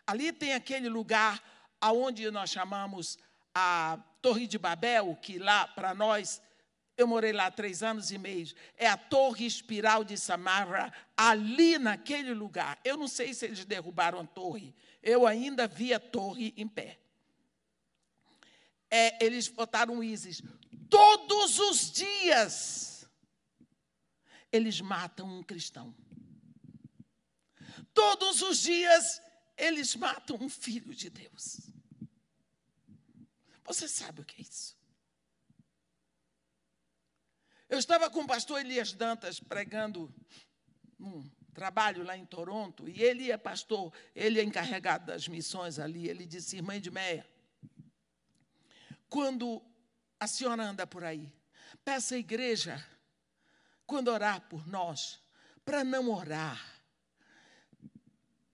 Ali 0.06 0.32
tem 0.32 0.54
aquele 0.54 0.90
lugar 0.90 1.42
aonde 1.80 2.30
nós 2.30 2.50
chamamos 2.50 3.18
a 3.54 3.98
Torre 4.28 4.46
de 4.46 4.58
Babel, 4.58 5.18
que 5.22 5.40
lá 5.40 5.66
para 5.66 5.96
nós 5.96 6.42
eu 6.98 7.08
morei 7.08 7.32
lá 7.32 7.50
três 7.50 7.82
anos 7.82 8.12
e 8.12 8.18
meio. 8.18 8.54
É 8.76 8.86
a 8.86 8.98
Torre 8.98 9.46
Espiral 9.46 10.04
de 10.04 10.18
Samarra, 10.18 10.92
ali 11.16 11.78
naquele 11.78 12.34
lugar. 12.34 12.78
Eu 12.84 12.98
não 12.98 13.08
sei 13.08 13.34
se 13.34 13.46
eles 13.46 13.64
derrubaram 13.64 14.20
a 14.20 14.28
torre. 14.28 14.76
Eu 15.02 15.26
ainda 15.26 15.66
vi 15.66 15.94
a 15.94 16.00
torre 16.00 16.54
em 16.58 16.68
pé. 16.68 17.00
É, 18.92 19.24
eles 19.26 19.48
botaram 19.48 20.04
ISIS. 20.04 20.44
Todos 20.90 21.58
os 21.58 21.90
dias, 21.90 23.10
eles 24.52 24.82
matam 24.82 25.40
um 25.40 25.42
cristão. 25.42 25.96
Todos 27.94 28.42
os 28.42 28.62
dias, 28.62 29.22
eles 29.56 29.96
matam 29.96 30.36
um 30.42 30.50
filho 30.50 30.94
de 30.94 31.10
Deus. 31.10 31.67
Você 33.68 33.88
sabe 33.88 34.22
o 34.22 34.26
que 34.26 34.42
é 34.42 34.44
isso? 34.44 34.78
Eu 37.68 37.78
estava 37.78 38.10
com 38.10 38.22
o 38.22 38.28
pastor 38.28 38.62
Elias 38.62 38.94
Dantas 38.94 39.42
pregando 39.42 40.14
um 40.98 41.30
trabalho 41.54 42.02
lá 42.04 42.16
em 42.16 42.26
Toronto, 42.26 42.88
e 42.88 43.04
ele 43.04 43.30
é 43.30 43.38
pastor, 43.38 43.94
ele 44.16 44.40
é 44.40 44.44
encarregado 44.44 45.08
das 45.08 45.28
missões 45.28 45.80
ali. 45.80 46.08
Ele 46.08 46.26
disse: 46.26 46.56
Irmã 46.56 46.80
de 46.80 46.90
Meia, 46.90 47.28
quando 49.10 49.62
a 50.18 50.28
senhora 50.28 50.64
anda 50.64 50.88
por 50.88 51.04
aí, 51.04 51.30
peça 51.84 52.16
à 52.16 52.18
igreja, 52.18 52.82
quando 53.86 54.08
orar 54.08 54.48
por 54.48 54.66
nós, 54.66 55.22
para 55.66 55.84
não 55.84 56.10
orar, 56.10 56.82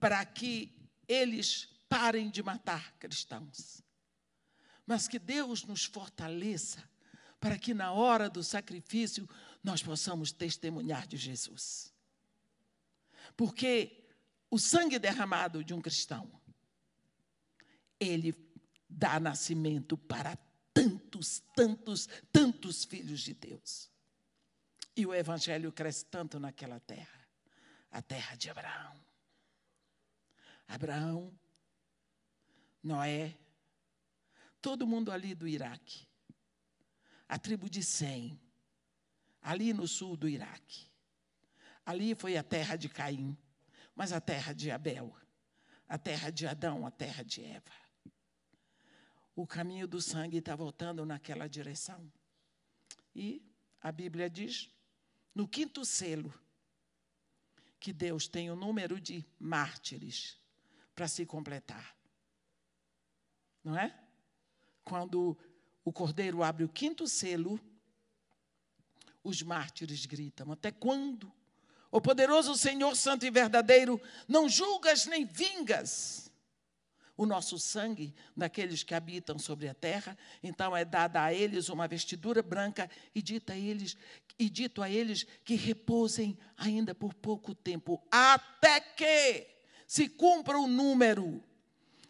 para 0.00 0.24
que 0.24 0.76
eles 1.06 1.68
parem 1.88 2.28
de 2.30 2.42
matar 2.42 2.92
cristãos, 2.98 3.83
mas 4.86 5.08
que 5.08 5.18
Deus 5.18 5.64
nos 5.64 5.84
fortaleça 5.84 6.82
para 7.40 7.58
que 7.58 7.74
na 7.74 7.92
hora 7.92 8.28
do 8.30 8.42
sacrifício 8.42 9.28
nós 9.62 9.82
possamos 9.82 10.32
testemunhar 10.32 11.06
de 11.06 11.16
Jesus. 11.16 11.92
Porque 13.36 14.08
o 14.50 14.58
sangue 14.58 14.98
derramado 14.98 15.64
de 15.64 15.74
um 15.74 15.80
cristão, 15.80 16.30
ele 17.98 18.34
dá 18.88 19.18
nascimento 19.18 19.96
para 19.96 20.38
tantos, 20.72 21.42
tantos, 21.54 22.08
tantos 22.32 22.84
filhos 22.84 23.20
de 23.20 23.34
Deus. 23.34 23.90
E 24.96 25.04
o 25.04 25.14
evangelho 25.14 25.72
cresce 25.72 26.04
tanto 26.06 26.38
naquela 26.38 26.78
terra, 26.80 27.28
a 27.90 28.00
terra 28.00 28.36
de 28.36 28.48
Abraão. 28.48 29.04
Abraão, 30.68 31.38
Noé, 32.82 33.36
todo 34.64 34.86
mundo 34.86 35.12
ali 35.12 35.34
do 35.34 35.46
Iraque 35.46 36.06
a 37.28 37.38
tribo 37.38 37.68
de 37.68 37.82
Sem, 37.82 38.40
ali 39.42 39.74
no 39.74 39.86
sul 39.86 40.16
do 40.16 40.26
Iraque. 40.26 40.90
Ali 41.84 42.14
foi 42.14 42.38
a 42.38 42.42
terra 42.42 42.74
de 42.74 42.88
Caim, 42.88 43.36
mas 43.94 44.10
a 44.10 44.22
terra 44.22 44.54
de 44.54 44.70
Abel, 44.70 45.14
a 45.86 45.98
terra 45.98 46.30
de 46.30 46.46
Adão, 46.46 46.86
a 46.86 46.90
terra 46.90 47.22
de 47.22 47.44
Eva. 47.44 47.74
O 49.36 49.46
caminho 49.46 49.86
do 49.86 50.00
sangue 50.00 50.38
está 50.38 50.56
voltando 50.56 51.04
naquela 51.04 51.46
direção. 51.46 52.10
E 53.14 53.42
a 53.82 53.92
Bíblia 53.92 54.30
diz, 54.30 54.70
no 55.34 55.46
quinto 55.46 55.84
selo, 55.84 56.32
que 57.78 57.92
Deus 57.92 58.28
tem 58.28 58.50
o 58.50 58.56
número 58.56 58.98
de 58.98 59.26
mártires 59.38 60.38
para 60.94 61.06
se 61.06 61.26
completar. 61.26 61.94
Não 63.62 63.76
é? 63.78 64.03
Quando 64.84 65.36
o 65.84 65.92
cordeiro 65.92 66.42
abre 66.42 66.64
o 66.64 66.68
quinto 66.68 67.06
selo, 67.06 67.60
os 69.22 69.42
mártires 69.42 70.04
gritam: 70.06 70.52
Até 70.52 70.70
quando? 70.70 71.32
O 71.90 72.00
poderoso 72.00 72.56
Senhor 72.56 72.96
Santo 72.96 73.24
e 73.24 73.30
Verdadeiro, 73.30 74.00
não 74.26 74.48
julgas 74.48 75.06
nem 75.06 75.24
vingas 75.24 76.24
o 77.16 77.24
nosso 77.24 77.58
sangue 77.58 78.14
daqueles 78.36 78.82
que 78.82 78.94
habitam 78.94 79.38
sobre 79.38 79.68
a 79.68 79.74
terra. 79.74 80.18
Então 80.42 80.76
é 80.76 80.84
dada 80.84 81.22
a 81.22 81.32
eles 81.32 81.68
uma 81.68 81.86
vestidura 81.86 82.42
branca 82.42 82.90
e 83.14 83.22
dito 83.22 83.52
a 83.52 83.56
eles, 83.56 83.96
e 84.38 84.50
dito 84.50 84.82
a 84.82 84.90
eles 84.90 85.24
que 85.44 85.54
repousem 85.54 86.36
ainda 86.56 86.94
por 86.94 87.14
pouco 87.14 87.54
tempo, 87.54 88.02
até 88.10 88.80
que 88.80 89.46
se 89.86 90.08
cumpra 90.08 90.58
o 90.58 90.66
número 90.66 91.42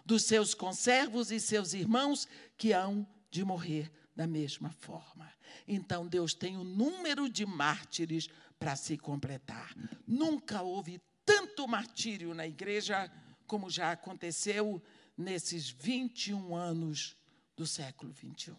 dos 0.04 0.24
seus 0.24 0.54
conservos 0.54 1.30
e 1.30 1.40
seus 1.40 1.72
irmãos 1.72 2.28
que 2.56 2.72
hão 2.72 3.06
de 3.30 3.44
morrer 3.44 3.90
da 4.14 4.26
mesma 4.26 4.70
forma. 4.70 5.30
Então 5.66 6.06
Deus 6.06 6.34
tem 6.34 6.56
o 6.56 6.60
um 6.60 6.64
número 6.64 7.28
de 7.28 7.46
mártires 7.46 8.28
para 8.58 8.76
se 8.76 8.96
completar. 8.96 9.74
Nunca 10.06 10.62
houve 10.62 11.00
tanto 11.24 11.66
martírio 11.66 12.34
na 12.34 12.46
igreja 12.46 13.10
como 13.46 13.70
já 13.70 13.92
aconteceu 13.92 14.82
nesses 15.16 15.68
21 15.68 16.54
anos 16.54 17.16
do 17.56 17.66
século 17.66 18.12
21. 18.12 18.56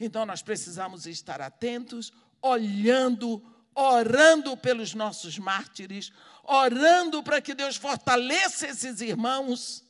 Então 0.00 0.26
nós 0.26 0.42
precisamos 0.42 1.06
estar 1.06 1.40
atentos, 1.40 2.12
olhando, 2.40 3.42
orando 3.74 4.56
pelos 4.56 4.94
nossos 4.94 5.38
mártires, 5.38 6.12
orando 6.42 7.22
para 7.22 7.40
que 7.40 7.54
Deus 7.54 7.76
fortaleça 7.76 8.68
esses 8.68 9.00
irmãos 9.00 9.85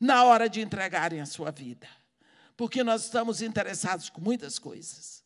na 0.00 0.24
hora 0.24 0.48
de 0.48 0.60
entregarem 0.60 1.20
a 1.20 1.26
sua 1.26 1.50
vida 1.52 1.86
porque 2.60 2.84
nós 2.84 3.04
estamos 3.04 3.40
interessados 3.40 4.10
com 4.10 4.20
muitas 4.20 4.58
coisas. 4.58 5.24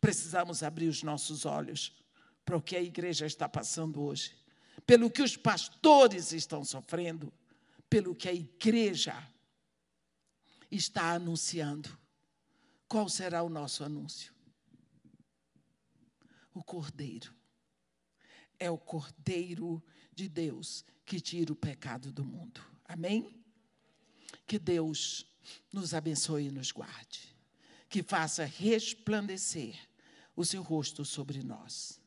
Precisamos 0.00 0.62
abrir 0.62 0.88
os 0.88 1.02
nossos 1.02 1.44
olhos 1.44 1.94
para 2.42 2.56
o 2.56 2.62
que 2.62 2.74
a 2.74 2.80
igreja 2.80 3.26
está 3.26 3.46
passando 3.46 4.00
hoje, 4.00 4.34
pelo 4.86 5.10
que 5.10 5.20
os 5.20 5.36
pastores 5.36 6.32
estão 6.32 6.64
sofrendo, 6.64 7.30
pelo 7.90 8.14
que 8.14 8.30
a 8.30 8.32
igreja 8.32 9.14
está 10.70 11.12
anunciando. 11.12 11.98
Qual 12.88 13.10
será 13.10 13.42
o 13.42 13.50
nosso 13.50 13.84
anúncio? 13.84 14.32
O 16.54 16.64
Cordeiro. 16.64 17.30
É 18.58 18.70
o 18.70 18.78
Cordeiro 18.78 19.84
de 20.14 20.30
Deus 20.30 20.82
que 21.04 21.20
tira 21.20 21.52
o 21.52 21.56
pecado 21.56 22.10
do 22.10 22.24
mundo. 22.24 22.62
Amém? 22.86 23.39
Que 24.46 24.58
Deus 24.58 25.26
nos 25.72 25.94
abençoe 25.94 26.46
e 26.46 26.50
nos 26.50 26.72
guarde. 26.72 27.34
Que 27.88 28.02
faça 28.02 28.44
resplandecer 28.44 29.76
o 30.36 30.44
seu 30.44 30.62
rosto 30.62 31.04
sobre 31.04 31.42
nós. 31.42 32.00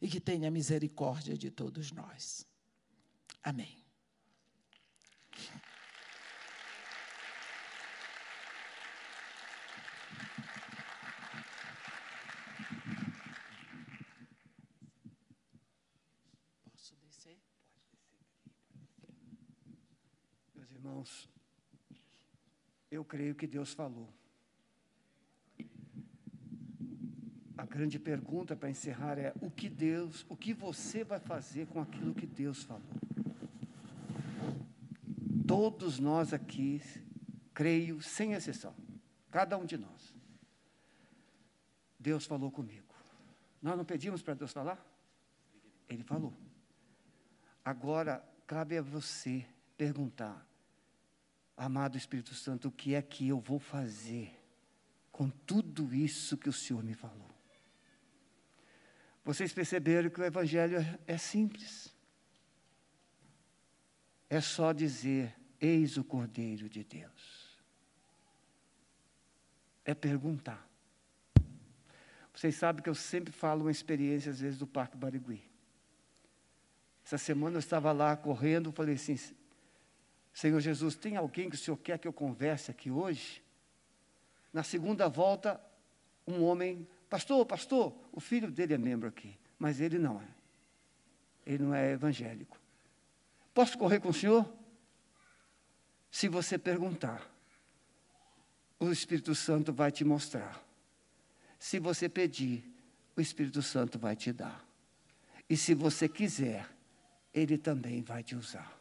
E 0.00 0.08
que 0.08 0.20
tenha 0.20 0.50
misericórdia 0.50 1.36
de 1.36 1.50
todos 1.50 1.90
nós. 1.92 2.46
Amém. 3.42 3.84
Posso 16.70 16.96
descer? 16.96 17.38
Meus 20.54 20.70
irmãos, 20.70 21.28
eu 22.90 23.04
creio 23.04 23.34
que 23.34 23.46
Deus 23.46 23.72
falou. 23.72 24.08
A 27.56 27.64
grande 27.64 27.98
pergunta 27.98 28.54
para 28.54 28.70
encerrar 28.70 29.18
é: 29.18 29.32
o 29.40 29.50
que 29.50 29.68
Deus, 29.68 30.24
o 30.28 30.36
que 30.36 30.54
você 30.54 31.02
vai 31.02 31.18
fazer 31.18 31.66
com 31.66 31.80
aquilo 31.80 32.14
que 32.14 32.26
Deus 32.26 32.62
falou? 32.62 32.82
Todos 35.46 35.98
nós 35.98 36.32
aqui, 36.32 36.80
creio, 37.52 38.00
sem 38.02 38.32
exceção, 38.32 38.74
cada 39.30 39.56
um 39.58 39.64
de 39.64 39.76
nós. 39.76 40.14
Deus 41.98 42.26
falou 42.26 42.50
comigo. 42.50 42.94
Nós 43.60 43.76
não 43.76 43.84
pedimos 43.84 44.22
para 44.22 44.34
Deus 44.34 44.52
falar? 44.52 44.78
Ele 45.88 46.04
falou. 46.04 46.32
Agora, 47.64 48.24
cabe 48.46 48.78
a 48.78 48.82
você 48.82 49.44
perguntar: 49.76 50.46
Amado 51.58 51.98
Espírito 51.98 52.34
Santo, 52.34 52.68
o 52.68 52.70
que 52.70 52.94
é 52.94 53.02
que 53.02 53.26
eu 53.26 53.40
vou 53.40 53.58
fazer 53.58 54.32
com 55.10 55.28
tudo 55.28 55.92
isso 55.92 56.36
que 56.36 56.48
o 56.48 56.52
Senhor 56.52 56.84
me 56.84 56.94
falou? 56.94 57.28
Vocês 59.24 59.52
perceberam 59.52 60.08
que 60.08 60.20
o 60.20 60.24
Evangelho 60.24 60.78
é, 60.78 60.98
é 61.04 61.18
simples. 61.18 61.92
É 64.30 64.40
só 64.40 64.72
dizer: 64.72 65.34
Eis 65.60 65.96
o 65.96 66.04
Cordeiro 66.04 66.68
de 66.68 66.84
Deus. 66.84 67.58
É 69.84 69.94
perguntar. 69.94 70.64
Vocês 72.32 72.54
sabem 72.54 72.84
que 72.84 72.88
eu 72.88 72.94
sempre 72.94 73.32
falo 73.32 73.62
uma 73.62 73.72
experiência, 73.72 74.30
às 74.30 74.38
vezes, 74.38 74.60
do 74.60 74.66
Parque 74.66 74.96
Barigui. 74.96 75.42
Essa 77.04 77.18
semana 77.18 77.56
eu 77.56 77.60
estava 77.60 77.90
lá 77.90 78.16
correndo, 78.16 78.70
falei 78.70 78.94
assim: 78.94 79.16
Senhor 80.38 80.60
Jesus, 80.60 80.94
tem 80.94 81.16
alguém 81.16 81.50
que 81.50 81.56
o 81.56 81.58
Senhor 81.58 81.76
quer 81.78 81.98
que 81.98 82.06
eu 82.06 82.12
converse 82.12 82.70
aqui 82.70 82.92
hoje? 82.92 83.42
Na 84.52 84.62
segunda 84.62 85.08
volta, 85.08 85.60
um 86.24 86.44
homem, 86.44 86.86
pastor, 87.10 87.44
pastor, 87.44 87.92
o 88.12 88.20
filho 88.20 88.48
dele 88.48 88.74
é 88.74 88.78
membro 88.78 89.08
aqui, 89.08 89.36
mas 89.58 89.80
ele 89.80 89.98
não 89.98 90.22
é. 90.22 90.28
Ele 91.44 91.64
não 91.64 91.74
é 91.74 91.90
evangélico. 91.90 92.56
Posso 93.52 93.76
correr 93.76 93.98
com 93.98 94.10
o 94.10 94.14
senhor? 94.14 94.48
Se 96.08 96.28
você 96.28 96.56
perguntar, 96.56 97.28
o 98.78 98.92
Espírito 98.92 99.34
Santo 99.34 99.72
vai 99.72 99.90
te 99.90 100.04
mostrar. 100.04 100.64
Se 101.58 101.80
você 101.80 102.08
pedir, 102.08 102.62
o 103.16 103.20
Espírito 103.20 103.60
Santo 103.60 103.98
vai 103.98 104.14
te 104.14 104.32
dar. 104.32 104.64
E 105.50 105.56
se 105.56 105.74
você 105.74 106.08
quiser, 106.08 106.64
ele 107.34 107.58
também 107.58 108.02
vai 108.02 108.22
te 108.22 108.36
usar. 108.36 108.77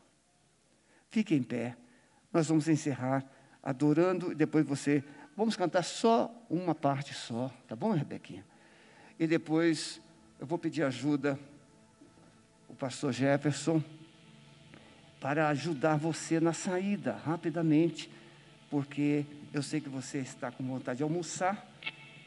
Fique 1.09 1.35
em 1.35 1.43
pé. 1.43 1.75
Nós 2.31 2.47
vamos 2.47 2.67
encerrar 2.67 3.25
adorando 3.63 4.31
e 4.31 4.35
depois 4.35 4.65
você. 4.65 5.03
Vamos 5.35 5.55
cantar 5.55 5.83
só 5.83 6.33
uma 6.49 6.73
parte 6.73 7.13
só, 7.13 7.51
tá 7.67 7.75
bom, 7.75 7.91
Rebequinha? 7.91 8.45
E 9.19 9.27
depois 9.27 10.01
eu 10.39 10.47
vou 10.47 10.57
pedir 10.57 10.83
ajuda 10.83 11.39
o 12.67 12.73
pastor 12.73 13.11
Jefferson 13.11 13.83
para 15.19 15.49
ajudar 15.49 15.97
você 15.97 16.39
na 16.39 16.53
saída 16.53 17.13
rapidamente, 17.13 18.09
porque 18.69 19.25
eu 19.53 19.61
sei 19.63 19.81
que 19.81 19.89
você 19.89 20.19
está 20.19 20.51
com 20.51 20.63
vontade 20.63 20.97
de 20.97 21.03
almoçar, 21.03 21.67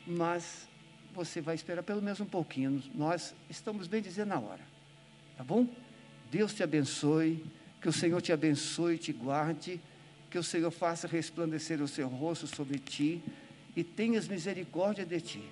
mas 0.06 0.68
você 1.14 1.40
vai 1.40 1.54
esperar 1.54 1.82
pelo 1.82 2.02
menos 2.02 2.20
um 2.20 2.26
pouquinho. 2.26 2.82
Nós 2.94 3.34
estamos 3.48 3.86
bem 3.86 4.02
dizendo 4.02 4.28
na 4.28 4.38
hora. 4.38 4.62
Tá 5.36 5.44
bom? 5.44 5.66
Deus 6.30 6.54
te 6.54 6.62
abençoe, 6.62 7.44
que 7.80 7.88
o 7.88 7.92
Senhor 7.92 8.20
te 8.20 8.32
abençoe 8.32 8.94
e 8.94 8.98
te 8.98 9.12
guarde, 9.12 9.80
que 10.30 10.38
o 10.38 10.42
Senhor 10.42 10.70
faça 10.70 11.08
resplandecer 11.08 11.82
o 11.82 11.88
seu 11.88 12.08
rosto 12.08 12.46
sobre 12.46 12.78
ti 12.78 13.22
e 13.74 13.82
tenhas 13.82 14.28
misericórdia 14.28 15.04
de 15.04 15.20
ti. 15.20 15.42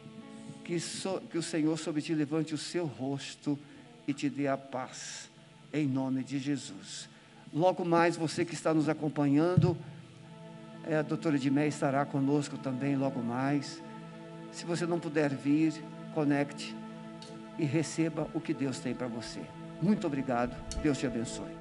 Que, 0.64 0.78
so, 0.78 1.20
que 1.30 1.38
o 1.38 1.42
Senhor 1.42 1.78
sobre 1.78 2.02
ti 2.02 2.14
levante 2.14 2.54
o 2.54 2.58
seu 2.58 2.84
rosto 2.84 3.58
e 4.06 4.12
te 4.12 4.28
dê 4.28 4.46
a 4.46 4.56
paz, 4.56 5.30
em 5.72 5.86
nome 5.86 6.22
de 6.22 6.38
Jesus. 6.38 7.08
Logo 7.52 7.84
mais, 7.84 8.16
você 8.16 8.44
que 8.44 8.54
está 8.54 8.74
nos 8.74 8.88
acompanhando, 8.88 9.76
é, 10.86 10.96
a 10.96 11.02
doutora 11.02 11.36
Edmé 11.36 11.66
estará 11.66 12.04
conosco 12.04 12.58
também 12.58 12.96
logo 12.96 13.22
mais. 13.22 13.82
Se 14.52 14.64
você 14.64 14.86
não 14.86 15.00
puder 15.00 15.34
vir, 15.34 15.72
conecte 16.14 16.74
e 17.58 17.64
receba 17.64 18.28
o 18.34 18.40
que 18.40 18.52
Deus 18.52 18.78
tem 18.78 18.94
para 18.94 19.06
você. 19.06 19.40
Muito 19.80 20.06
obrigado. 20.06 20.54
Deus 20.82 20.98
te 20.98 21.06
abençoe. 21.06 21.57